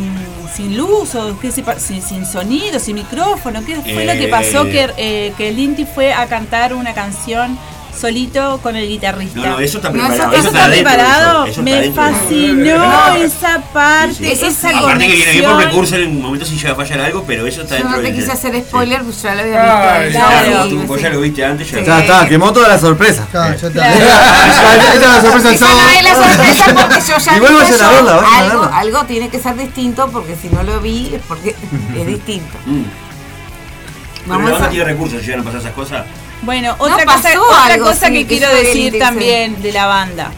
sin 0.56 0.78
luz 0.78 1.14
o 1.16 1.38
sin, 1.78 2.02
sin 2.02 2.26
sonido, 2.26 2.80
sin 2.80 2.96
micrófono. 2.96 3.64
¿Qué 3.66 3.76
fue 3.76 4.06
lo 4.06 4.14
que 4.14 4.26
Eh. 4.26 4.28
pasó? 4.30 4.64
Que, 4.64 4.90
eh, 4.98 5.34
que 5.38 5.50
el 5.50 5.60
Inti 5.60 5.86
fue 5.86 6.14
a 6.14 6.28
cantar 6.28 6.74
una 6.74 6.94
canción 6.94 7.58
solito 7.98 8.60
con 8.64 8.76
el 8.76 8.88
guitarrista. 8.88 9.40
No, 9.40 9.46
no, 9.48 9.60
eso 9.60 9.78
está 9.78 9.90
No, 9.90 10.08
preparado. 10.08 10.32
eso 10.32 10.40
Eso 10.40 10.48
está 10.50 10.66
adentro, 10.66 10.92
preparado. 10.92 11.44
eso- 11.46 11.52
eso 11.52 11.64
Me 11.64 11.86
está 11.88 12.02
fascinó 12.14 13.16
esa 13.16 13.62
parte, 13.74 14.14
Sí, 14.16 14.36
sí. 14.36 14.46
esa 14.46 14.70
Aparte 14.80 15.08
que 15.08 15.14
viene 15.16 15.32
bien 15.32 15.44
por 15.44 15.52
conexión. 15.54 15.60
recursos 15.60 15.98
en 16.00 16.08
un 16.10 16.22
momento 16.22 16.46
si 16.46 16.56
llega 16.58 16.72
a 16.72 16.76
fallar 16.76 17.02
algo, 17.02 17.24
pero 17.28 17.46
eso 17.46 17.62
está 17.64 17.76
Yo 17.76 17.84
dentro 17.84 17.98
no 17.98 18.04
te 18.04 18.12
del- 18.12 18.16
quise 18.22 18.32
hacer 18.32 18.56
Sí. 18.56 18.62
spoiler, 18.62 19.02
pues 19.04 19.22
ya 19.22 19.36
lo 19.36 19.42
había 19.42 20.00
visto. 20.00 20.20
Claro. 20.20 20.50
lo 20.50 20.64
vi, 20.66 20.70
Tú, 20.70 20.84
vos 20.88 21.02
ya 21.02 21.10
lo 21.10 21.22
viste 21.22 21.46
antes, 21.46 21.72
ya 21.72 21.80
Sí. 21.80 21.86
Ya 21.86 22.00
está, 22.00 22.28
quemó 22.28 22.54
toda 22.54 22.68
la 22.70 22.78
sorpresa. 22.80 23.28
Ya, 23.34 23.48
ya 23.50 23.54
está. 23.56 23.72
Claro. 23.72 23.96
Esta 23.96 24.94
es 24.94 25.02
la 25.02 25.22
sorpresa 25.22 25.48
del 25.48 25.56
Esa 25.56 25.66
sábado. 25.68 25.82
no 25.82 25.90
es 25.90 26.04
la 26.04 26.16
sorpresa 26.16 26.66
porque 26.76 27.00
yo 27.08 27.18
ya 27.18 27.36
Igual 27.38 27.52
vi 27.54 27.60
vayan 27.60 27.82
a 27.82 27.90
verla, 27.92 28.16
vayan 28.16 28.34
a 28.34 28.38
algo, 28.38 28.62
verla. 28.62 28.78
algo 28.78 29.04
tiene 29.06 29.30
que 29.30 29.40
ser 29.40 29.58
distinto 29.58 30.10
porque 30.12 30.36
si 30.42 30.50
no 30.50 30.64
lo 30.64 30.80
vi 30.80 31.12
es 31.16 31.22
porque 31.28 31.50
es 31.98 32.08
distinto. 32.08 32.58
Mm. 32.66 32.84
Pero 32.84 34.38
Vamos 34.38 34.46
la 34.46 34.52
banda 34.54 34.68
a- 34.68 34.70
tiene 34.70 34.86
recursos, 34.86 35.22
llegan 35.26 35.42
a 35.42 35.44
pasar 35.44 35.60
esas 35.62 35.74
cosas. 35.74 36.06
Bueno, 36.42 36.76
otra 36.80 37.04
pasó 37.06 37.28
cosa, 37.40 37.64
otra 37.66 37.78
cosa 37.80 38.08
que 38.10 38.26
que 38.26 38.38
quiero 38.38 38.54
decir 38.54 38.98
también 38.98 39.62
de 39.62 39.72
la 39.74 39.86
banda, 39.88 40.32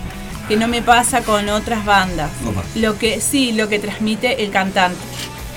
que 0.48 0.58
no 0.58 0.68
me 0.68 0.82
pasa 0.82 1.22
con 1.22 1.48
otras 1.50 1.86
bandas. 1.86 2.30
Opa. 2.46 2.64
Lo 2.76 2.98
que 2.98 3.22
sí, 3.22 3.52
lo 3.52 3.70
que 3.70 3.80
transmite 3.80 4.44
el 4.44 4.52
cantante. 4.52 4.98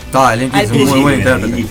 Está, 0.07 0.35
el 0.35 0.43
es 0.55 0.71
muy 0.71 1.01
buen 1.01 1.15
intérprete. 1.21 1.63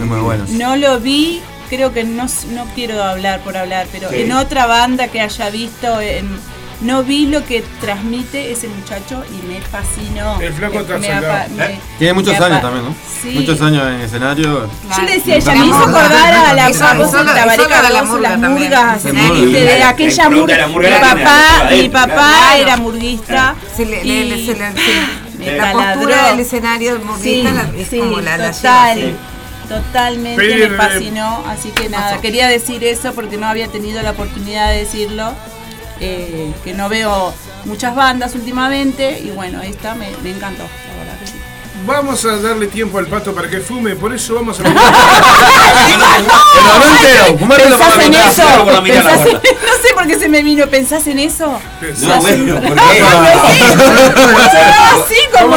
Es 0.00 0.06
muy 0.06 0.20
bueno. 0.20 0.44
No 0.50 0.76
lo 0.76 1.00
vi, 1.00 1.40
creo 1.68 1.92
que 1.92 2.04
no, 2.04 2.26
no 2.50 2.64
quiero 2.74 3.02
hablar 3.02 3.40
por 3.40 3.56
hablar, 3.56 3.86
pero 3.92 4.08
Sí. 4.10 4.22
en 4.22 4.32
otra 4.32 4.66
banda 4.66 5.08
que 5.08 5.20
haya 5.20 5.50
visto, 5.50 6.00
en- 6.00 6.38
no 6.82 7.02
vi 7.02 7.26
lo 7.26 7.44
que 7.44 7.62
transmite 7.80 8.50
ese 8.52 8.68
muchacho 8.68 9.22
y 9.30 9.46
me 9.46 9.60
fascinó. 9.60 10.40
El 10.40 10.52
flaco 10.52 10.74
Me- 10.74 10.80
está 10.80 10.98
me 10.98 11.06
soldado. 11.06 11.32
apa- 11.32 11.48
me- 11.56 11.80
Tiene 11.98 12.12
muchos 12.12 12.40
años 12.40 12.60
también, 12.60 12.84
¿no? 12.84 12.94
Sí. 13.22 13.30
Muchos 13.30 13.60
años 13.62 13.86
en 13.86 14.00
escenario. 14.00 14.68
Yo 14.96 15.02
le 15.04 15.12
decía, 15.14 15.36
ella 15.36 15.54
La 15.54 15.60
me 15.60 15.66
hizo 15.66 15.76
acordar 15.76 16.34
a 16.34 16.54
la 16.54 16.68
lo 16.68 16.72
de 16.72 16.78
la 16.78 16.88
Cardoso, 16.88 17.18
murga 17.24 17.34
las 17.34 17.48
aquella 19.88 20.28
murga. 20.30 20.66
Mi 20.68 20.88
papá, 21.00 21.70
mi 21.70 21.88
papá 21.88 22.56
era 22.58 22.76
murguista. 22.76 23.54
Se 23.76 23.84
le, 23.86 24.04
la 25.56 25.72
postura 25.72 26.30
del 26.30 26.40
escenario 26.40 26.92
del 26.94 27.04
murguista 27.04 27.50
la- 27.52 27.70
es 27.80 27.88
como 27.90 28.20
la, 28.20 28.36
la 28.38 28.52
total. 28.52 29.16
Totalmente 29.68 30.68
me 30.68 30.76
fascinó, 30.76 31.44
así 31.48 31.70
que 31.70 31.88
nada, 31.88 32.20
quería 32.20 32.48
decir 32.48 32.84
eso 32.84 33.14
porque 33.14 33.36
no 33.38 33.46
había 33.46 33.68
tenido 33.68 34.02
la 34.02 34.10
oportunidad 34.10 34.70
de 34.70 34.78
decirlo, 34.78 35.32
eh, 36.00 36.52
que 36.64 36.72
no 36.74 36.88
veo 36.88 37.32
muchas 37.64 37.94
bandas 37.94 38.34
últimamente 38.34 39.20
y 39.20 39.30
bueno, 39.30 39.62
esta 39.62 39.94
me, 39.94 40.08
me 40.22 40.30
encantó, 40.30 40.62
la 40.62 41.04
verdad 41.04 41.18
que 41.20 41.26
sí. 41.26 41.34
Vamos 41.86 42.24
a 42.24 42.36
darle 42.38 42.68
tiempo 42.68 42.98
al 42.98 43.06
pato 43.06 43.34
para 43.34 43.48
que 43.48 43.58
fume, 43.60 43.96
por 43.96 44.14
eso 44.14 44.34
vamos 44.36 44.58
a. 44.60 44.62
Por 47.38 47.56
¿Pensás 47.56 47.98
en 47.98 48.14
eso? 48.14 48.42
¿Pensás 48.84 49.26
en- 49.26 49.32
no 49.32 49.72
sé 49.82 49.94
por 49.94 50.06
qué 50.06 50.18
se 50.18 50.28
me 50.28 50.42
vino, 50.42 50.66
¿pensás 50.68 51.06
en 51.06 51.18
eso? 51.18 51.58
No, 52.00 52.20
bueno, 52.20 52.54
¿por 52.60 52.74
qué? 52.74 53.02
Así 53.02 53.62
como 55.32 55.56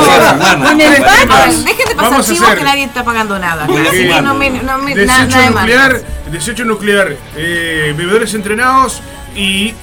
en 0.72 0.82
el 0.82 1.02
¿no? 1.02 1.08
Ahora, 1.08 1.46
Dejen 1.48 1.90
de 1.90 1.96
pasar 1.96 2.24
chivos 2.24 2.50
que 2.50 2.64
nadie 2.64 2.84
está 2.84 3.04
pagando 3.04 3.40
nada. 3.40 3.66
Así 3.66 4.08
que 4.08 4.22
no 4.22 4.34
me, 4.36 4.50
no 4.50 4.78
me, 4.80 4.96
Desecho 4.96 5.50
nuclear, 5.50 6.02
desecho 6.32 6.66
nuclear, 6.66 7.16
eh, 7.36 7.94
bebedores 7.98 8.34
entrenados 8.34 9.02
y. 9.36 9.74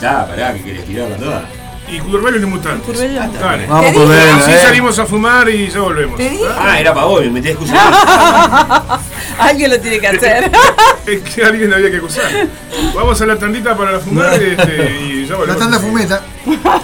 Y 0.00 0.06
está, 0.06 0.26
pará, 0.26 0.54
que 0.54 0.62
querés 0.62 0.84
tirarla 0.86 1.16
toda. 1.16 1.42
y 1.88 1.98
curvelos 1.98 2.42
y 2.42 2.46
mutantes. 2.46 2.86
Curvelos. 2.86 3.32
Dale. 3.40 3.66
Vamos 3.66 3.92
por 3.92 4.08
ver. 4.08 4.30
Así 4.30 4.50
eh. 4.52 4.58
salimos 4.62 4.98
a 4.98 5.04
fumar 5.06 5.48
y 5.50 5.68
ya 5.68 5.80
volvemos. 5.80 6.16
Te 6.16 6.30
dije. 6.30 6.44
Ah, 6.58 6.80
era 6.80 6.94
para 6.94 7.06
vos, 7.06 7.20
me 7.22 7.30
metés 7.30 7.52
excusa. 7.52 7.74
Alguien 9.38 9.70
lo 9.70 9.80
tiene 9.80 9.98
que 10.00 10.08
hacer. 10.08 10.50
Es 11.06 11.22
que 11.22 11.42
alguien 11.42 11.72
había 11.72 11.90
que 11.90 11.96
acusar. 11.96 12.30
Vamos 12.94 13.20
a 13.20 13.26
la 13.26 13.36
tandita 13.36 13.76
para 13.76 13.92
la 13.92 13.98
fumar 13.98 14.34
este, 14.40 14.98
y 15.00 15.24
ya 15.24 15.30
La 15.32 15.36
volvemos. 15.38 15.58
tanda 15.58 15.78
fumeta. 15.80 16.22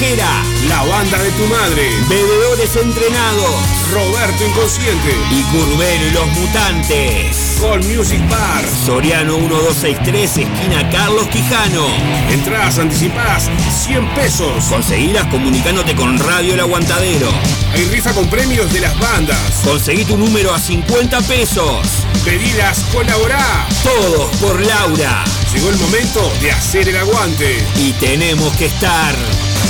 La 0.00 0.84
banda 0.84 1.18
de 1.18 1.32
tu 1.32 1.44
madre, 1.46 1.90
bebedores 2.08 2.76
entrenados, 2.76 3.52
Roberto 3.92 4.46
Inconsciente 4.46 5.16
y 5.28 5.42
Curbero 5.42 6.12
los 6.12 6.26
Mutantes. 6.38 7.56
Call 7.60 7.82
Music 7.82 8.20
Bar, 8.30 8.64
Soriano 8.86 9.38
1263, 9.38 10.38
esquina 10.38 10.88
Carlos 10.90 11.26
Quijano. 11.26 11.88
Entradas 12.30 12.78
anticipadas, 12.78 13.50
100 13.86 14.14
pesos. 14.14 14.64
Conseguilas 14.66 15.26
comunicándote 15.26 15.96
con 15.96 16.16
Radio 16.20 16.54
El 16.54 16.60
Aguantadero. 16.60 17.28
Hay 17.74 17.84
rifa 17.86 18.14
con 18.14 18.30
premios 18.30 18.72
de 18.72 18.80
las 18.82 18.96
bandas. 19.00 19.62
Conseguí 19.64 20.04
tu 20.04 20.16
número 20.16 20.54
a 20.54 20.60
50 20.60 21.20
pesos. 21.22 21.88
Pedidas, 22.24 22.84
colaborá. 22.92 23.66
Todos 23.82 24.30
por 24.36 24.64
Laura. 24.64 25.24
Llegó 25.52 25.70
el 25.70 25.76
momento 25.76 26.32
de 26.40 26.52
hacer 26.52 26.88
el 26.88 26.98
aguante. 26.98 27.66
Y 27.76 27.92
tenemos 27.94 28.56
que 28.56 28.66
estar. 28.66 29.16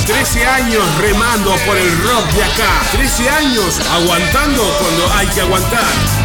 13 0.08 0.46
años 0.46 0.82
remando 1.02 1.54
por 1.66 1.76
el 1.76 1.90
rock 2.02 2.32
de 2.32 2.42
acá. 2.42 2.80
13 2.92 3.28
años 3.28 3.78
aguantando 3.92 4.62
cuando 4.80 5.12
hay 5.12 5.26
que 5.26 5.42
aguantar. 5.42 6.17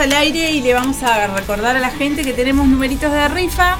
Al 0.00 0.12
aire 0.12 0.50
y 0.52 0.60
le 0.62 0.74
vamos 0.74 1.02
a 1.02 1.26
recordar 1.28 1.76
a 1.76 1.80
la 1.80 1.90
gente 1.90 2.22
que 2.22 2.32
tenemos 2.32 2.66
numeritos 2.66 3.12
de 3.12 3.28
rifa 3.28 3.76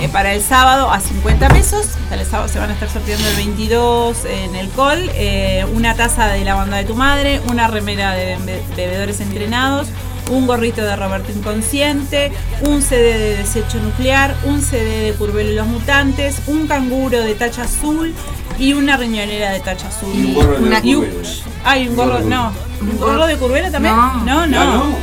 eh, 0.00 0.08
para 0.08 0.32
el 0.34 0.42
sábado 0.42 0.90
a 0.90 1.00
50 1.00 1.48
pesos. 1.48 1.86
Para 2.08 2.22
el 2.22 2.26
sábado 2.26 2.48
se 2.48 2.58
van 2.58 2.70
a 2.70 2.72
estar 2.72 2.88
sorteando 2.90 3.28
el 3.28 3.36
22 3.36 4.24
en 4.24 4.54
el 4.56 4.70
call. 4.70 5.10
eh, 5.14 5.64
una 5.74 5.94
taza 5.94 6.28
de 6.28 6.44
la 6.44 6.54
banda 6.54 6.76
de 6.78 6.84
tu 6.84 6.94
madre, 6.94 7.40
una 7.48 7.68
remera 7.68 8.12
de 8.12 8.36
be- 8.44 8.62
bebedores 8.76 9.20
entrenados, 9.20 9.88
un 10.30 10.46
gorrito 10.46 10.82
de 10.82 10.94
Roberto 10.96 11.32
Inconsciente, 11.32 12.32
un 12.62 12.82
CD 12.82 13.18
de 13.18 13.36
desecho 13.36 13.78
nuclear, 13.78 14.34
un 14.44 14.60
CD 14.62 15.02
de 15.04 15.12
Curvelo 15.14 15.50
y 15.52 15.54
los 15.54 15.66
Mutantes, 15.66 16.36
un 16.46 16.66
canguro 16.66 17.20
de 17.22 17.34
tacha 17.34 17.62
azul 17.62 18.14
y 18.58 18.72
una 18.74 18.96
riñonera 18.96 19.50
de 19.52 19.60
tacha 19.60 19.88
azul. 19.88 20.10
Y 20.14 20.24
un 20.26 20.34
gorro 20.34 20.58
de 20.58 20.62
Una- 20.66 20.80
y 20.82 20.94
un- 20.94 21.04
Curvelo. 21.06 21.28
Ay, 21.70 21.86
un 21.88 21.96
gorro, 21.96 22.20
no. 22.20 22.52
¿Un 22.80 22.96
gorro 22.98 23.26
de 23.26 23.36
Curvelo 23.36 23.70
también? 23.70 23.94
No. 23.94 24.24
no. 24.24 24.46
no. 24.46 24.60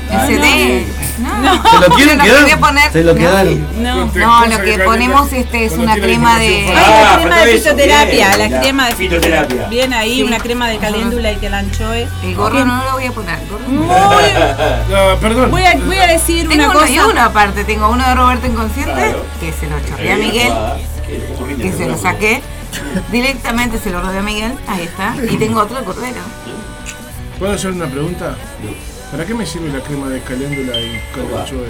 Ah, 0.09 0.28
no. 0.28 0.45
Ah. 1.24 1.61
¿Se 1.72 1.80
lo 1.80 1.95
quieren 1.95 2.20
quedar? 2.20 2.91
Se 2.91 3.03
lo 3.03 3.13
no. 3.13 3.20
quedaron. 3.20 3.84
No. 3.84 4.05
No, 4.16 4.45
lo 4.47 4.61
que 4.63 4.80
ponemos 4.80 5.31
este 5.31 5.65
es 5.65 5.73
una 5.73 5.94
crema 5.95 6.40
de. 6.40 6.73
Ah, 6.76 7.18
la 7.18 7.22
crema 7.22 7.38
de 7.41 7.57
fitoterapia, 7.57 8.35
bien, 8.38 8.52
la 8.52 8.60
crema 8.61 8.88
de 8.88 8.95
fitoterapia. 8.95 9.68
Bien 9.68 9.94
ahí, 9.94 10.15
Sí. 10.15 10.23
una 10.23 10.40
crema 10.40 10.68
de 10.69 10.77
caléndula 10.77 11.31
y 11.34 11.35
que 11.35 11.49
la 11.49 11.60
anchoe. 11.60 12.07
El 12.23 12.35
gorro 12.35 12.65
no 12.65 12.84
lo 12.84 12.91
voy 12.94 13.06
a 13.06 13.11
poner. 13.11 13.38
Muy- 13.68 13.88
perdón. 15.22 15.52
voy, 15.52 15.64
a, 15.65 15.76
voy 15.77 15.98
a 15.98 16.07
decir 16.07 16.48
Tengo 16.49 16.65
una 16.65 16.73
cosa. 16.73 17.07
uno 17.07 17.22
aparte. 17.22 17.64
Tengo 17.64 17.90
uno 17.90 18.07
de 18.07 18.15
Roberto 18.15 18.48
Inconsciente, 18.48 18.94
Claro. 18.94 19.23
que 19.40 19.53
se 19.53 19.68
lo 19.68 19.80
chorreé 19.88 20.14
a 20.14 20.18
Miguel, 20.18 20.53
que 21.61 21.72
se 21.72 21.85
lo 21.88 21.98
saqué. 21.98 22.41
Directamente 23.11 23.77
se 23.80 23.90
lo 23.90 24.02
robé 24.02 24.18
a 24.19 24.22
Miguel. 24.22 24.53
Ahí 24.68 24.84
está. 24.84 25.14
Y 25.31 25.38
tengo 25.38 25.61
otro 25.61 25.77
de 25.77 25.85
Cordero. 25.85 26.19
¿Puedo 27.40 27.53
hacer 27.53 27.72
una 27.72 27.88
pregunta? 27.88 28.36
¿Para 29.12 29.26
qué 29.26 29.34
me 29.34 29.45
sirve 29.45 29.70
la 29.70 29.80
crema 29.84 30.07
de 30.10 30.22
caléndula 30.22 30.80
y 30.80 30.99
calenchoe? 31.14 31.68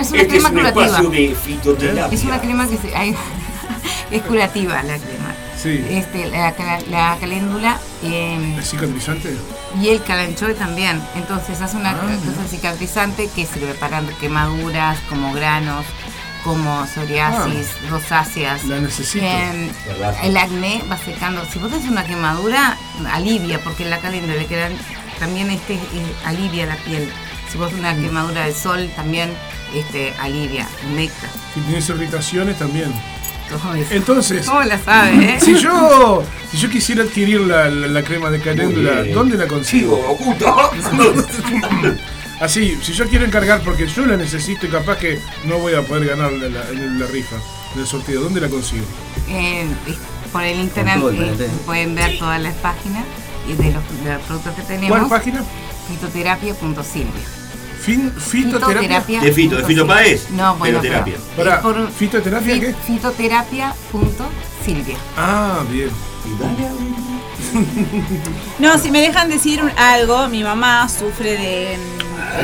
Es 0.00 0.10
una 0.10 0.20
Este 0.20 0.20
es 0.20 0.28
crema 0.28 0.48
un 0.48 0.54
curativa. 0.54 0.84
espacio 0.86 1.10
de 1.10 1.34
fitoterapia. 1.34 2.18
Es 2.18 2.24
una 2.24 2.40
crema 2.40 2.68
que 2.68 2.76
se, 2.76 2.92
es 4.16 4.22
curativa 4.22 4.82
la 4.82 4.98
crema. 4.98 5.34
Sí. 5.60 5.84
Este, 5.90 6.26
la, 6.28 7.16
caléndula 7.20 7.78
eh, 8.02 8.56
¿Es 8.58 8.70
cicatrizante? 8.70 9.36
y 9.80 9.88
el 9.88 10.02
calanchoe 10.02 10.54
también. 10.54 11.00
Entonces 11.14 11.60
hace 11.60 11.76
una 11.76 11.90
Ah, 11.90 11.94
cosa 12.26 12.48
cicatrizante 12.48 13.28
que 13.34 13.46
sirve 13.46 13.74
para 13.74 14.02
quemaduras, 14.20 14.98
como 15.08 15.32
granos, 15.32 15.86
como 16.44 16.86
psoriasis, 16.86 17.68
rosáceas. 17.90 18.64
La 18.64 18.80
necesito. 18.80 19.24
Eh, 19.24 19.70
el 20.24 20.36
acné 20.36 20.82
va 20.90 20.96
secando. 20.98 21.44
Si 21.52 21.58
vos 21.58 21.70
tenés 21.70 21.88
una 21.88 22.04
quemadura, 22.04 22.76
alivia, 23.10 23.58
porque 23.62 23.84
la 23.84 23.98
caléndula 23.98 24.34
le 24.34 24.46
quedan, 24.46 24.72
también 25.18 25.50
este, 25.50 25.74
eh, 25.74 25.80
alivia 26.24 26.66
la 26.66 26.76
piel. 26.76 27.08
Si 27.50 27.58
vos 27.58 27.72
una 27.74 27.94
quemadura 27.94 28.44
del 28.46 28.54
sol, 28.54 28.90
también 28.96 29.30
este, 29.74 30.14
alivia, 30.20 30.66
humecta. 30.90 31.28
Si 31.54 31.60
tienes 31.60 31.88
irritaciones 31.88 32.58
también. 32.58 32.92
Entonces, 33.90 34.46
¿Cómo 34.46 34.62
la 34.62 34.78
sabes, 34.78 35.20
eh? 35.20 35.38
si 35.38 35.58
yo, 35.58 36.24
si 36.50 36.56
yo 36.56 36.70
quisiera 36.70 37.02
adquirir 37.02 37.40
la, 37.42 37.68
la- 37.68 37.86
la 37.88 38.02
crema 38.02 38.30
de 38.30 38.40
caléndula. 38.40 39.02
¿dónde 39.12 39.36
la 39.36 39.44
Sigo 39.44 39.54
consigo? 39.54 39.96
oculto. 40.08 40.70
Así, 42.42 42.76
si 42.82 42.92
yo 42.92 43.06
quiero 43.08 43.24
encargar 43.24 43.60
porque 43.62 43.86
yo 43.86 44.04
la 44.04 44.16
necesito 44.16 44.66
y 44.66 44.68
capaz 44.68 44.98
que 44.98 45.20
no 45.44 45.58
voy 45.58 45.74
a 45.74 45.82
poder 45.82 46.08
ganar 46.08 46.32
la, 46.32 46.48
la- 46.48 46.68
en 46.70 46.98
la 46.98 47.06
rifa 47.06 47.36
del 47.76 47.86
sorteo, 47.86 48.20
¿dónde 48.20 48.40
la 48.40 48.48
consigo? 48.48 48.84
Eh, 49.28 49.64
por 50.32 50.42
el 50.42 50.58
internet 50.58 50.98
eh, 51.12 51.48
pueden 51.64 51.94
ver 51.94 52.18
todas 52.18 52.42
las 52.42 52.54
páginas 52.56 53.04
y 53.48 53.52
de 53.52 53.70
los, 53.72 54.04
de 54.04 54.12
los 54.14 54.22
productos 54.22 54.54
que 54.56 54.62
tenemos. 54.62 54.98
¿Cuál 54.98 55.08
página? 55.08 55.44
Fitoterapia.silvia. 55.88 57.12
Fin, 57.80 58.10
fitoterapia. 58.12 59.20
¿De 59.20 59.32
fito? 59.32 59.56
¿De 59.56 59.64
fito 59.64 59.86
Páez? 59.86 60.28
No, 60.30 60.56
bueno, 60.56 60.80
Fitoterapia. 60.80 61.14
es 61.14 61.20
por- 61.60 61.90
¿fitoterapia 61.92 62.54
fi- 62.54 62.60
qué? 62.60 62.74
Fitoterapia.silvia. 62.86 64.96
Ah, 65.16 65.60
bien. 65.70 65.90
No, 68.58 68.78
si 68.78 68.90
me 68.90 69.00
dejan 69.00 69.28
decir 69.28 69.60
algo, 69.76 70.28
mi 70.28 70.42
mamá 70.42 70.88
sufre 70.88 71.36
de 71.36 71.76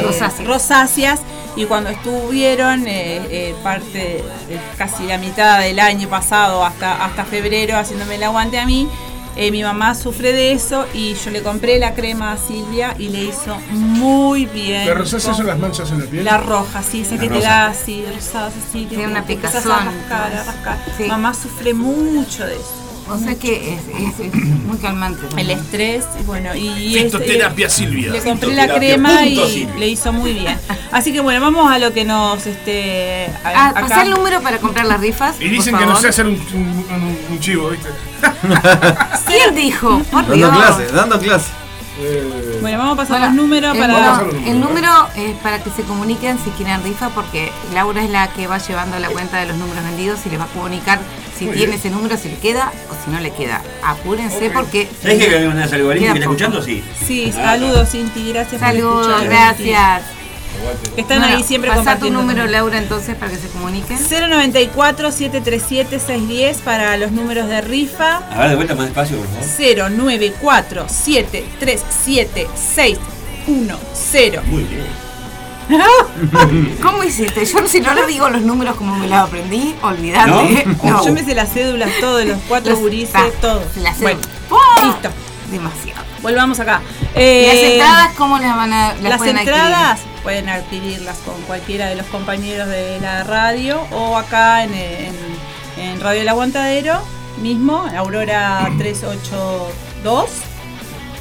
Rosáceas. 0.02 0.46
rosáceas 0.46 1.20
y 1.56 1.64
cuando 1.64 1.90
estuvieron 1.90 2.86
eh, 2.86 3.20
eh, 3.30 3.54
parte 3.62 4.22
de 4.48 4.58
casi 4.76 5.04
la 5.06 5.18
mitad 5.18 5.60
del 5.60 5.80
año 5.80 6.08
pasado 6.08 6.64
hasta, 6.64 7.04
hasta 7.04 7.24
febrero 7.24 7.76
haciéndome 7.76 8.14
el 8.16 8.22
aguante 8.22 8.58
a 8.58 8.66
mí, 8.66 8.88
eh, 9.36 9.50
mi 9.52 9.62
mamá 9.62 9.94
sufre 9.94 10.32
de 10.32 10.52
eso 10.52 10.84
y 10.94 11.14
yo 11.14 11.30
le 11.30 11.42
compré 11.42 11.78
la 11.78 11.94
crema 11.94 12.32
a 12.32 12.36
Silvia 12.38 12.94
y 12.98 13.08
le 13.08 13.24
hizo 13.24 13.56
muy 13.70 14.46
bien. 14.46 14.86
¿Las 14.88 14.98
rosáceas 14.98 15.36
son 15.36 15.46
las 15.46 15.58
manchas 15.58 15.90
en 15.92 16.00
la 16.00 16.06
piel? 16.06 16.24
La 16.24 16.38
roja, 16.38 16.82
sí, 16.82 17.02
esa 17.02 17.14
La 17.14 17.20
que 17.20 17.28
te 17.28 17.34
rosa. 17.36 17.48
da 17.48 17.66
así, 17.68 18.04
rosadas 18.12 18.52
así. 18.68 18.82
que 18.84 18.96
Tiene 18.96 19.06
una 19.12 19.24
te 19.24 19.36
picazón. 19.36 19.70
A 19.72 19.84
rascar, 19.84 20.32
a 20.32 20.42
rascar. 20.44 20.78
Sí. 20.96 21.04
Mamá 21.04 21.34
sufre 21.34 21.72
mucho 21.72 22.44
de 22.46 22.54
eso. 22.56 22.77
O 23.10 23.18
sea 23.18 23.34
que 23.36 23.74
es, 23.74 23.80
es- 24.20 24.26
es 24.26 24.34
muy 24.34 24.76
calmante. 24.78 25.22
El 25.36 25.50
estrés, 25.50 26.04
bueno, 26.26 26.54
y 26.54 26.96
es- 26.96 27.04
Fitoterapia 27.04 27.70
Silvia. 27.70 28.12
le 28.12 28.20
compré 28.22 28.54
la 28.54 28.74
crema 28.74 29.24
y 29.24 29.36
Silvia. 29.36 29.74
le 29.76 29.88
hizo 29.88 30.12
muy 30.12 30.34
bien. 30.34 30.56
Así 30.92 31.12
que 31.12 31.20
bueno, 31.20 31.40
vamos 31.40 31.70
a 31.70 31.78
lo 31.78 31.92
que 31.92 32.04
nos 32.04 32.46
este 32.46 33.26
a- 33.44 33.48
Ah, 33.48 33.68
acá. 33.70 33.80
pasá 33.80 34.02
el 34.02 34.10
número 34.10 34.40
para 34.42 34.58
comprar 34.58 34.86
las 34.86 35.00
rifas. 35.00 35.36
Y 35.40 35.48
dicen 35.48 35.76
que 35.76 35.86
no 35.86 35.96
sé 35.96 36.08
hacer 36.08 36.26
un, 36.26 36.34
un- 36.34 36.86
un- 36.90 37.18
un 37.30 37.40
chivo, 37.40 37.70
¿viste? 37.70 37.88
¿Quién 39.26 39.54
dijo? 39.54 40.02
Por 40.10 40.26
Dando 40.28 40.50
clases, 40.50 40.92
dando 40.92 41.18
clases. 41.20 41.50
Eh, 42.00 42.58
Bueno, 42.60 42.78
vamos 42.78 42.94
a 42.94 42.96
pasar 42.96 43.18
Bueno, 43.18 43.26
los 43.26 43.34
números 43.34 43.76
para 43.76 44.22
el 44.46 44.60
número 44.60 44.88
es 45.16 45.34
para 45.38 45.62
que 45.62 45.70
se 45.70 45.82
comuniquen 45.82 46.38
si 46.38 46.50
quieren 46.50 46.82
rifa 46.82 47.08
porque 47.10 47.50
Laura 47.74 48.02
es 48.02 48.10
la 48.10 48.28
que 48.28 48.46
va 48.46 48.58
llevando 48.58 48.98
la 48.98 49.08
cuenta 49.08 49.38
de 49.38 49.46
los 49.46 49.56
números 49.56 49.82
vendidos 49.84 50.20
y 50.26 50.30
les 50.30 50.38
va 50.40 50.44
a 50.44 50.48
comunicar 50.48 50.98
si 51.36 51.44
Muy 51.46 51.54
tiene 51.54 51.68
bien. 51.72 51.78
ese 51.80 51.90
número, 51.90 52.16
si 52.16 52.28
le 52.28 52.36
queda 52.38 52.72
o 52.90 53.04
si 53.04 53.10
no 53.10 53.20
le 53.20 53.30
queda. 53.32 53.62
Apúrense 53.84 54.50
porque... 54.50 54.88
¿Sabes 55.02 55.24
que 55.24 55.38
me 55.38 55.46
mandas 55.48 55.72
algo, 55.72 55.88
Valentín? 55.88 56.12
Queda 56.12 56.14
¿Me 56.14 56.20
está 56.20 56.30
escuchando? 56.30 56.62
Sí. 56.62 56.84
Sí, 57.06 57.32
saludos 57.32 57.88
Cinti, 57.90 58.32
gracias 58.32 58.60
Saludos, 58.60 59.06
por 59.06 59.22
escuchar. 59.22 59.28
gracias. 59.30 60.02
Que 60.94 61.00
están 61.02 61.18
Bueno, 61.20 61.36
ahí 61.36 61.42
siempre 61.42 61.70
pasá 61.70 61.98
tu 61.98 62.10
número, 62.10 62.46
Laura, 62.46 62.78
entonces, 62.78 63.14
para 63.16 63.30
que 63.30 63.38
se 63.38 63.48
comuniquen. 63.48 63.98
094 63.98 65.10
737 65.12 65.98
610 65.98 66.58
para 66.58 66.96
los 66.96 67.12
números 67.12 67.48
de 67.48 67.60
rifa. 67.60 68.16
A 68.30 68.38
ver, 68.40 68.50
de 68.50 68.56
vuelta 68.56 68.74
más 68.74 68.86
despacio, 68.86 69.16
por 69.18 69.26
favor. 69.26 69.90
094 69.90 70.86
737 70.88 72.48
610. 72.74 74.46
Muy 74.46 74.64
bien. 74.64 74.86
¿Cómo 76.82 77.04
hiciste? 77.04 77.44
Yo 77.44 77.68
si 77.68 77.80
no 77.80 77.92
le 77.92 78.06
digo 78.06 78.28
los 78.30 78.40
números 78.40 78.76
como 78.76 78.96
me 78.96 79.06
los 79.06 79.18
aprendí, 79.18 79.74
olvidate. 79.82 80.64
¿No? 80.82 81.04
Yo 81.04 81.12
me 81.12 81.22
sé 81.22 81.34
las 81.34 81.52
cédulas, 81.52 81.90
todo, 82.00 82.24
los 82.24 82.38
cuatro 82.48 82.70
Los- 82.72 82.80
gurises, 82.80 83.12
ta, 83.12 83.26
todo. 83.40 83.62
se 83.74 83.80
las 83.80 83.96
sé. 83.96 84.02
Bueno, 84.02 84.20
¡Pum! 84.48 84.58
listo. 84.82 85.10
Demasiado. 85.50 86.07
Volvamos 86.22 86.58
acá. 86.60 86.80
¿Y 87.14 87.18
Eh, 87.20 87.46
las 87.46 87.72
entradas 87.72 88.10
cómo 88.16 88.38
las 88.38 88.56
van 88.56 88.72
a 88.72 88.92
las 88.94 89.02
las 89.02 89.18
pueden 89.18 89.36
adquirir? 89.36 89.54
entradas 89.60 90.00
pueden 90.22 90.48
adquirirlas 90.48 91.16
con 91.18 91.40
cualquiera 91.42 91.86
de 91.86 91.94
los 91.96 92.06
compañeros 92.06 92.68
de 92.68 92.98
la 93.00 93.24
radio 93.24 93.80
o 93.92 94.16
acá 94.16 94.64
en, 94.64 94.74
en- 94.74 95.38
en 95.78 96.00
Radio 96.00 96.22
El 96.22 96.28
Aguantadero 96.28 97.00
mismo, 97.40 97.86
Aurora 97.96 98.68
382, 98.78 100.28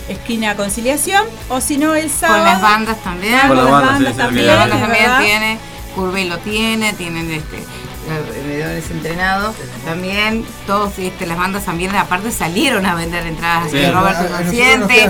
esquina 0.09 0.55
Conciliación, 0.55 1.23
o 1.49 1.61
si 1.61 1.77
no 1.77 1.93
el 1.95 2.09
sábado. 2.09 2.39
Con 2.43 2.45
las 2.53 2.61
bandas 2.61 2.97
también. 3.03 3.39
Con 3.47 3.55
las 3.57 3.65
las 3.65 3.71
bandas, 3.73 3.91
bandas 3.93 4.13
sí, 4.13 4.19
sí, 4.19 4.25
también. 4.25 4.47
La 4.47 4.53
Bien, 4.55 4.59
banda 4.69 4.75
es 4.75 4.81
también 4.81 5.19
tiene, 5.21 5.59
Curve 5.95 6.25
lo 6.25 6.37
tiene, 6.39 6.93
tienen 6.93 7.31
este 7.31 7.63
vendedores 8.07 8.89
entrenados, 8.91 9.55
también 9.85 10.45
todos 10.65 10.97
este, 10.99 11.25
las 11.25 11.37
bandas 11.37 11.65
también 11.65 11.95
aparte 11.95 12.31
salieron 12.31 12.85
a 12.85 12.95
vender 12.95 13.25
entradas, 13.27 13.69
Sí. 13.71 13.77
que 13.77 13.91
Roberto 13.91 14.19
A- 14.33 14.37
a 14.37 14.41
Consciente, 14.41 15.09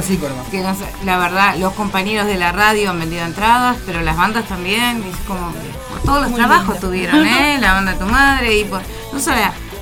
que 0.51 0.59
nos- 0.61 0.77
la 1.05 1.17
verdad 1.17 1.55
los 1.57 1.73
compañeros 1.73 2.27
de 2.27 2.35
la 2.37 2.51
radio 2.51 2.89
han 2.91 2.99
vendido 2.99 3.23
entradas, 3.25 3.77
pero 3.85 4.01
las 4.01 4.17
bandas 4.17 4.45
también, 4.45 5.03
y 5.05 5.09
es 5.09 5.17
como 5.27 5.51
por 5.89 6.01
todos 6.01 6.21
los 6.21 6.31
Muy 6.31 6.39
trabajos 6.39 6.75
lindo. 6.75 6.87
tuvieron, 6.87 7.25
¿eh? 7.27 7.57
la 7.59 7.73
banda 7.73 7.93
de 7.93 7.99
tu 7.99 8.05
madre 8.05 8.57
y 8.57 8.63
por, 8.65 8.81
no 9.13 9.19
solo, 9.19 9.37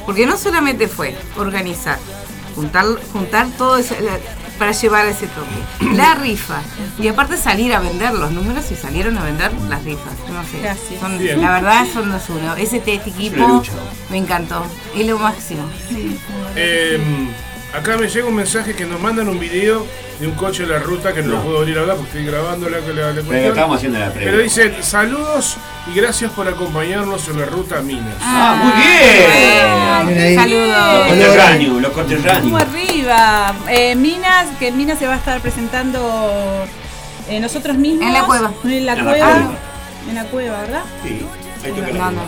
porque 0.06 0.26
no 0.26 0.38
solamente 0.38 0.88
fue 0.88 1.18
organizar, 1.38 1.98
juntar, 2.56 2.86
juntar 3.12 3.48
todo 3.58 3.78
eso 3.78 3.96
la- 4.02 4.20
para 4.58 4.72
llevar 4.72 5.06
ese 5.08 5.28
toque, 5.28 5.94
la 5.96 6.16
rifa. 6.16 6.62
Y 7.00 7.08
aparte 7.08 7.38
salir 7.38 7.74
a 7.74 7.80
vender 7.80 8.14
los 8.14 8.32
números 8.32 8.72
y 8.72 8.76
salieron 8.76 9.18
a 9.18 9.24
vender 9.24 9.52
las 9.70 9.84
rifas, 9.84 10.14
no 10.32 10.44
sé, 10.44 10.60
Gracias. 10.62 11.00
son- 11.00 11.42
la 11.42 11.52
verdad 11.52 11.86
son 11.92 12.10
los 12.12 12.30
uno, 12.30 12.56
ese 12.56 12.78
este 12.78 12.94
equipo 12.94 13.62
me 14.10 14.18
encantó, 14.18 14.66
es 14.96 15.06
lo 15.08 15.18
máximo. 15.20 15.64
Eh, 16.56 17.00
acá 17.78 17.98
me 17.98 18.08
llega 18.08 18.28
un 18.28 18.36
mensaje 18.36 18.74
que 18.76 18.86
nos 18.86 19.00
mandan 19.00 19.28
un 19.30 19.40
video 19.40 19.86
de 20.20 20.28
un 20.28 20.34
coche 20.36 20.64
de 20.64 20.70
la 20.70 20.80
ruta 20.80 21.14
que 21.14 21.22
no, 21.22 21.28
lo 21.30 21.36
No. 21.38 21.44
puedo 21.44 21.58
abrir 21.60 21.78
ahora 21.78 21.96
porque 21.96 22.18
estoy 22.20 22.26
grabando 22.26 22.70
la, 22.70 22.80
la, 22.80 22.86
la 22.88 22.94
Pero 23.14 23.26
cuestión. 23.26 23.46
estamos 23.54 23.78
haciendo 23.78 24.00
la 24.00 24.10
Pero 24.12 24.26
previa. 24.26 24.44
dicen 24.44 24.76
saludos 24.82 25.58
y 25.92 25.96
gracias 26.00 26.32
por 26.32 26.48
acompañarnos 26.48 27.28
en 27.28 27.40
la 27.40 27.46
ruta 27.46 27.82
Minas. 27.82 28.16
Ah, 28.22 28.56
muy 28.64 28.82
bien. 28.82 30.08
Bien 30.08 30.20
ahí. 30.26 30.36
Los 30.36 30.44
Saludos. 30.44 31.08
conterráneos, 31.10 31.82
los 31.82 31.92
conterráneos. 31.92 32.62
arriba. 32.62 33.54
Eh, 33.70 33.96
Minas, 33.96 34.48
que 34.60 34.72
Minas 34.72 35.00
se 35.00 35.08
va 35.08 35.16
a 35.16 35.18
estar 35.18 35.42
presentando 35.42 36.66
eh, 37.30 37.40
nosotros 37.40 37.76
mismos. 37.78 38.08
En 38.08 38.14
la 38.14 38.24
cueva. 38.24 38.52
En 38.64 38.86
la 38.86 38.94
En 38.94 38.98
la 39.06 39.12
cueva. 39.12 39.26
cueva. 39.32 39.52
En 40.10 40.16
la 40.16 40.24
cueva, 40.26 40.62
¿verdad? 40.62 40.84
Sí, 41.04 41.20
hay 41.64 41.72
que 41.74 41.82
No, 41.82 42.12
no, 42.12 42.22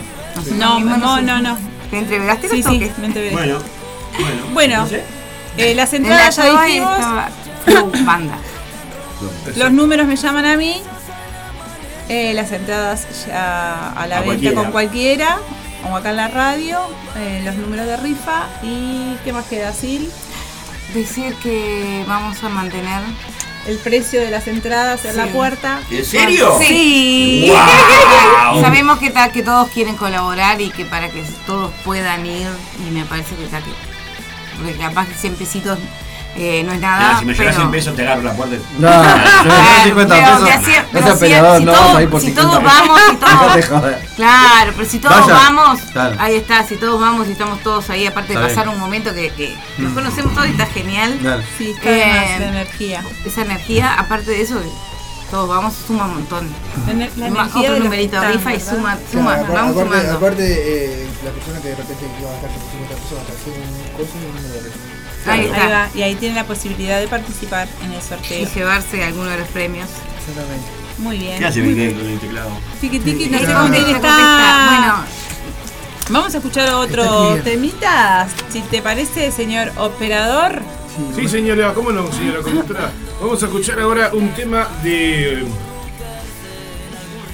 No, 0.55 0.79
no, 0.79 0.97
nos- 0.97 1.23
no, 1.23 1.41
no. 1.41 1.57
¿Te 1.89 1.99
entregaste 1.99 2.49
Sí, 2.49 2.61
los 2.63 2.71
sí, 2.73 2.79
me. 2.99 3.29
Bueno, 3.31 3.59
bueno. 4.19 4.45
Bueno. 4.53 4.87
Eh, 5.57 5.73
las 5.75 5.93
En 5.93 6.03
la 6.03 6.09
entradas 6.29 6.35
ya 6.35 6.63
dijimos. 6.65 6.91
estaba 6.99 7.29
Banda. 8.05 8.37
Los 9.55 9.71
números 9.71 10.07
me 10.07 10.15
llaman 10.15 10.45
a 10.45 10.57
mí. 10.57 10.81
Eh, 12.09 12.33
las 12.33 12.51
entradas 12.51 13.05
ya 13.27 13.91
a 13.91 14.07
la 14.07 14.17
A 14.17 14.21
venta 14.21 14.25
cualquiera. 14.25 14.55
con 14.61 14.71
cualquiera. 14.71 15.37
O 15.91 15.95
acá 15.95 16.09
en 16.11 16.15
la 16.17 16.27
radio. 16.27 16.79
eh, 17.17 17.41
los 17.43 17.55
números 17.55 17.85
de 17.87 17.97
rifa. 17.97 18.45
¿Y 18.63 19.15
qué 19.23 19.33
más 19.33 19.45
queda, 19.45 19.73
Sil? 19.73 20.07
Decir 20.93 21.33
que 21.43 22.03
vamos 22.07 22.41
a 22.43 22.49
mantener. 22.49 23.01
El 23.67 23.77
precio 23.79 24.21
de 24.21 24.31
las 24.31 24.47
entradas 24.47 25.03
en 25.03 25.17
la 25.17 25.25
puerta. 25.27 25.81
¿En 25.91 26.05
serio? 26.05 26.57
Sí. 26.61 27.49
¡Wow! 27.51 28.61
Sabemos 28.61 28.97
que, 28.97 29.09
ta- 29.09 29.29
que 29.33 29.43
todos 29.43 29.67
quieren 29.69 29.97
colaborar 29.97 30.61
y 30.61 30.69
que 30.69 30.85
para 30.85 31.09
que 31.09 31.21
todos 31.45 31.73
puedan 31.83 32.25
ir, 32.25 32.47
y 32.87 32.91
me 32.91 33.03
parece 33.03 33.35
que 33.35 33.43
está 33.43 33.59
que. 33.59 33.71
Porque 34.57 34.73
capaz 34.75 35.07
que 35.07 35.13
100 35.15 35.35
pesitos 35.35 35.77
eh, 36.39 36.61
no 36.63 36.71
es 36.73 36.79
nada. 36.79 36.99
Nada, 36.99 37.19
si 37.19 37.25
me 37.25 37.33
llegas 37.33 37.55
pero- 37.55 37.61
100 37.67 37.71
pesos 37.71 37.95
te 37.95 38.01
agarro 38.03 38.21
la 38.21 38.33
puerta. 38.33 38.55
No, 38.57 38.61
si 38.63 38.77
me 38.77 38.85
das 38.87 39.43
Claro, 39.43 39.83
50 39.85 40.15
pero 40.15 40.25
pesos. 40.27 40.43
de 40.43 40.51
no 40.51 40.87
pero 40.91 41.05
seas 41.05 41.15
si- 41.17 41.19
peleador, 41.19 41.57
si 41.59 41.65
no 41.65 41.71
todos- 41.71 41.83
vamos 41.85 41.97
a 41.97 42.03
ir 42.03 42.09
por 42.09 42.21
si 42.21 42.27
50 42.27 42.49
todos 42.51 42.63
pesos. 42.63 42.87
vamos, 42.87 43.01
si 43.09 43.15
todos- 43.17 43.65
joder. 43.81 44.07
Claro, 44.15 44.73
pero 44.77 44.89
si 44.89 44.99
todos 44.99 45.19
Vaya. 45.21 45.33
vamos, 45.33 45.79
Claro. 45.93 46.15
ahí 46.19 46.35
está, 46.35 46.63
si 46.67 46.75
todos 46.75 46.99
vamos 47.01 47.27
y 47.27 47.31
estamos 47.31 47.59
todos 47.63 47.89
ahí, 47.89 48.05
aparte 48.05 48.33
de 48.33 48.35
Está 48.35 48.47
pasar 48.49 48.65
bien. 48.65 48.75
un 48.75 48.81
momento 48.81 49.13
que, 49.15 49.29
que 49.31 49.55
nos 49.79 49.93
conocemos 49.93 50.33
todos 50.35 50.47
y 50.47 50.51
está 50.51 50.65
genial. 50.67 51.17
Dale. 51.23 51.43
Sí, 51.57 51.71
está 51.71 51.89
de 51.89 52.05
más 52.05 52.15
Eh, 52.25 52.35
la 52.39 52.47
energía. 52.49 53.03
Esa 53.25 53.41
energía, 53.41 53.93
aparte 53.95 54.29
de 54.31 54.41
eso, 54.41 54.61
todos 55.31 55.49
vamos, 55.49 55.73
suma 55.85 56.05
un 56.05 56.13
montón. 56.15 56.49
La, 57.17 57.29
la 57.29 57.43
otro 57.45 57.79
numerito 57.79 58.19
rifa 58.31 58.53
y 58.53 58.59
suma, 58.59 58.95
Claro, 58.95 59.01
suma, 59.11 59.33
aparte, 59.33 59.53
vamos 59.53 59.71
aparte, 59.75 59.89
sumando. 59.97 60.17
aparte, 60.17 60.43
eh, 61.03 61.07
la 61.25 61.31
persona 61.31 61.59
que 61.61 61.67
de 61.69 61.75
repente 61.75 62.05
iba 62.19 62.29
a 62.29 62.33
gastar 62.33 62.49
50 62.71 62.95
pesos 62.95 63.17
va 63.17 63.21
a 63.21 63.23
hacer 63.23 63.53
un 63.53 63.97
coso 63.97 64.11
y 64.15 64.25
un 64.25 64.35
número. 64.35 64.87
Ahí 65.27 65.39
Ahí 65.41 65.69
va, 65.71 65.89
y 65.93 66.01
ahí 66.03 66.15
tiene 66.15 66.35
la 66.35 66.45
posibilidad 66.45 66.99
de 67.01 67.07
participar 67.09 67.67
en 67.83 67.91
el 67.91 67.99
Y 67.99 68.01
sorteo. 68.01 68.47
llevarse 68.55 69.03
alguno 69.03 69.29
de 69.29 69.37
los 69.39 69.47
premios. 69.49 69.89
Exactamente. 70.19 70.65
Muy 70.99 71.17
bien. 71.17 71.37
¿Qué 71.39 71.45
hace 71.45 71.61
Miguel 71.61 71.93
con 71.95 72.05
el 72.07 72.19
teclado? 72.19 72.49
Tiki 72.81 72.99
tiki, 72.99 73.29
no 73.29 73.39
sé 73.39 73.45
con 73.53 73.71
quién 73.71 73.89
está. 73.95 74.67
Bueno, 74.69 75.03
Vamos 76.09 76.33
a 76.33 76.37
escuchar 76.37 76.69
otro 76.73 77.35
temita. 77.43 78.27
Si 78.49 78.61
te 78.61 78.81
parece, 78.81 79.29
señor 79.31 79.73
operador. 79.75 80.61
Sí, 81.15 81.27
señora, 81.27 81.73
¿cómo 81.73 81.91
no, 81.91 82.11
señora 82.11 82.41
conductora? 82.41 82.91
Vamos 83.21 83.41
a 83.41 83.45
escuchar 83.47 83.79
ahora 83.79 84.11
un 84.13 84.29
tema 84.33 84.67
de. 84.83 85.45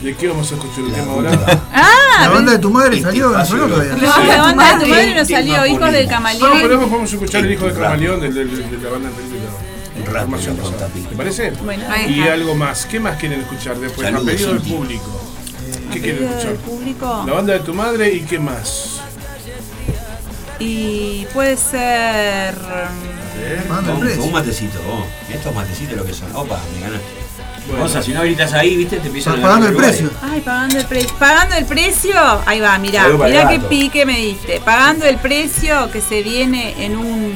¿De 0.02 0.15
qué 0.15 0.27
vamos 0.27 0.52
a 0.52 0.56
escuchar 0.56 0.84
un 0.84 0.91
tema 0.94 1.11
ahora? 1.14 1.61
Ah, 1.73 2.22
La 2.23 2.30
banda 2.30 2.52
de 2.53 2.60
tu 2.60 2.69
madre 2.69 3.02
salió, 3.02 3.30
no 3.31 3.68
lo- 3.68 3.68
todavía. 3.68 3.95
la 4.27 4.41
banda 4.44 4.77
de 4.77 4.84
tu 4.85 4.90
madre 4.91 5.26
Sí, 5.26 5.34
salió, 5.34 5.57
más 5.57 5.69
hijos 5.69 5.91
del. 5.91 6.06
No, 6.06 6.11
camaleón. 6.11 6.60
pero 6.61 6.80
vamos 6.80 7.10
a 7.11 7.14
escuchar 7.14 7.45
el 7.45 7.52
hijo 7.53 7.65
de 7.65 7.73
Camaleón, 7.73 8.19
del, 8.22 8.34
del- 8.34 8.69
de 8.72 8.77
la 8.84 8.90
banda 8.90 9.10
de 9.10 9.14
pasada. 10.27 10.77
Tapi. 10.80 10.99
¿Te 11.02 11.15
parece? 11.15 11.52
Bueno, 11.64 11.85
Ahí 11.90 12.14
Y 12.15 12.19
está. 12.22 12.34
algo 12.34 12.56
más. 12.56 12.85
¿Qué 12.85 12.99
más 12.99 13.18
quieren 13.18 13.41
escuchar 13.41 13.77
después? 13.77 14.06
Saludos, 14.06 14.27
a 14.27 14.31
pedido 14.31 14.49
del 14.53 14.60
Cinti. 14.61 14.76
público. 14.76 15.22
¿Qué 15.94 15.99
a 15.99 16.02
quieren 16.02 16.23
escuchar? 16.23 16.48
del 16.52 16.57
público. 16.60 17.23
La 17.27 17.34
banda 17.34 17.53
de 17.53 17.60
tu 17.60 17.73
madre 17.73 18.14
y 18.14 18.22
qué 18.22 18.40
más. 18.40 18.99
Y 20.60 21.26
puede 21.34 21.56
ser. 21.57 22.56
Pagando 23.68 23.73
el 23.76 23.85
Con, 23.85 23.85
con 23.85 23.99
precio. 24.01 24.23
un 24.23 24.31
matecito, 24.31 24.80
vos. 24.84 25.05
Estos 25.31 25.55
matecitos 25.55 25.97
lo 25.97 26.05
que 26.05 26.14
son. 26.14 26.35
Opa, 26.35 26.60
me 26.76 26.81
ganaste. 26.81 27.05
Bueno. 27.68 27.84
Cosa, 27.84 28.03
si 28.03 28.11
no 28.11 28.22
gritas 28.22 28.51
ahí, 28.53 28.76
viste, 28.76 28.97
te 28.97 29.07
empiezan 29.07 29.39
a 29.39 29.41
Pagando 29.41 29.68
el 29.68 29.76
precio. 29.76 30.10
Ay, 30.22 30.41
pagando 30.41 30.77
el 30.80 30.85
precio. 30.85 31.15
Pagando 31.18 31.55
el 31.55 31.65
precio. 31.65 32.14
Ahí 32.45 32.60
va, 32.60 32.77
mirá. 32.77 33.07
Mirá 33.07 33.47
qué 33.47 33.60
pique 33.60 34.05
me 34.05 34.18
diste. 34.18 34.60
Pagando 34.60 35.05
el 35.05 35.18
precio 35.18 35.89
que 35.91 36.01
se 36.01 36.22
viene 36.23 36.84
en 36.84 36.97
un 36.97 37.34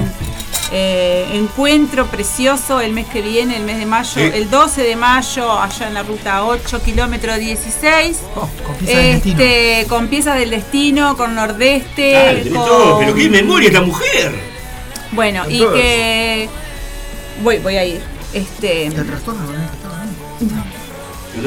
eh, 0.74 1.26
encuentro 1.32 2.08
precioso 2.08 2.82
el 2.82 2.92
mes 2.92 3.06
que 3.08 3.22
viene, 3.22 3.56
el 3.56 3.64
mes 3.64 3.78
de 3.80 3.86
mayo, 3.86 4.10
Sí. 4.16 4.20
el 4.22 4.50
12 4.50 4.84
de 4.84 4.98
mayo, 4.98 5.50
allá 5.62 5.88
en 5.88 5.94
la 5.94 6.04
ruta 6.04 6.44
8, 6.44 6.82
kilómetro 6.84 7.38
16. 7.38 8.20
Oh, 8.36 8.50
con 8.66 8.76
pieza 8.76 8.98
del 9.00 9.14
destino. 9.14 9.40
Este, 9.42 9.86
con 9.88 10.08
piezas 10.10 10.38
del 10.40 10.50
destino, 10.50 11.16
con 11.16 11.36
nordeste. 11.36 12.12
Claro, 12.12 12.38
tenés 12.40 12.54
con- 12.54 12.66
todo, 12.68 13.00
pero 13.00 13.14
qué 13.16 13.30
memoria 13.30 13.68
esta 13.70 13.82
mujer. 13.82 14.47
Bueno, 15.18 15.44
y 15.50 15.60
que. 15.60 16.50
Voy, 17.44 17.58
voy 17.58 17.76
a 17.76 17.84
ir. 17.84 18.02
Este. 18.34 18.86
El 18.88 18.94
trastorno 19.06 19.44
no 19.44 19.52
es 19.54 19.70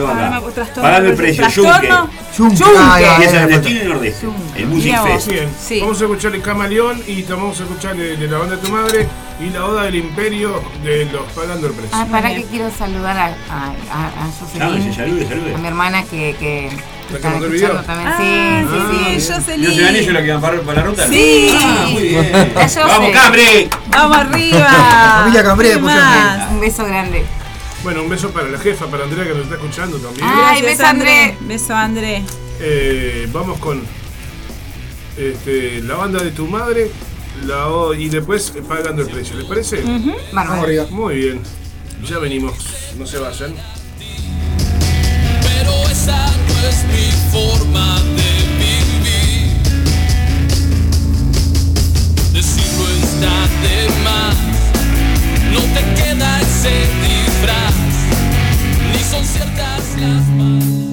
Ah, 0.07 0.41
me- 0.45 0.53
trastorno, 0.53 0.83
Pagando 0.83 1.11
el 1.11 1.17
precio, 1.17 1.43
trastorno. 1.43 2.11
Yunque. 2.39 2.57
Yunque. 2.57 2.65
Ah, 2.79 2.95
ahí 2.95 3.05
va. 3.27 3.47
destino 3.47 3.81
y 3.83 3.89
nordeste. 3.89 4.27
El 4.57 4.67
Music. 4.67 4.97
Fest. 5.03 5.31
Sí. 5.61 5.81
vamos 5.81 6.01
a 6.01 6.05
escuchar 6.05 6.35
el 6.35 6.43
Camaleón 6.43 7.03
y 7.09 7.23
te 7.23 7.33
vamos 7.33 7.59
a 7.61 7.63
escuchar 7.65 7.97
de, 7.97 8.17
de 8.17 8.29
la 8.29 8.39
banda 8.39 8.57
de 8.57 8.63
tu 8.63 8.71
madre 8.73 9.09
y 9.41 9.51
la 9.51 9.65
Oda 9.67 9.83
del 9.85 9.97
Imperio 9.97 10.63
de 10.85 11.07
los 11.07 11.23
Pagando 11.33 11.67
el 11.67 11.73
Precio. 11.73 11.91
Ah, 11.93 12.07
para 12.11 12.33
que 12.35 12.45
quiero 12.45 12.71
saludar 12.71 13.17
a, 13.17 13.25
a, 13.51 13.67
a, 13.91 14.27
a 14.27 14.59
salude, 14.59 14.95
salude. 14.95 15.55
a 15.55 15.59
mi 15.59 15.67
hermana 15.67 16.05
que, 16.05 16.37
que 16.39 16.71
escuchando 17.17 17.83
también. 17.83 18.09
Ah, 18.09 18.17
sí, 18.19 18.67
sí, 18.71 18.79
sí, 18.81 19.21
sí, 19.21 19.21
sí. 19.21 19.33
Jocelyn. 19.33 19.69
¿No 19.69 19.75
se 19.75 19.83
dan 19.83 19.97
ellos 19.97 20.13
la 20.15 20.23
que 20.23 20.33
van 20.33 20.41
para, 20.41 20.61
para 20.63 20.81
la 20.81 20.87
ruta? 20.87 21.09
Sí. 21.09 21.51
Ah, 21.55 21.89
muy 21.91 22.03
bien. 22.03 22.53
¡Vamos. 22.87 23.11
Cambre! 23.13 23.69
Vamos 23.89 24.17
arriba. 24.17 24.69
Familia 25.21 25.43
Cambré, 25.43 25.69
¿Qué 25.71 25.79
pusieron 25.79 26.05
más? 26.07 26.51
Un 26.51 26.61
beso 26.61 26.85
grande. 26.85 27.25
Bueno, 27.83 28.03
un 28.03 28.09
beso 28.11 28.31
para 28.31 28.49
la 28.49 28.59
jefa, 28.59 28.87
para 28.87 29.05
Andrea 29.05 29.25
que 29.25 29.31
nos 29.31 29.43
está 29.45 29.55
escuchando 29.55 29.97
también. 29.99 30.27
Ay, 30.29 30.61
Gracias, 30.61 30.67
beso, 30.79 30.87
André. 30.87 31.37
Beso, 31.41 31.75
André. 31.75 32.23
Eh, 32.61 33.27
vamos 33.33 33.59
con 33.59 33.83
este, 35.17 35.81
la 35.83 35.95
banda 35.97 36.23
de 36.23 36.31
tu 36.31 36.47
madre 36.47 36.91
la 37.47 37.69
O- 37.69 37.95
y 37.95 38.09
después 38.09 38.53
eh, 38.57 38.63
Pagando 38.67 39.03
el 39.03 39.09
Precio. 39.09 39.37
¿Les 39.37 39.47
parece? 39.47 39.81
Vamos 39.83 40.15
Bárbaro. 40.33 40.63
arriba. 40.63 40.87
Muy 40.91 41.15
bien. 41.17 41.41
Ya 42.05 42.19
venimos. 42.19 42.55
No 42.99 43.07
se 43.07 43.19
vayan. 43.19 43.55
Esa 45.91 46.27
no 46.27 46.69
es 46.69 46.85
mi 46.85 47.11
forma 47.31 48.01
de 48.19 48.31
vivir. 48.61 49.47
Decirlo 52.33 52.85
está 53.03 53.37
de 53.65 53.77
más, 54.05 54.37
no 55.53 55.61
te 55.75 55.83
queda 56.01 56.41
ese 56.41 56.75
disfraz, 57.03 57.77
ni 58.93 59.01
son 59.11 59.25
ciertas 59.25 59.83
las 59.99 60.27
más. 60.39 60.90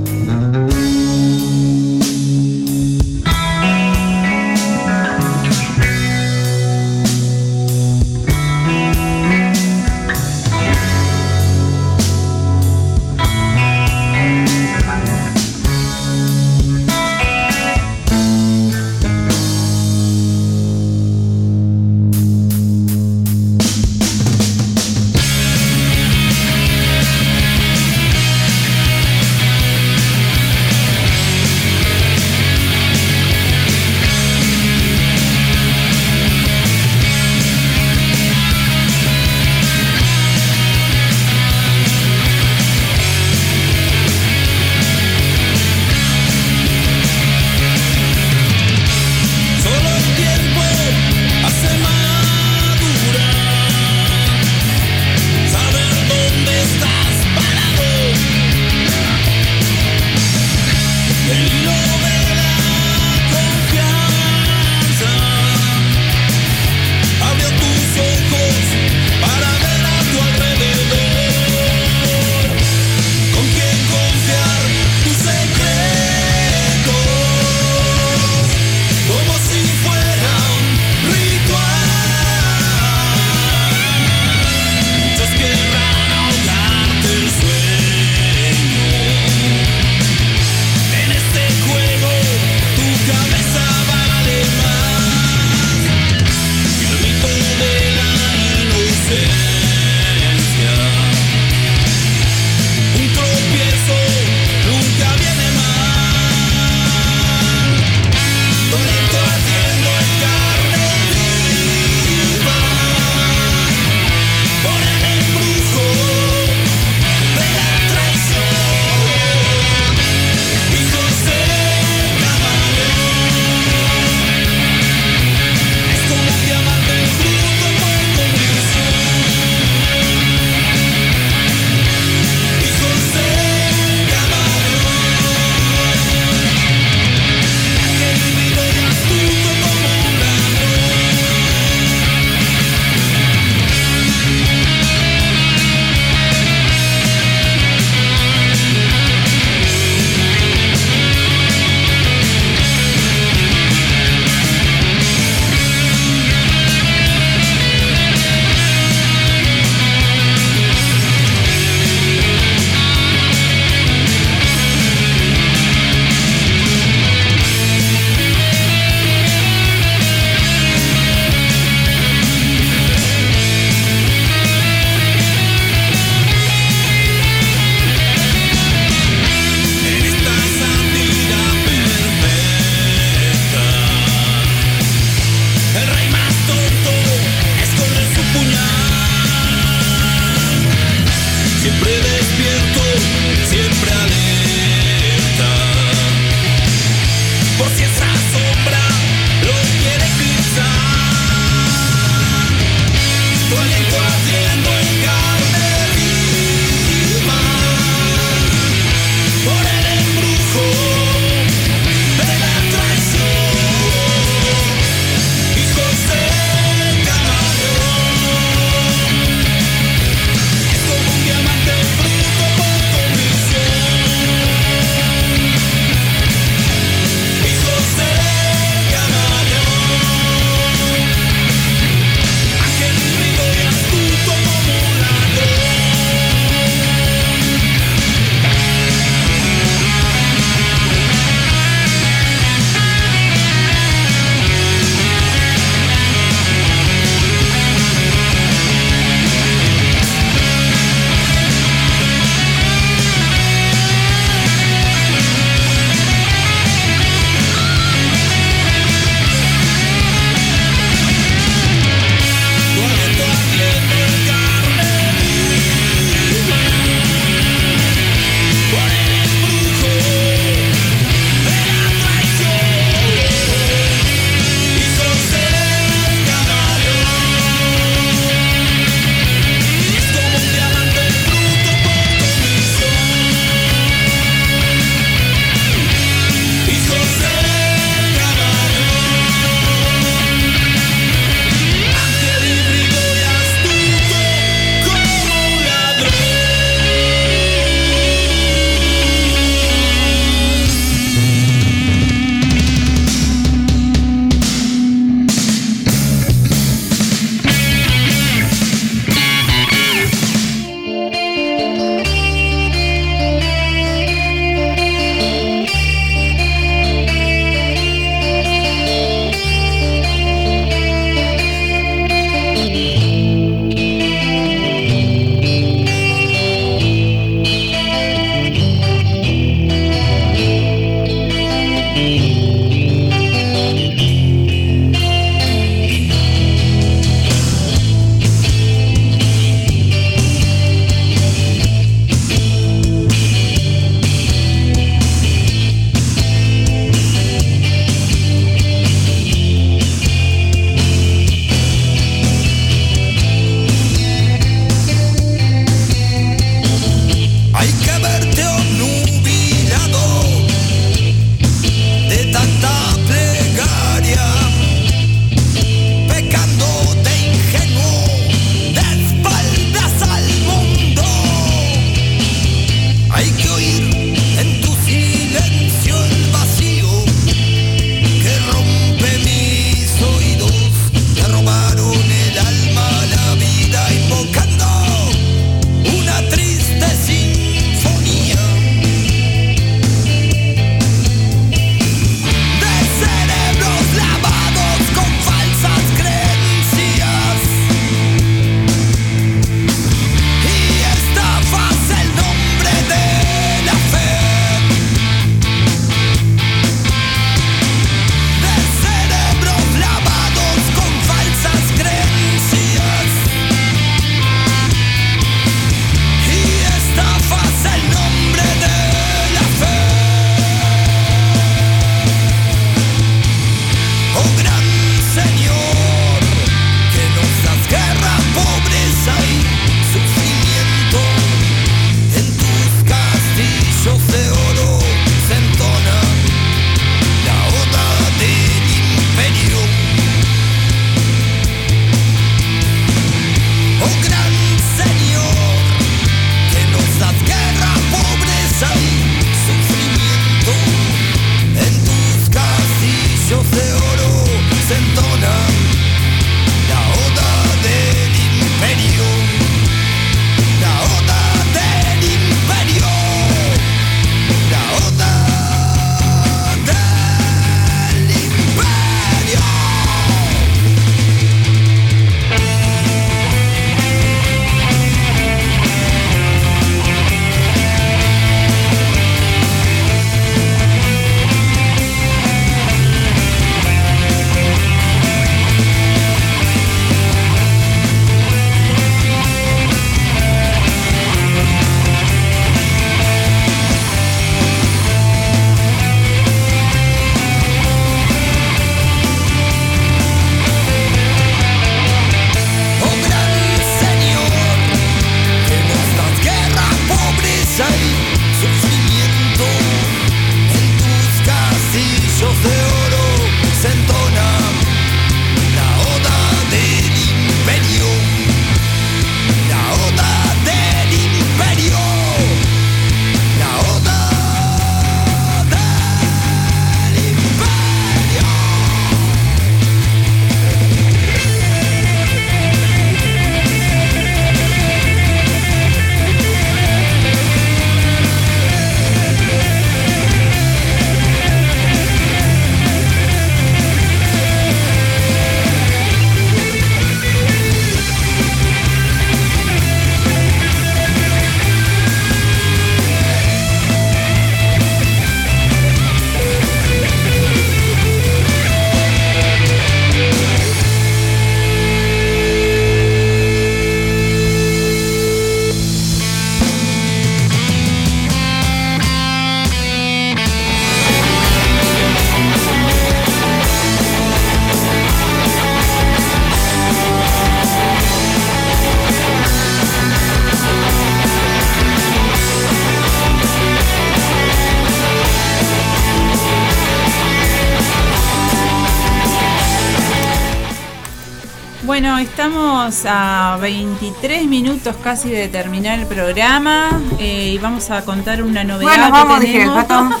Estamos 592.68 592.84
a 592.86 593.38
23 593.40 594.26
minutos 594.26 594.76
casi 594.82 595.08
de 595.10 595.28
terminar 595.28 595.78
el 595.78 595.86
programa 595.86 596.68
eh, 596.98 597.30
y 597.32 597.38
vamos 597.38 597.70
a 597.70 597.82
contar 597.82 598.22
una 598.22 598.44
novedad. 598.44 598.68
Bueno, 598.68 598.86
que 598.86 598.90
vamos, 598.90 599.20
dije 599.20 599.42
el 599.42 599.66
tenemos. 599.66 600.00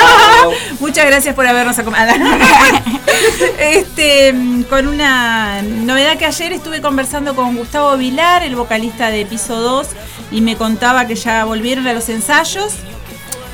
Muchas 0.80 1.06
gracias 1.06 1.34
por 1.34 1.46
habernos 1.46 1.78
acompañado. 1.78 2.18
este, 3.60 4.34
con 4.70 4.88
una 4.88 5.60
novedad 5.62 6.16
que 6.16 6.24
ayer 6.24 6.54
estuve 6.54 6.80
conversando 6.80 7.34
con 7.34 7.54
Gustavo 7.54 7.96
Vilar, 7.98 8.44
el 8.44 8.56
vocalista 8.56 9.10
de 9.10 9.26
Piso 9.26 9.60
2, 9.60 9.88
y 10.30 10.40
me 10.40 10.56
contaba 10.56 11.06
que 11.06 11.16
ya 11.16 11.44
volvieron 11.44 11.86
a 11.86 11.92
los 11.92 12.08
ensayos. 12.08 12.76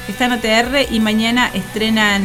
Están 0.06 0.32
en 0.32 0.38
OTR 0.38 0.92
y 0.92 1.00
mañana 1.00 1.50
estrenan 1.52 2.22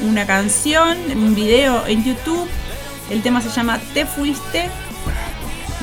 una 0.00 0.26
canción, 0.26 0.96
un 1.14 1.34
video 1.34 1.86
en 1.86 2.02
YouTube. 2.02 2.48
El 3.10 3.22
tema 3.22 3.42
se 3.42 3.50
llama 3.50 3.78
Te 3.92 4.06
Fuiste. 4.06 4.70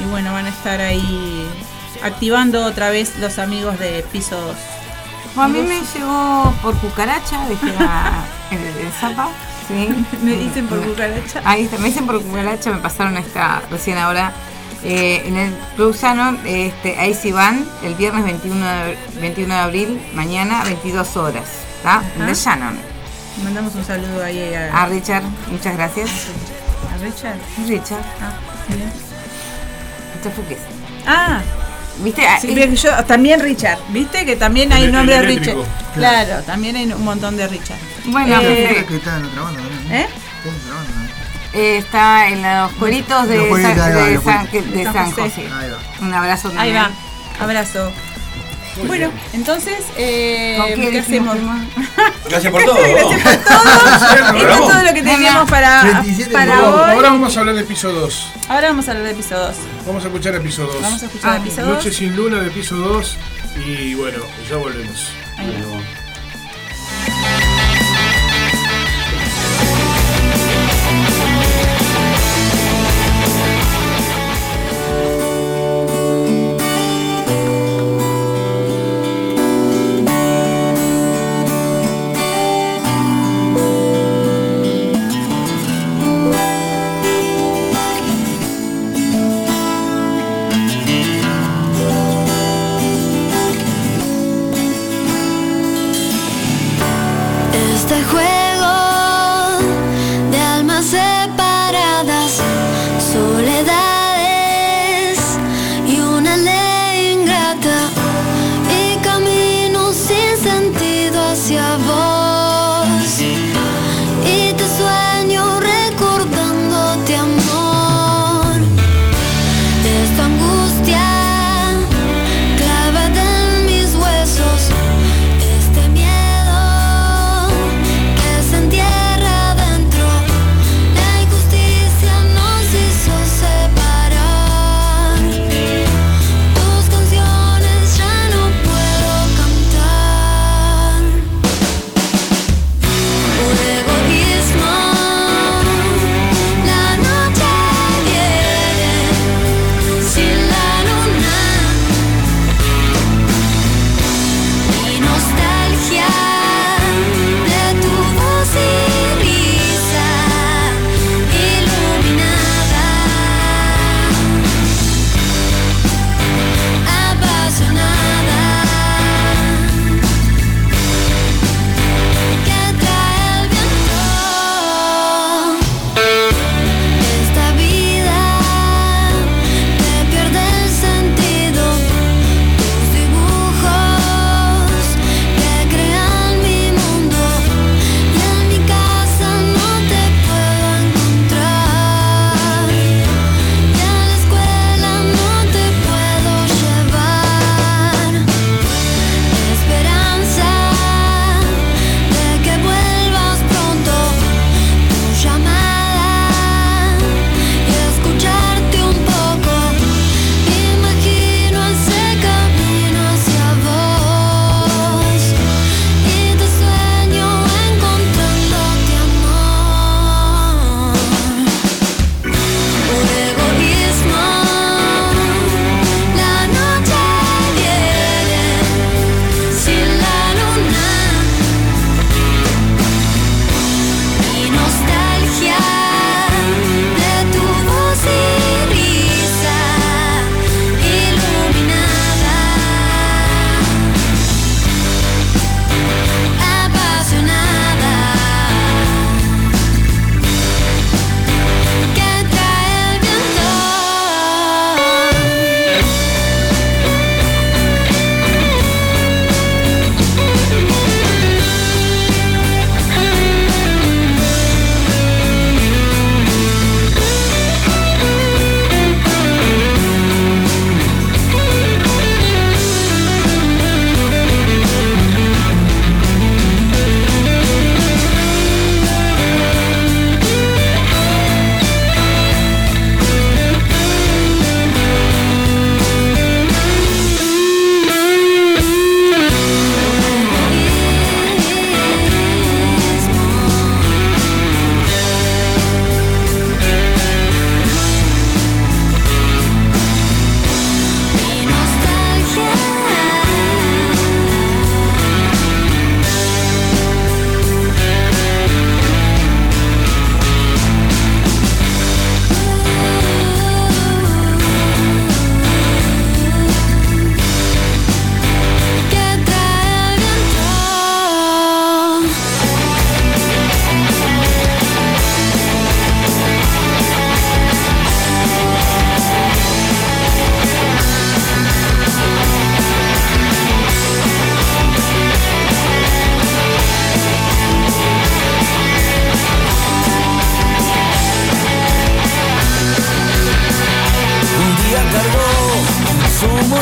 Y 0.02 0.06
bueno, 0.06 0.34
van 0.34 0.46
a 0.46 0.50
estar 0.50 0.82
ahí 0.82 1.48
activando 2.04 2.66
otra 2.66 2.90
vez 2.90 3.18
los 3.20 3.38
amigos 3.40 3.78
de 3.80 4.04
Piso 4.12 4.40
2. 4.40 4.56
Bueno, 5.36 5.60
a 5.60 5.62
mí 5.62 5.68
me 5.68 5.82
llegó 5.82 6.54
por 6.62 6.76
cucaracha, 6.78 7.48
dije 7.48 7.74
la, 7.80 8.26
el, 8.50 8.86
el 8.86 8.92
zapa. 8.92 9.30
Sí. 9.68 9.88
Me 10.24 10.36
dicen 10.36 10.68
por 10.68 10.82
cucaracha. 10.82 11.42
Ahí 11.46 11.64
está, 11.64 11.78
me 11.78 11.88
dicen 11.88 12.06
por 12.06 12.22
cucaracha, 12.22 12.72
me 12.72 12.80
pasaron 12.80 13.16
esta 13.18 13.62
recién 13.70 13.98
ahora. 13.98 14.34
Eh, 14.84 15.22
en 15.28 15.38
el 15.38 15.54
Club 15.76 15.96
este, 16.46 16.98
ahí 17.00 17.14
sí 17.14 17.32
van, 17.32 17.64
el 17.84 17.94
viernes 17.94 18.24
21 18.24 18.66
de, 18.66 18.98
21 19.22 19.54
de 19.54 19.60
abril, 19.60 20.02
mañana, 20.14 20.64
22 20.64 21.18
horas. 21.18 21.46
¿Está? 21.78 22.02
De 22.18 22.34
Shannon. 22.34 22.78
Mandamos 23.44 23.76
un 23.76 23.86
saludo 23.86 24.24
ahí 24.24 24.54
a, 24.54 24.82
A 24.82 24.88
Richard, 24.88 25.24
muchas 25.52 25.78
gracias. 25.78 26.10
a 26.92 26.98
Richard. 26.98 27.38
Richard. 27.68 28.04
Ah, 28.22 28.34
bien. 28.70 29.11
Richard 30.22 30.34
Fuques. 30.36 30.58
Ah, 31.08 31.42
¿Viste? 32.00 32.26
Ah, 32.26 32.38
sí, 32.40 32.54
bien, 32.56 32.76
yo- 32.76 33.04
también 33.06 33.40
Richard. 33.42 33.78
¿Viste? 33.90 34.26
Que 34.26 34.36
también 34.36 34.72
hay 34.72 34.86
El- 34.86 34.92
nombre 34.92 35.16
de 35.16 35.22
Richard. 35.24 35.44
eléctrico. 35.50 35.68
Claro, 35.94 36.42
también 36.44 36.76
hay 36.76 36.92
un 36.92 37.04
montón 37.04 37.38
de 37.38 37.48
Richard. 37.48 37.78
Bueno, 38.06 38.40
Eh, 38.42 38.68
Creo 38.72 38.88
que 38.88 38.96
está 38.98 39.18
en 39.18 39.26
otra 39.26 39.42
banda 39.42 39.60
también. 39.62 39.92
¿Eh? 39.92 40.08
Está 40.08 40.50
en 40.50 40.56
otra 40.56 40.76
banda, 40.76 40.92
¿no? 41.54 41.60
eh, 41.60 41.78
está 41.78 42.28
en 42.30 42.42
los 42.44 42.72
coritos 42.74 43.28
de, 43.28 44.84
San, 44.94 45.12
José. 45.12 45.46
Un 46.02 46.14
abrazo 46.14 46.50
también. 46.50 46.78
Ahí 46.78 46.82
va. 46.82 46.90
Abrazo. 47.40 47.92
Bueno, 48.88 49.12
entonces, 49.34 49.84
eh, 49.98 50.56
¿Con 50.58 50.68
qué 50.70 50.76
¿qué 50.76 50.92
dijimos 51.02 51.36
hacemos? 51.36 51.68
que 51.76 52.30
Gracias 52.30 52.52
por 52.52 52.64
todo. 52.64 52.78
Esto 52.86 53.12
es 53.14 54.60
todo 54.60 54.84
lo 54.84 54.94
que 54.94 55.04
teníamos 55.04 55.50
para, 55.50 55.82
37 55.82 56.32
para 56.32 56.70
hoy. 56.70 56.92
Ahora 56.96 57.10
vamos 57.12 57.36
a 57.36 57.40
hablar 57.42 57.56
de 57.56 57.64
piso 57.64 57.92
2. 57.92 58.28
Ahora 58.48 58.68
vamos 58.70 58.88
a 58.88 58.92
hablar 58.92 59.08
de 59.08 59.14
piso 59.16 59.38
2. 59.38 59.56
Vamos 59.86 60.04
a 60.04 60.08
escuchar 60.08 60.36
el 60.36 60.42
piso 60.42 60.64
2. 60.64 60.82
Vamos 60.82 61.04
a 61.04 61.06
escuchar 61.06 61.32
Ah, 61.32 61.36
el 61.38 61.44
piso 61.44 61.62
2. 61.62 61.70
Noche 61.70 61.92
sin 61.92 62.16
luna 62.16 62.42
de 62.42 62.50
piso 62.52 62.76
2. 62.76 63.18
Y 63.66 63.94
bueno, 63.96 64.20
ya 64.50 64.56
volvemos. 64.58 65.10
Este 65.38 66.01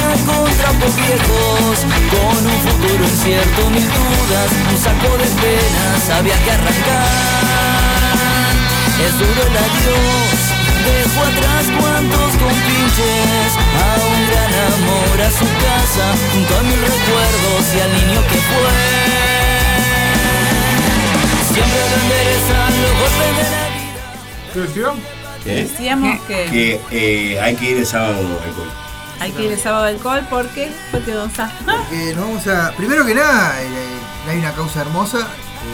Con 0.09 0.49
trapos 0.57 0.95
viejos, 0.95 1.85
con 2.09 2.41
un 2.45 2.59
futuro 2.65 3.03
incierto, 3.03 3.69
mil 3.69 3.85
dudas, 3.85 4.49
un 4.71 4.77
saco 4.77 5.17
de 5.17 5.25
penas 5.25 6.09
había 6.17 6.37
que 6.43 6.51
arrancar. 6.51 7.05
Es 9.05 9.13
duro 9.19 9.41
el 9.47 9.55
adiós, 9.55 10.37
dejo 10.85 11.21
atrás 11.21 11.63
cuantos 11.79 12.31
compinches, 12.41 13.51
a 13.77 13.87
un 14.09 14.21
gran 14.29 14.53
amor 14.73 15.17
a 15.21 15.29
su 15.29 15.45
casa, 15.45 16.05
junto 16.33 16.57
a 16.57 16.61
mis 16.63 16.79
recuerdos 16.81 17.61
y 17.75 17.79
al 17.79 17.91
niño 17.93 18.19
que 18.29 18.39
fue. 18.49 18.73
Siempre 21.53 21.81
enderezan 22.01 22.71
los 22.81 22.93
golpes 22.99 23.31
de 23.37 23.43
la 23.53 23.65
vida. 23.77 24.03
¿Qué 24.53 24.59
decíamos? 24.59 24.99
Decíamos 25.45 26.19
que, 26.27 26.37
que 26.45 26.81
eh, 26.91 27.39
hay 27.39 27.55
que 27.55 27.65
ir 27.69 27.77
el 27.77 27.85
sábado 27.85 28.17
al 28.17 28.53
colegio 28.53 28.88
hay 29.19 29.31
que 29.31 29.43
ir 29.43 29.51
el 29.51 29.59
sábado 29.59 29.85
al 29.85 29.95
alcohol 29.95 30.25
porque, 30.29 30.71
porque 30.91 31.11
Don 31.11 31.31
Sa. 31.33 31.51
Eh, 31.91 32.13
nos 32.15 32.25
vamos 32.27 32.47
a. 32.47 32.71
Primero 32.77 33.05
que 33.05 33.15
nada, 33.15 33.61
eh, 33.61 33.67
hay 34.29 34.37
una 34.39 34.53
causa 34.53 34.81
hermosa, 34.81 35.17
que 35.19 35.23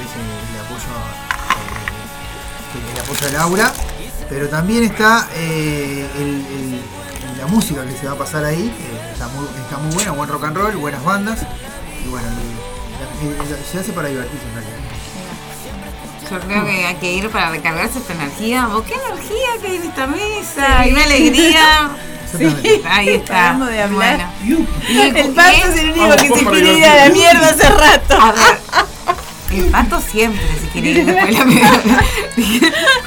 es 0.01 0.11
el, 0.15 0.59
apoyo 0.65 0.91
eh, 2.75 2.93
el 2.93 3.01
apoyo 3.01 3.27
a 3.27 3.31
Laura, 3.31 3.73
pero 4.29 4.49
también 4.49 4.83
está 4.83 5.27
eh, 5.35 6.07
el- 6.15 6.45
el- 6.55 6.81
la 7.39 7.47
música 7.47 7.85
que 7.85 7.91
se 7.97 8.07
va 8.07 8.13
a 8.13 8.17
pasar 8.17 8.43
ahí, 8.45 8.73
que 8.77 9.11
está 9.13 9.27
muy, 9.27 9.45
está 9.61 9.77
muy 9.77 9.93
buena, 9.93 10.11
buen 10.11 10.29
rock 10.29 10.45
and 10.45 10.57
roll, 10.57 10.75
buenas 10.77 11.03
bandas, 11.03 11.39
y 12.03 12.07
bueno, 12.09 12.27
se 13.71 13.79
hace 13.79 13.91
para 13.91 14.07
divertirse 14.07 14.45
en 14.47 14.53
realidad. 14.53 14.75
Yo 16.31 16.39
creo 16.39 16.65
que 16.65 16.85
hay 16.87 16.95
que 16.95 17.13
ir 17.13 17.29
para 17.29 17.51
recargarse 17.51 17.99
esta 17.99 18.13
energía. 18.13 18.65
¿Vos 18.67 18.83
qué 18.87 18.95
energía 18.95 19.47
que 19.61 19.67
hay 19.67 19.75
en 19.75 19.83
esta 19.83 20.07
mesa? 20.07 20.79
Hay 20.79 20.91
una 20.91 21.03
alegría. 21.03 21.91
Exactamente. 22.33 22.81
Ahí 22.89 23.09
está. 23.09 23.33
Paramos 23.33 23.69
de 23.69 23.81
hablar. 23.81 24.29
Bueno. 24.45 24.67
Y 24.89 24.99
El 25.17 25.29
pato 25.33 25.49
es 25.69 25.79
el 25.79 25.85
único 25.91 26.07
Vamos, 26.07 26.15
que 26.21 26.27
se 26.27 26.45
quiere 26.45 26.77
ir 26.77 26.85
a 26.85 26.95
la 26.95 27.09
mierda 27.13 27.49
hace 27.49 27.69
rato. 27.69 28.17
A 28.21 28.31
ver. 28.31 28.59
El 29.51 29.65
pato 29.67 30.01
siempre 30.01 30.41
se 30.61 30.67
quiere 30.69 30.89
ir 30.89 31.05
después 31.05 31.27
de 31.27 31.31
la 31.33 31.45
media. 31.45 31.71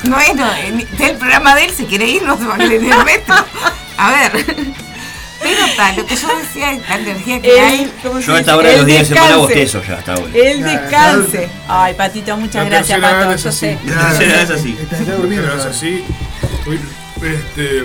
Bueno, 0.04 0.46
en- 0.64 0.88
el 1.00 1.16
programa 1.16 1.54
de 1.54 1.64
él 1.66 1.70
se 1.74 1.84
quiere 1.86 2.06
ir, 2.08 2.22
no 2.22 2.38
se 2.38 2.44
va 2.46 2.54
a 2.54 2.62
el 2.64 2.70
resto. 3.04 3.34
A 3.98 4.10
ver. 4.10 4.46
Pero 5.40 5.60
tal, 5.76 5.96
lo 5.96 6.04
que 6.06 6.16
yo 6.16 6.28
decía, 6.36 6.78
la 6.88 6.96
energía 6.96 7.40
que 7.40 7.60
hay. 7.60 7.92
¿cómo 8.02 8.20
se 8.20 8.26
Yo 8.26 8.32
a 8.32 8.38
dice? 8.38 8.40
esta 8.40 8.56
hora 8.56 8.68
de 8.68 8.74
Él 8.74 8.78
los 8.80 8.86
días 8.86 9.08
de 9.08 9.14
semana 9.14 9.36
bostezo 9.36 9.82
ya 9.86 9.94
hasta 9.98 10.12
ahora. 10.14 10.32
Claro, 10.32 10.80
descanse. 11.22 11.48
Ay, 11.68 11.94
Patito, 11.94 12.36
muchas 12.36 12.64
La 12.64 12.70
gracias, 12.70 13.00
Pato. 13.00 13.32
es 13.32 13.42
Yo 13.44 13.48
así. 13.50 13.58
sé. 13.58 13.78
La 13.84 14.08
tercera 14.08 14.42
es 14.42 14.50
así. 14.50 14.76
Es 14.90 15.64
así. 15.66 16.04
Este, 17.22 17.84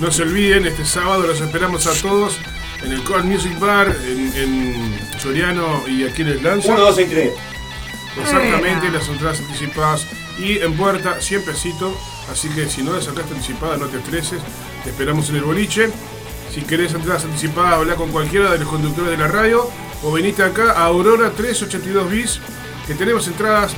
no 0.00 0.10
se 0.10 0.22
olviden, 0.22 0.66
este 0.66 0.84
sábado 0.84 1.26
los 1.26 1.40
esperamos 1.40 1.86
a 1.86 1.92
todos 2.00 2.38
en 2.82 2.92
el 2.92 3.02
Cold 3.04 3.24
Music 3.26 3.58
Bar, 3.58 3.94
en, 4.06 4.32
en 4.34 5.00
Soriano 5.18 5.86
y 5.86 6.04
aquí 6.04 6.22
en 6.22 6.28
el 6.28 6.42
Lanza. 6.42 6.72
1, 6.72 6.80
2, 6.80 6.96
6, 6.96 7.08
3. 7.10 7.32
Exactamente, 8.22 8.90
las 8.90 9.08
entradas 9.08 9.40
anticipadas 9.40 10.06
y 10.38 10.58
en 10.58 10.74
puerta, 10.74 11.20
siemprecito. 11.20 11.94
Así 12.32 12.48
que 12.48 12.68
si 12.68 12.82
no 12.82 12.94
la 12.94 13.02
sacaste 13.02 13.34
anticipada, 13.34 13.76
no 13.76 13.86
te 13.86 13.98
estreses. 13.98 14.40
Te 14.84 14.90
esperamos 14.90 15.28
en 15.28 15.36
el 15.36 15.42
boliche. 15.42 15.90
Si 16.52 16.62
querés 16.62 16.94
entradas 16.94 17.24
anticipadas, 17.24 17.74
habla 17.74 17.94
con 17.96 18.10
cualquiera 18.10 18.50
de 18.52 18.58
los 18.58 18.68
conductores 18.68 19.10
de 19.10 19.18
la 19.18 19.28
radio 19.28 19.70
o 20.02 20.12
venite 20.12 20.42
acá 20.42 20.72
a 20.72 20.86
Aurora 20.86 21.30
382 21.30 22.10
bis, 22.10 22.40
que 22.86 22.94
tenemos 22.94 23.28
entradas. 23.28 23.74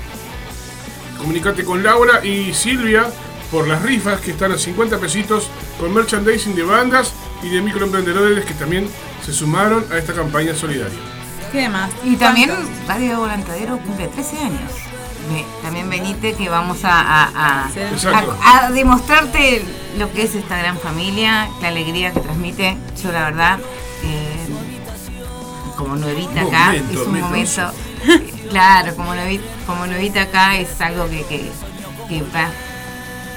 Comunicate 1.18 1.64
con 1.64 1.82
Laura 1.82 2.24
y 2.24 2.54
Silvia 2.54 3.12
por 3.52 3.68
las 3.68 3.82
rifas 3.82 4.20
que 4.20 4.32
están 4.32 4.50
a 4.50 4.58
50 4.58 4.98
pesitos 4.98 5.48
con 5.78 5.92
merchandising 5.94 6.56
de 6.56 6.64
bandas 6.64 7.12
y 7.42 7.50
de 7.50 7.60
microemprendedores 7.60 8.44
que 8.46 8.54
también 8.54 8.88
se 9.24 9.32
sumaron 9.32 9.84
a 9.92 9.98
esta 9.98 10.12
campaña 10.14 10.54
solidaria. 10.54 10.98
¿Qué 11.52 11.68
más? 11.68 11.90
Y 12.02 12.16
también. 12.16 12.50
Radio 12.88 13.18
Volantadero 13.20 13.78
cumple 13.78 14.08
13 14.08 14.38
años. 14.38 14.72
Ve- 15.30 15.44
También 15.62 15.88
venite 15.88 16.34
que 16.34 16.48
vamos 16.48 16.84
a, 16.84 17.00
a- 17.00 17.64
a- 17.66 17.70
Sí. 17.70 17.78
Exacto. 17.80 18.36
a- 18.42 18.66
a 18.66 18.70
demostrarte 18.72 19.62
lo 19.98 20.10
que 20.12 20.22
es 20.24 20.34
esta 20.34 20.56
gran 20.58 20.78
familia, 20.78 21.48
la 21.60 21.68
alegría 21.68 22.12
que 22.12 22.20
transmite. 22.20 22.76
Yo 23.02 23.12
la 23.12 23.24
verdad, 23.26 23.58
eh, 24.02 24.48
como 25.76 25.96
nuevita 25.96 26.40
acá, 26.42 26.66
Momento, 26.66 27.00
es 27.02 27.06
un 27.06 27.20
momento, 27.20 27.72
claro, 28.50 28.96
como, 28.96 29.14
nuevi- 29.14 29.40
como 29.66 29.86
nuevita 29.86 30.22
acá 30.22 30.56
es 30.56 30.80
algo 30.80 31.08
que, 31.08 31.22
que, 31.26 31.50
que 32.08 32.22
va- 32.34 32.50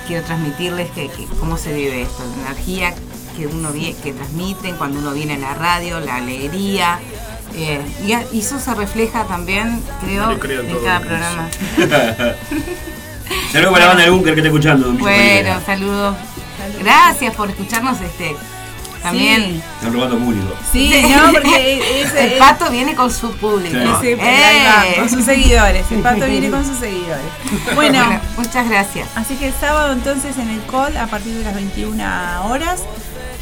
quiero 0.07 0.23
transmitirles 0.25 0.89
que, 0.91 1.07
que 1.09 1.25
cómo 1.39 1.57
se 1.57 1.73
vive 1.73 2.01
esto, 2.03 2.23
la 2.41 2.51
energía 2.51 2.93
que 3.37 3.47
uno 3.47 3.71
que 3.73 4.13
transmiten 4.13 4.75
cuando 4.77 4.99
uno 4.99 5.11
viene 5.13 5.35
a 5.35 5.37
la 5.39 5.53
radio, 5.53 5.99
la 5.99 6.15
alegría. 6.15 6.99
eh, 7.55 7.81
y, 8.05 8.13
a- 8.13 8.23
y 8.31 8.39
eso 8.39 8.59
se 8.59 8.73
refleja 8.75 9.23
también, 9.25 9.81
creo, 10.01 10.25
No 10.27 10.31
en 10.33 10.83
cada 10.83 10.99
programa. 10.99 11.49
Saludos 13.51 13.71
para 13.73 13.83
la 13.85 13.87
banda 13.87 14.03
del 14.03 14.11
búnker 14.11 14.33
que 14.33 14.39
está 14.41 14.47
escuchando. 14.49 14.91
Bueno, 14.93 15.59
saludos. 15.65 16.15
Gracias 16.79 17.35
por 17.35 17.49
escucharnos 17.49 17.99
este. 18.01 18.35
También. 19.05 19.63
Están 19.77 19.93
robando 19.93 20.17
público. 20.17 20.53
Sí, 20.71 21.03
no, 21.09 21.31
porque 21.31 22.01
ese, 22.01 22.23
El 22.33 22.39
pato 22.39 22.69
viene 22.71 22.95
con 22.95 23.11
su 23.11 23.31
público. 23.35 23.75
Sí. 24.01 24.09
ese- 24.09 24.21
ahí 24.21 24.65
va, 24.65 24.87
¡Eh! 24.87 24.95
con 24.99 25.09
sus 25.09 25.23
seguidores. 25.25 25.85
El 25.91 25.99
pato 26.01 26.25
viene 26.25 26.49
con 26.49 26.65
sus 26.65 26.77
seguidores. 26.77 27.25
Bueno, 27.75 28.03
Bueno, 28.05 28.21
muchas 28.37 28.69
gracias. 28.69 29.07
así 29.15 29.35
que 29.35 29.47
el 29.47 29.53
sábado 29.53 29.93
entonces 29.93 30.37
en 30.37 30.49
el 30.49 30.61
call 30.65 30.95
a 30.97 31.07
partir 31.07 31.33
de 31.33 31.43
las 31.43 31.55
21 31.55 32.03
horas. 32.49 32.81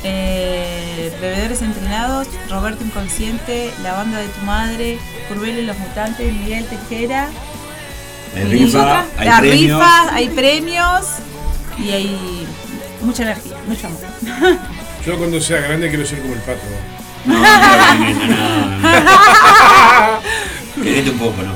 eh, 0.06 1.14
bebedores 1.22 1.62
entrenados, 1.62 2.28
Roberto 2.50 2.84
Inconsciente, 2.84 3.72
la 3.84 3.94
banda 3.94 4.18
de 4.20 4.28
tu 4.28 4.42
madre, 4.46 5.00
Curbelo 5.30 5.60
y 5.62 5.66
los 5.66 5.78
Mutantes, 5.80 6.34
Miguel 6.34 6.66
Tejera. 6.66 7.30
Hay 8.36 8.42
y 8.42 8.46
rifa, 8.66 9.06
hay 9.18 9.28
la 9.30 9.40
premios. 9.40 9.80
rifa, 9.80 10.14
hay 10.16 10.30
premios 10.30 11.06
y 11.78 11.90
hay 11.92 12.48
mucha 13.02 13.24
energía, 13.24 13.56
mucho 13.68 13.88
amor. 13.88 14.02
Yo 15.06 15.18
cuando 15.18 15.42
sea 15.42 15.60
grande 15.62 15.90
quiero 15.90 16.06
ser 16.06 16.20
como 16.22 16.34
el 16.34 16.40
pato. 16.40 16.62
No, 17.26 17.36
no, 17.36 17.42
no, 17.44 18.68
no, 18.78 20.22
Querete 20.82 21.12
un 21.12 21.20
poco, 21.20 21.36
¿no? 21.44 21.54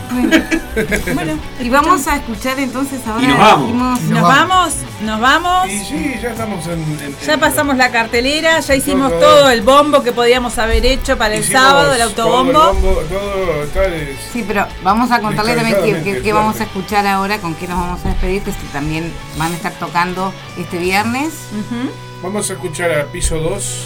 Bueno, 1.15 1.39
Y 1.59 1.69
vamos 1.69 2.05
a 2.07 2.17
escuchar 2.17 2.59
entonces 2.59 2.99
ahora. 3.07 3.23
Y 3.23 3.27
nos 3.27 3.37
vamos. 3.39 4.01
nos 4.03 4.21
vamos, 4.21 4.73
nos 5.01 5.19
vamos. 5.19 5.67
Y 5.69 5.79
sí, 5.79 6.13
ya 6.21 6.29
estamos 6.29 6.65
en. 6.67 6.73
en- 6.73 7.15
Ya 7.25 7.33
en- 7.33 7.39
pasamos 7.39 7.77
la 7.77 7.89
cartelera, 7.89 8.59
ya 8.59 8.75
hicimos 8.75 9.09
Todo. 9.09 9.19
todo 9.19 9.49
el 9.49 9.61
bombo 9.63 10.03
que 10.03 10.11
podíamos 10.11 10.57
haber 10.59 10.85
hecho 10.85 11.17
para 11.17 11.35
el 11.35 11.43
sábado, 11.43 11.93
el 11.93 11.99
todo 12.13 12.37
autobombo. 12.37 12.73
bombo, 12.73 13.01
todo 13.09 13.63
está 13.63 13.85
es- 13.85 14.17
Sí, 14.31 14.45
pero 14.47 14.67
vamos 14.83 15.09
a 15.11 15.19
contarle 15.19 15.55
también 15.55 15.75
qué, 15.77 15.81
Descansadamente, 15.81 16.19
qué- 16.19 16.23
qué 16.23 16.33
vamos 16.33 16.59
a 16.59 16.63
escuchar 16.65 17.07
ahora, 17.07 17.39
con 17.39 17.55
qué 17.55 17.67
nos 17.67 17.79
vamos 17.79 18.05
a 18.05 18.09
despedir, 18.09 18.43
que 18.43 18.51
sí, 18.51 18.57
también 18.71 19.11
van 19.37 19.51
a 19.51 19.55
estar 19.55 19.71
tocando 19.73 20.31
este 20.59 20.77
viernes. 20.77 21.33
Vamos 22.21 22.49
a 22.49 22.53
escuchar 22.53 22.91
a 22.91 23.05
piso 23.05 23.39
2. 23.39 23.85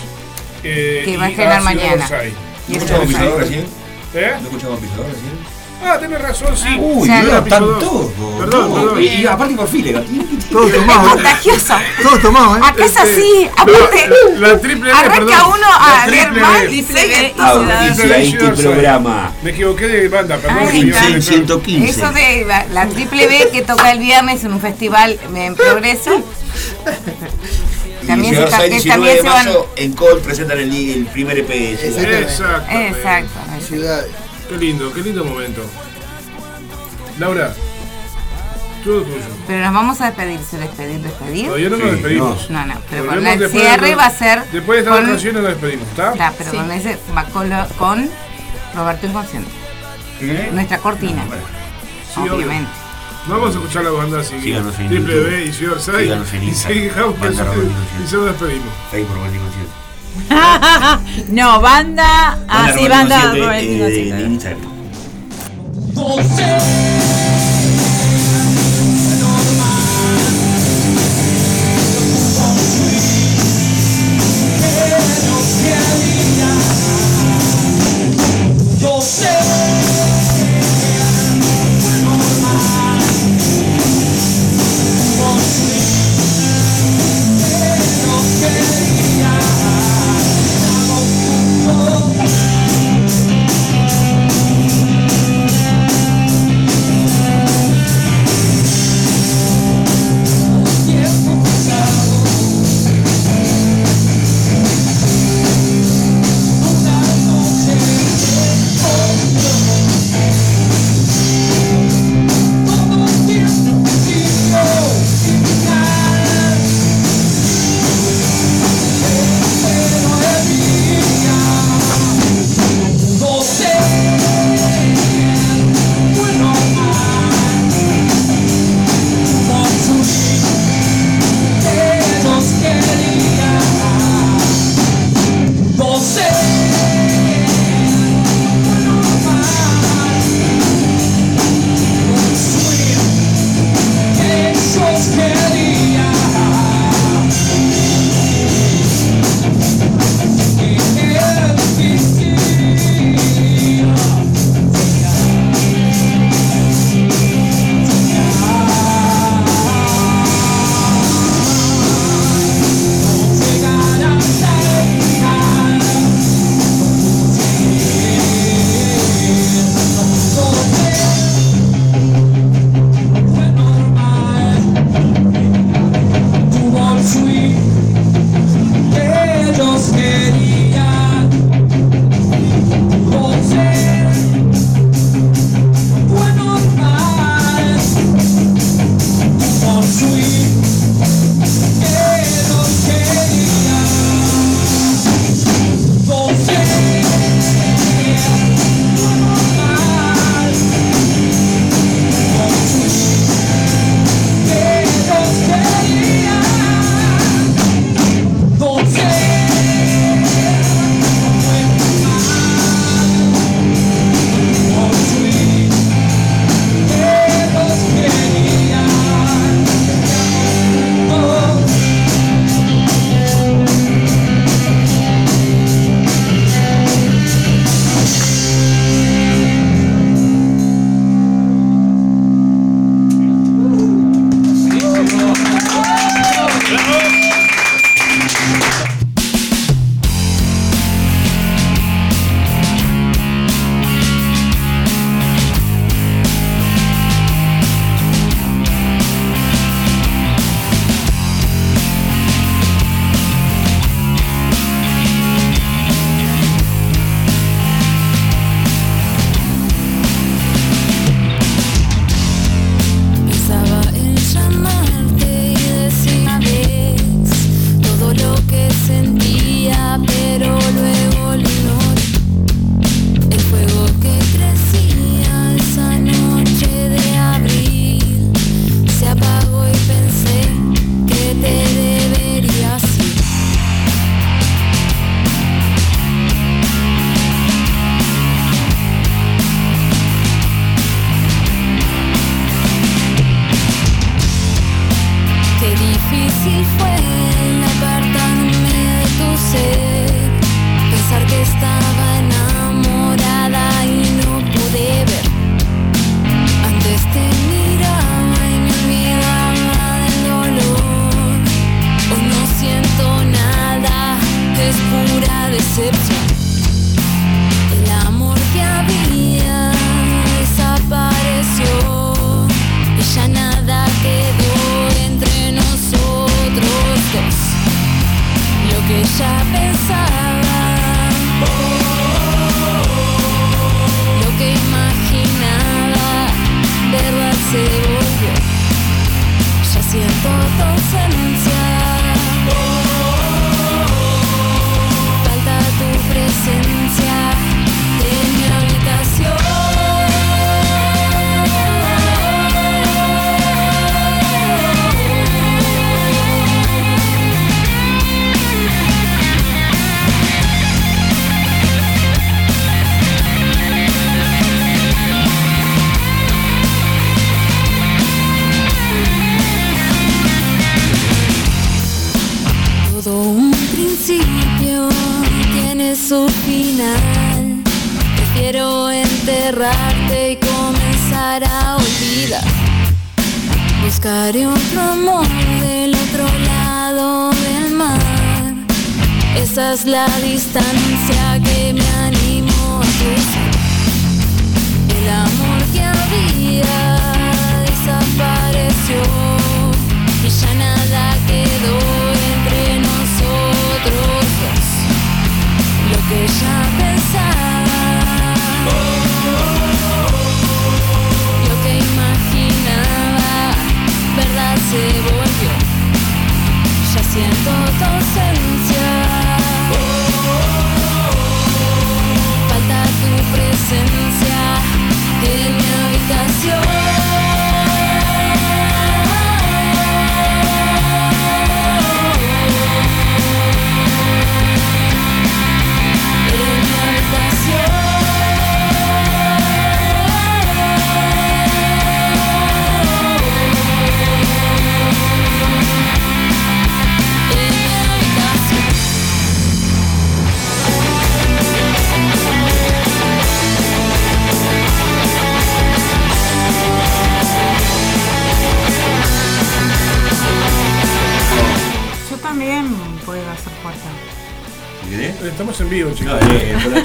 eh, 0.64 1.02
Que 1.06 1.18
va 1.18 1.24
a 1.26 1.30
y 1.30 1.32
estrenar 1.32 1.62
mañana. 1.64 2.04
Orsay. 2.04 2.34
Y 2.68 2.74
¿No 2.74 2.86
¿Eh? 4.14 4.32
¿No 4.42 4.48
escuchamos 4.48 4.80
pisador 4.80 5.06
recién? 5.08 5.62
Ah, 5.84 5.98
tenés 6.00 6.22
razón, 6.22 6.56
sí. 6.56 6.78
Uy, 6.80 7.08
Ya, 7.08 7.24
no 7.24 7.28
era 7.30 7.38
era 7.38 7.44
piso 7.44 7.56
tan 7.56 7.66
dos. 7.66 7.80
todo. 7.80 8.12
Perdón, 8.38 8.50
todo. 8.52 8.76
perdón. 8.76 9.02
Y, 9.02 9.06
y 9.08 9.26
aparte 9.26 9.56
por 9.56 9.68
fila. 9.68 10.04
Todo 10.52 10.68
Es 10.68 10.74
tomado, 10.76 11.08
¿eh? 11.08 11.10
contagioso. 11.14 11.74
Todo 12.04 12.18
tomado, 12.20 12.58
¿eh? 12.58 12.60
Acá 12.64 12.86
es 12.86 12.98
así, 12.98 13.50
aparte. 13.58 13.98
Este, 14.04 14.40
La, 14.40 14.60
triple 14.60 14.92
B, 14.92 14.98
Arranca 14.98 15.48
uno 15.48 15.66
a 15.80 16.08
leer 16.08 16.24
triple 16.26 16.42
mal 16.42 16.68
B. 16.68 16.76
y. 16.76 16.84
Ciudad 16.84 17.02
Audiencia 17.40 17.96
Ciudad 17.96 18.20
este 18.20 18.46
Orsay. 18.46 18.64
programa. 18.66 19.32
Me 19.42 19.50
equivoqué 19.50 19.88
de 19.88 20.08
banda, 20.08 20.38
perdón. 20.38 20.58
Ahí 20.60 20.68
señor 20.82 20.88
está. 20.96 21.08
director. 21.08 21.34
115. 21.34 21.90
Eso 21.90 22.12
de 22.12 22.46
la, 22.46 22.66
la 22.68 22.88
triple 22.88 23.28
B 23.28 23.50
que 23.52 23.62
toca 23.64 23.92
el 23.92 24.00
viernes 24.00 24.44
en 24.44 24.54
un 24.54 24.62
festival 24.62 25.20
en 25.34 25.56
progreso. 25.56 26.12
También 28.06 28.36
se, 28.36 28.44
Orsay, 28.44 28.70
que 28.70 28.76
19 28.76 28.90
también 28.90 29.16
de 29.16 29.22
se 29.22 29.28
van. 29.30 29.46
mayo, 29.46 29.68
en 29.76 29.94
Col 29.94 30.20
presentan 30.22 30.60
el, 30.60 30.72
el 30.92 31.06
primer 31.08 31.38
EP. 31.40 31.50
Exacto. 31.52 32.72
Exacto. 32.72 33.30
Qué 33.72 34.58
lindo, 34.58 34.92
qué 34.94 35.02
lindo 35.02 35.24
momento. 35.24 35.62
Laura, 37.20 37.54
todo 38.84 39.04
tuyo. 39.04 39.16
Pero 39.48 39.64
nos 39.66 39.74
vamos 39.74 40.02
a 40.02 40.08
despedir, 40.08 40.40
¿se 40.42 40.58
despedir, 40.58 41.00
despedir? 41.02 41.46
Todavía 41.46 41.70
no 41.70 41.78
nos 41.78 41.92
despedimos. 41.92 42.50
No, 42.50 42.66
no, 42.66 42.74
pero 42.90 43.06
con 43.06 43.26
el 43.28 43.50
cierre 43.50 43.96
va 43.96 44.06
a 44.08 44.12
ser. 44.12 44.44
Después 44.52 44.78
de 44.78 44.80
estas 44.92 44.96
con- 45.00 45.34
nos 45.34 45.44
despedimos, 45.44 45.88
¿está? 45.88 46.12
Claro, 46.14 46.36
pero 46.38 46.52
Sí. 46.52 46.58
con 46.58 46.72
ese 46.72 46.98
va 47.16 47.24
con, 47.78 48.10
Roberto 48.76 49.08
Inconsciente. 49.08 49.52
Nuestra 50.52 50.78
cortina, 50.80 51.24
Sí, 52.14 52.20
obvio. 52.20 52.36
obviamente. 52.36 52.70
Vamos 53.28 53.56
a 53.56 53.60
escuchar 53.60 53.84
la 53.84 53.92
banda 53.92 54.20
así. 54.20 54.40
Síganos 54.42 54.78
en 54.80 54.88
Triple. 54.90 55.16
B 55.22 55.46
y 55.46 55.54
Ciudad 55.54 55.76
Orsay. 55.76 56.04
Síganos 56.06 56.34
en 56.34 56.44
Y 56.44 56.48
Instagram. 56.48 56.80
y 56.80 56.88
nos 58.18 58.26
despedimos. 58.26 58.74
Ahí 58.92 59.04
por 59.04 59.16
Roberto 59.16 59.36
Inconsciente. 59.38 59.72
no, 61.30 61.62
banda. 61.62 62.38
Ah, 62.48 62.74
sí, 62.78 62.88
banda. 62.88 63.34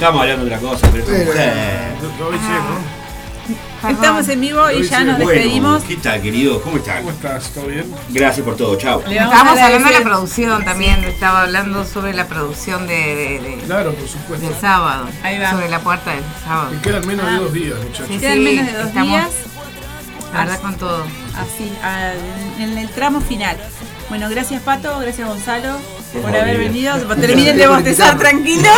Estamos 0.07 0.21
hablando 0.21 0.45
de 0.45 0.55
otra 0.55 0.69
cosa, 0.69 0.87
pero 0.91 1.03
mujer. 1.05 1.53
¿no? 3.81 3.89
Estamos 3.89 4.27
en 4.29 4.41
vivo 4.41 4.71
y 4.71 4.83
ya 4.87 5.03
nos 5.03 5.17
Bueno, 5.19 5.29
despedimos. 5.31 5.83
¿Qué 5.83 5.95
tal, 5.97 6.21
querido? 6.21 6.61
¿Cómo 6.61 6.77
estás? 6.77 6.97
¿Cómo 6.97 7.11
estás? 7.11 7.49
¿Todo 7.51 7.65
bien? 7.67 7.85
Gracias 8.09 8.43
por 8.45 8.55
todo, 8.57 8.75
chao. 8.77 9.01
Estábamos 9.07 9.59
hablando 9.59 9.87
de 9.89 9.93
la 9.93 10.01
producción 10.03 10.65
también, 10.65 11.03
estaba 11.03 11.43
hablando 11.43 11.85
sobre 11.85 12.13
la 12.13 12.25
producción 12.27 12.87
de, 12.87 12.93
de- 12.95 13.39
de- 13.39 13.57
Claro, 13.65 13.93
por 13.93 14.07
supuesto. 14.07 14.47
del 14.47 14.55
sábado. 14.59 15.07
Ahí 15.23 15.39
va. 15.39 15.51
Sobre 15.51 15.69
la 15.69 15.79
puerta 15.79 16.11
del 16.11 16.23
sábado. 16.43 16.73
Y 16.73 16.77
quedan 16.81 17.07
menos 17.07 17.25
de 17.31 17.37
dos 17.37 17.53
días, 17.53 17.77
muchachos. 17.77 18.07
Sí, 18.09 18.17
Quedan 18.17 18.33
sí, 18.33 18.39
menos 18.43 18.65
de 18.65 18.73
dos 18.77 18.87
estamos, 18.87 19.09
días. 19.09 19.29
La 20.33 20.39
verdad 20.39 20.61
con 20.61 20.75
todo. 20.75 21.03
Así, 21.37 21.71
al- 21.83 22.61
en 22.61 22.77
el 22.77 22.89
tramo 22.89 23.21
final. 23.21 23.57
Bueno, 24.09 24.29
gracias 24.29 24.61
Pato, 24.63 24.97
gracias 24.99 25.27
Gonzalo 25.27 25.77
por 26.21 26.35
haber 26.35 26.57
venido. 26.57 26.93
Gracias 26.95 27.19
Terminen 27.21 27.57
de 27.57 27.67
bostezar 27.67 28.17
tranquilos. 28.17 28.73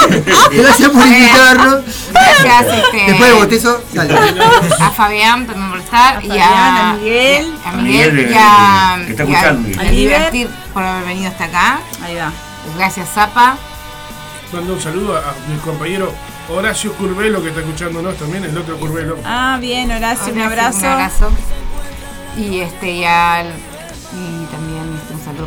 Gracias 0.52 0.90
por 0.90 1.06
invitarnos. 1.06 1.84
Gracias 2.12 2.84
este, 2.84 3.06
Después 3.06 3.30
del 3.30 3.38
bostezo, 3.38 3.82
sale. 3.94 4.14
a 4.80 4.90
Fabián 4.90 5.46
también 5.46 5.70
por 5.70 5.78
estar 5.80 6.16
A 6.16 6.22
y 6.24 6.28
Fabián, 6.28 6.52
a, 6.52 6.90
a 6.90 6.94
Miguel. 6.94 7.54
a 7.64 7.72
Miguel 7.72 8.30
y 8.30 8.34
a, 8.36 9.02
que 9.06 9.10
está 9.12 9.24
y 9.24 9.26
a- 9.26 9.38
escuchando. 9.38 9.68
y 9.68 9.74
a 9.76 9.80
A 9.80 9.84
Liber. 9.84 9.92
Libertir 10.32 10.48
por 10.72 10.82
haber 10.82 11.04
venido 11.04 11.30
hasta 11.30 11.44
acá. 11.44 11.80
Ahí 12.04 12.16
va. 12.16 12.32
Gracias 12.76 13.08
Zapa. 13.14 13.56
Mando 14.52 14.74
un 14.74 14.80
saludo 14.80 15.16
a, 15.16 15.20
a 15.20 15.34
mi 15.48 15.56
compañero 15.58 16.12
Horacio 16.48 16.92
Curvelo 16.94 17.42
que 17.42 17.48
está 17.48 17.60
escuchándonos 17.60 18.16
también, 18.16 18.44
el 18.44 18.56
otro 18.56 18.78
Curvelo. 18.78 19.18
Ah, 19.24 19.56
bien, 19.60 19.90
Horacio, 19.90 20.32
un 20.32 20.40
abrazo. 20.40 20.78
Un 20.80 20.84
abrazo. 20.86 21.30
Y 22.36 22.60
este 22.60 22.90
y 22.92 23.04
al 23.04 23.46
y 23.46 24.44
también 24.50 24.71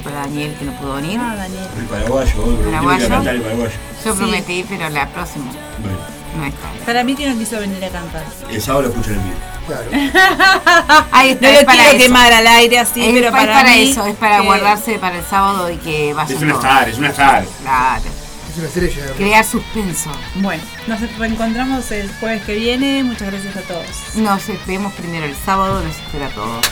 para 0.02 0.18
Daniel 0.22 0.56
que 0.58 0.66
no 0.66 0.74
pudo 0.80 0.96
venir. 0.96 1.20
Ah, 1.22 1.36
Daniel. 1.36 1.68
El 1.78 1.86
paraguayo, 1.86 2.58
Paraguayo. 2.66 3.10
cantar 3.10 3.36
el 3.36 3.42
paraguayo. 3.42 3.72
Yo 4.04 4.12
Sí. 4.14 4.18
prometí, 4.20 4.66
pero 4.70 4.90
la 4.90 5.08
próxima 5.10 5.46
Bueno, 5.82 5.98
no 6.38 6.46
está. 6.46 6.86
Para 6.86 7.04
mí 7.04 7.16
que 7.16 7.28
no 7.30 7.38
quiso 7.38 7.60
venir 7.60 7.84
a 7.86 7.90
cantar. 7.90 8.24
el 8.50 8.62
sábado 8.62 8.84
lo 8.84 8.90
escuchan 8.90 9.14
en 9.16 9.24
vivo. 9.24 9.36
Claro. 9.66 9.90
Ahí 11.12 11.32
está, 11.32 11.48
No 11.48 11.54
es 11.54 11.60
lo 11.62 11.66
para 11.66 11.80
quiero 11.80 11.90
eso. 11.98 12.06
quemar 12.06 12.34
al 12.34 12.48
aire 12.48 12.80
así, 12.80 13.04
es, 13.04 13.14
pero 13.14 13.26
es 13.28 13.32
para, 13.32 13.54
para 13.54 13.70
mí 13.72 13.92
eso, 13.92 14.06
es 14.06 14.16
para 14.16 14.38
que- 14.40 14.46
guardarse 14.46 15.00
para 15.00 15.18
el 15.18 15.26
sábado 15.26 15.72
y 15.72 15.78
que 15.78 16.14
vaya 16.14 16.36
Es 16.36 16.42
una 16.42 16.54
star, 16.54 16.90
es 16.90 16.98
una 17.00 17.10
star. 17.10 17.46
Claro. 17.64 18.04
Es 18.52 18.58
una 18.60 18.68
estrella. 18.68 19.14
Crear 19.18 19.44
suspenso. 19.44 20.12
Bueno, 20.36 20.64
nos 20.88 21.02
reencontramos 21.18 21.92
el 21.92 22.10
jueves 22.20 22.44
que 22.44 22.54
viene. 22.54 23.04
Muchas 23.04 23.32
gracias 23.32 23.56
a 23.58 23.62
todos. 23.62 23.86
Nos 24.16 24.44
vemos 24.68 24.94
primero 24.94 25.26
el 25.26 25.36
sábado, 25.36 25.82
los 25.84 25.96
espero 25.96 26.26
a 26.26 26.30
todos. 26.30 26.66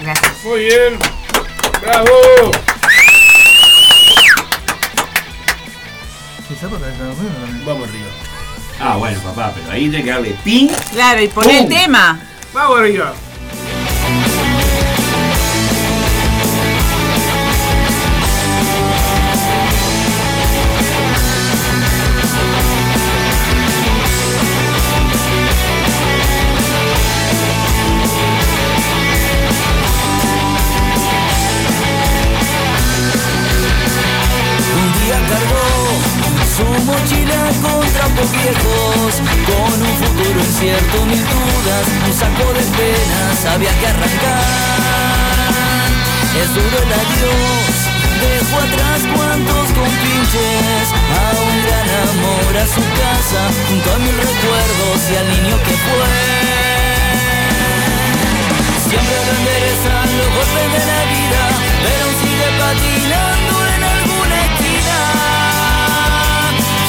Gracias. 0.00 0.32
Muy 0.44 0.60
bien. 0.64 0.98
¡Bravo! 1.82 2.52
Vamos 7.66 7.88
arriba. 7.88 8.06
Ah, 8.80 8.96
bueno, 8.98 9.18
papá, 9.20 9.52
pero 9.54 9.70
ahí 9.72 9.88
tiene 9.88 10.04
que 10.04 10.10
darle 10.10 10.36
ping. 10.44 10.68
Claro, 10.92 11.20
y 11.20 11.28
poner 11.28 11.62
el 11.62 11.68
tema. 11.68 12.20
Vamos 12.52 12.78
arriba. 12.78 13.12
Mochila 36.84 37.42
con 37.62 37.80
trapos 37.94 38.30
viejos, 38.32 39.12
con 39.46 39.82
un 39.82 39.94
futuro 40.02 40.38
incierto, 40.40 41.06
mil 41.06 41.22
dudas, 41.22 41.86
un 42.06 42.12
saco 42.12 42.52
de 42.54 42.64
penas, 42.76 43.38
había 43.54 43.72
que 43.78 43.86
arrancar. 43.86 45.22
Es 46.42 46.48
duro 46.54 46.76
el 46.82 46.92
adiós, 47.02 47.74
dejo 48.18 48.56
atrás 48.66 49.00
cuantos 49.14 49.66
compinches, 49.78 50.86
a 50.90 51.24
un 51.38 51.54
gran 51.62 51.88
amor, 52.10 52.50
a 52.58 52.66
su 52.66 52.82
casa, 52.98 53.42
junto 53.68 53.86
a 53.94 53.98
mis 54.02 54.14
recuerdos 54.16 54.98
y 55.06 55.14
al 55.22 55.26
niño 55.28 55.56
que 55.62 55.74
fue. 55.86 56.10
Siempre 58.90 59.16
lo 59.26 59.32
enderezan 59.38 60.08
los 60.18 60.28
golpes 60.34 60.68
de 60.74 60.82
la 60.90 61.00
vida, 61.14 61.42
pero 61.84 62.04
sigue 62.20 62.48
patinando 62.58 63.54
en 63.70 63.82
algo 63.84 64.11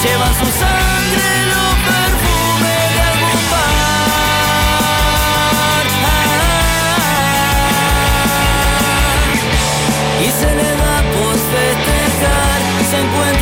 llevan 0.03 0.33
su 0.33 0.45
sangre 0.45 1.27
los 1.53 1.73
perfumes 1.89 2.83
de 2.95 3.01
algún 3.11 3.41
bar. 3.51 3.83
Y 10.25 10.27
se 10.39 10.49
le 10.59 10.69
da 10.81 10.95
por 11.13 11.35
festejar, 11.53 12.59
se 12.89 12.97
encuentra 12.99 13.32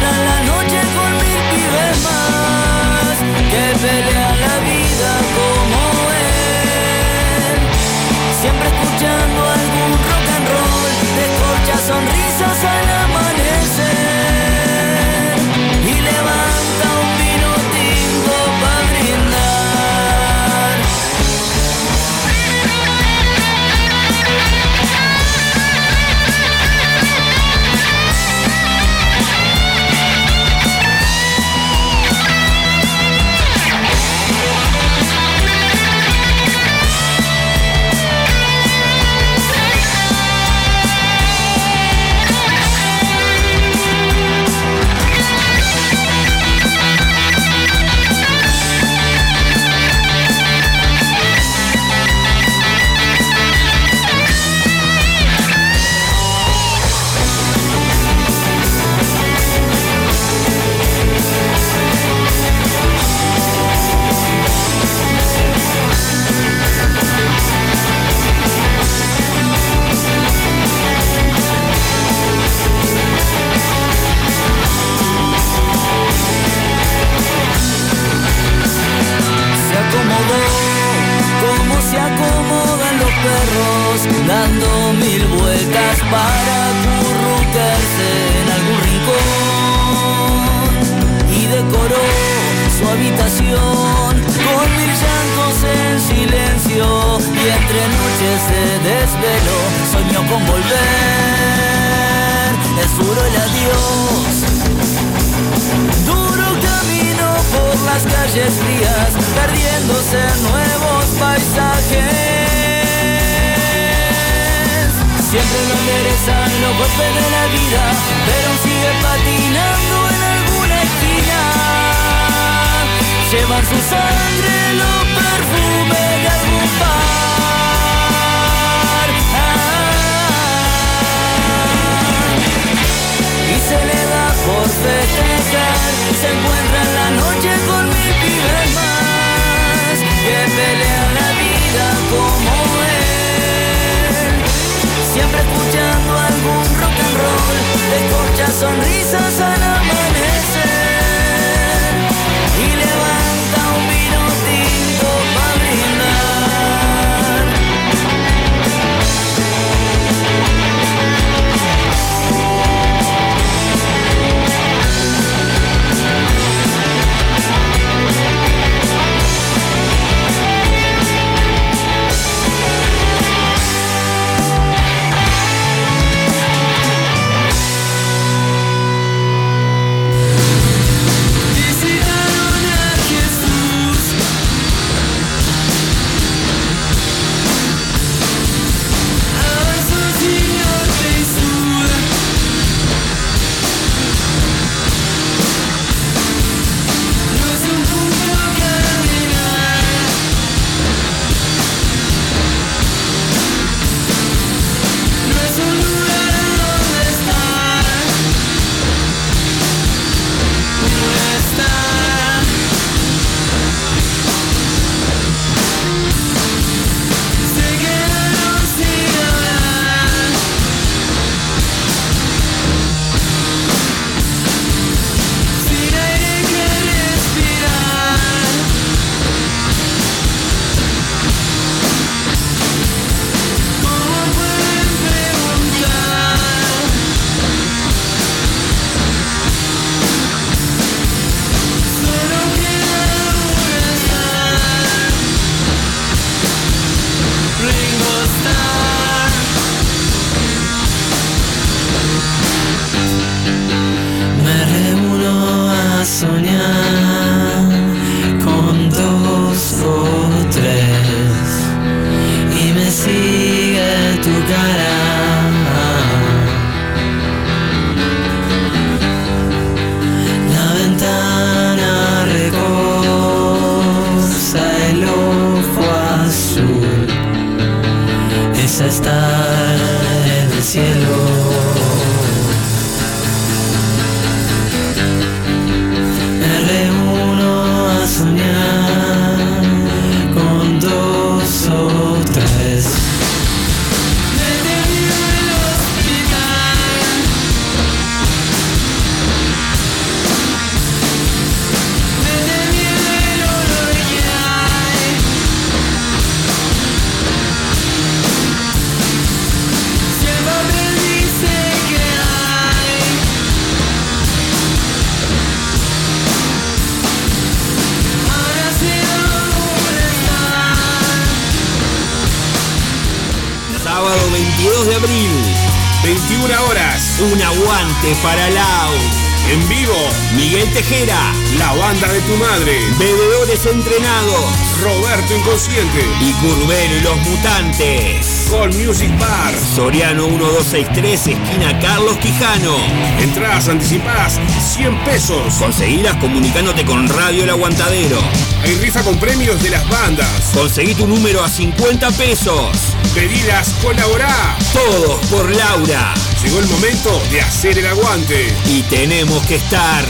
Soriano 339.92 340.30
1263, 340.30 341.28
esquina 341.28 341.78
Carlos 341.80 342.16
Quijano. 342.20 342.78
Entradas 343.20 343.68
anticipadas, 343.68 344.40
100 344.78 345.04
pesos. 345.04 345.56
Conseguilas 345.56 346.16
comunicándote 346.16 346.86
con 346.86 347.10
Radio 347.10 347.44
El 347.44 347.50
Aguantadero. 347.50 348.18
Hay 348.64 348.76
rifa 348.76 349.04
con 349.04 349.18
premios 349.18 349.62
de 349.62 349.70
las 349.72 349.86
bandas. 349.90 350.52
Conseguí 350.54 350.94
tu 350.94 351.08
número 351.08 351.44
a 351.44 351.50
50 351.50 352.10
pesos. 352.12 352.96
Pedidas, 353.14 353.76
colaborá. 353.82 354.56
Todos 354.72 355.26
por 355.26 355.54
Laura. 355.54 356.14
Llegó 356.42 356.60
el 356.60 356.68
momento 356.68 357.22
de 357.30 357.42
hacer 357.42 357.78
el 357.78 357.88
aguante. 357.88 358.56
Y 358.68 358.84
tenemos 358.84 359.46
que 359.46 359.56
estar. 359.56 360.06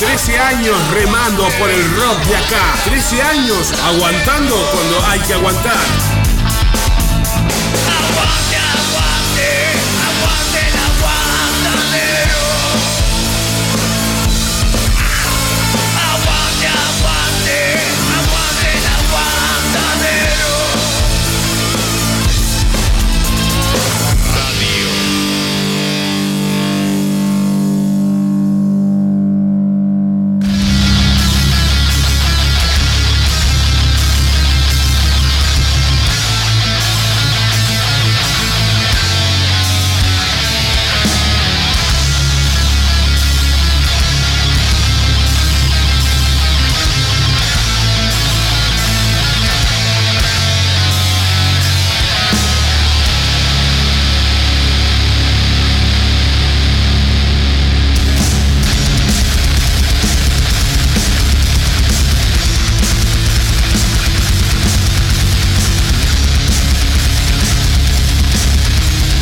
13 0.00 0.38
años 0.38 0.76
remando 0.92 1.48
por 1.58 1.70
el 1.70 1.82
rock 1.96 2.22
de 2.26 2.36
acá. 2.36 2.74
13 2.84 3.22
años 3.22 3.72
aguantando 3.86 4.54
cuando 4.70 5.06
hay 5.06 5.20
que 5.20 5.32
aguantar. 5.32 6.03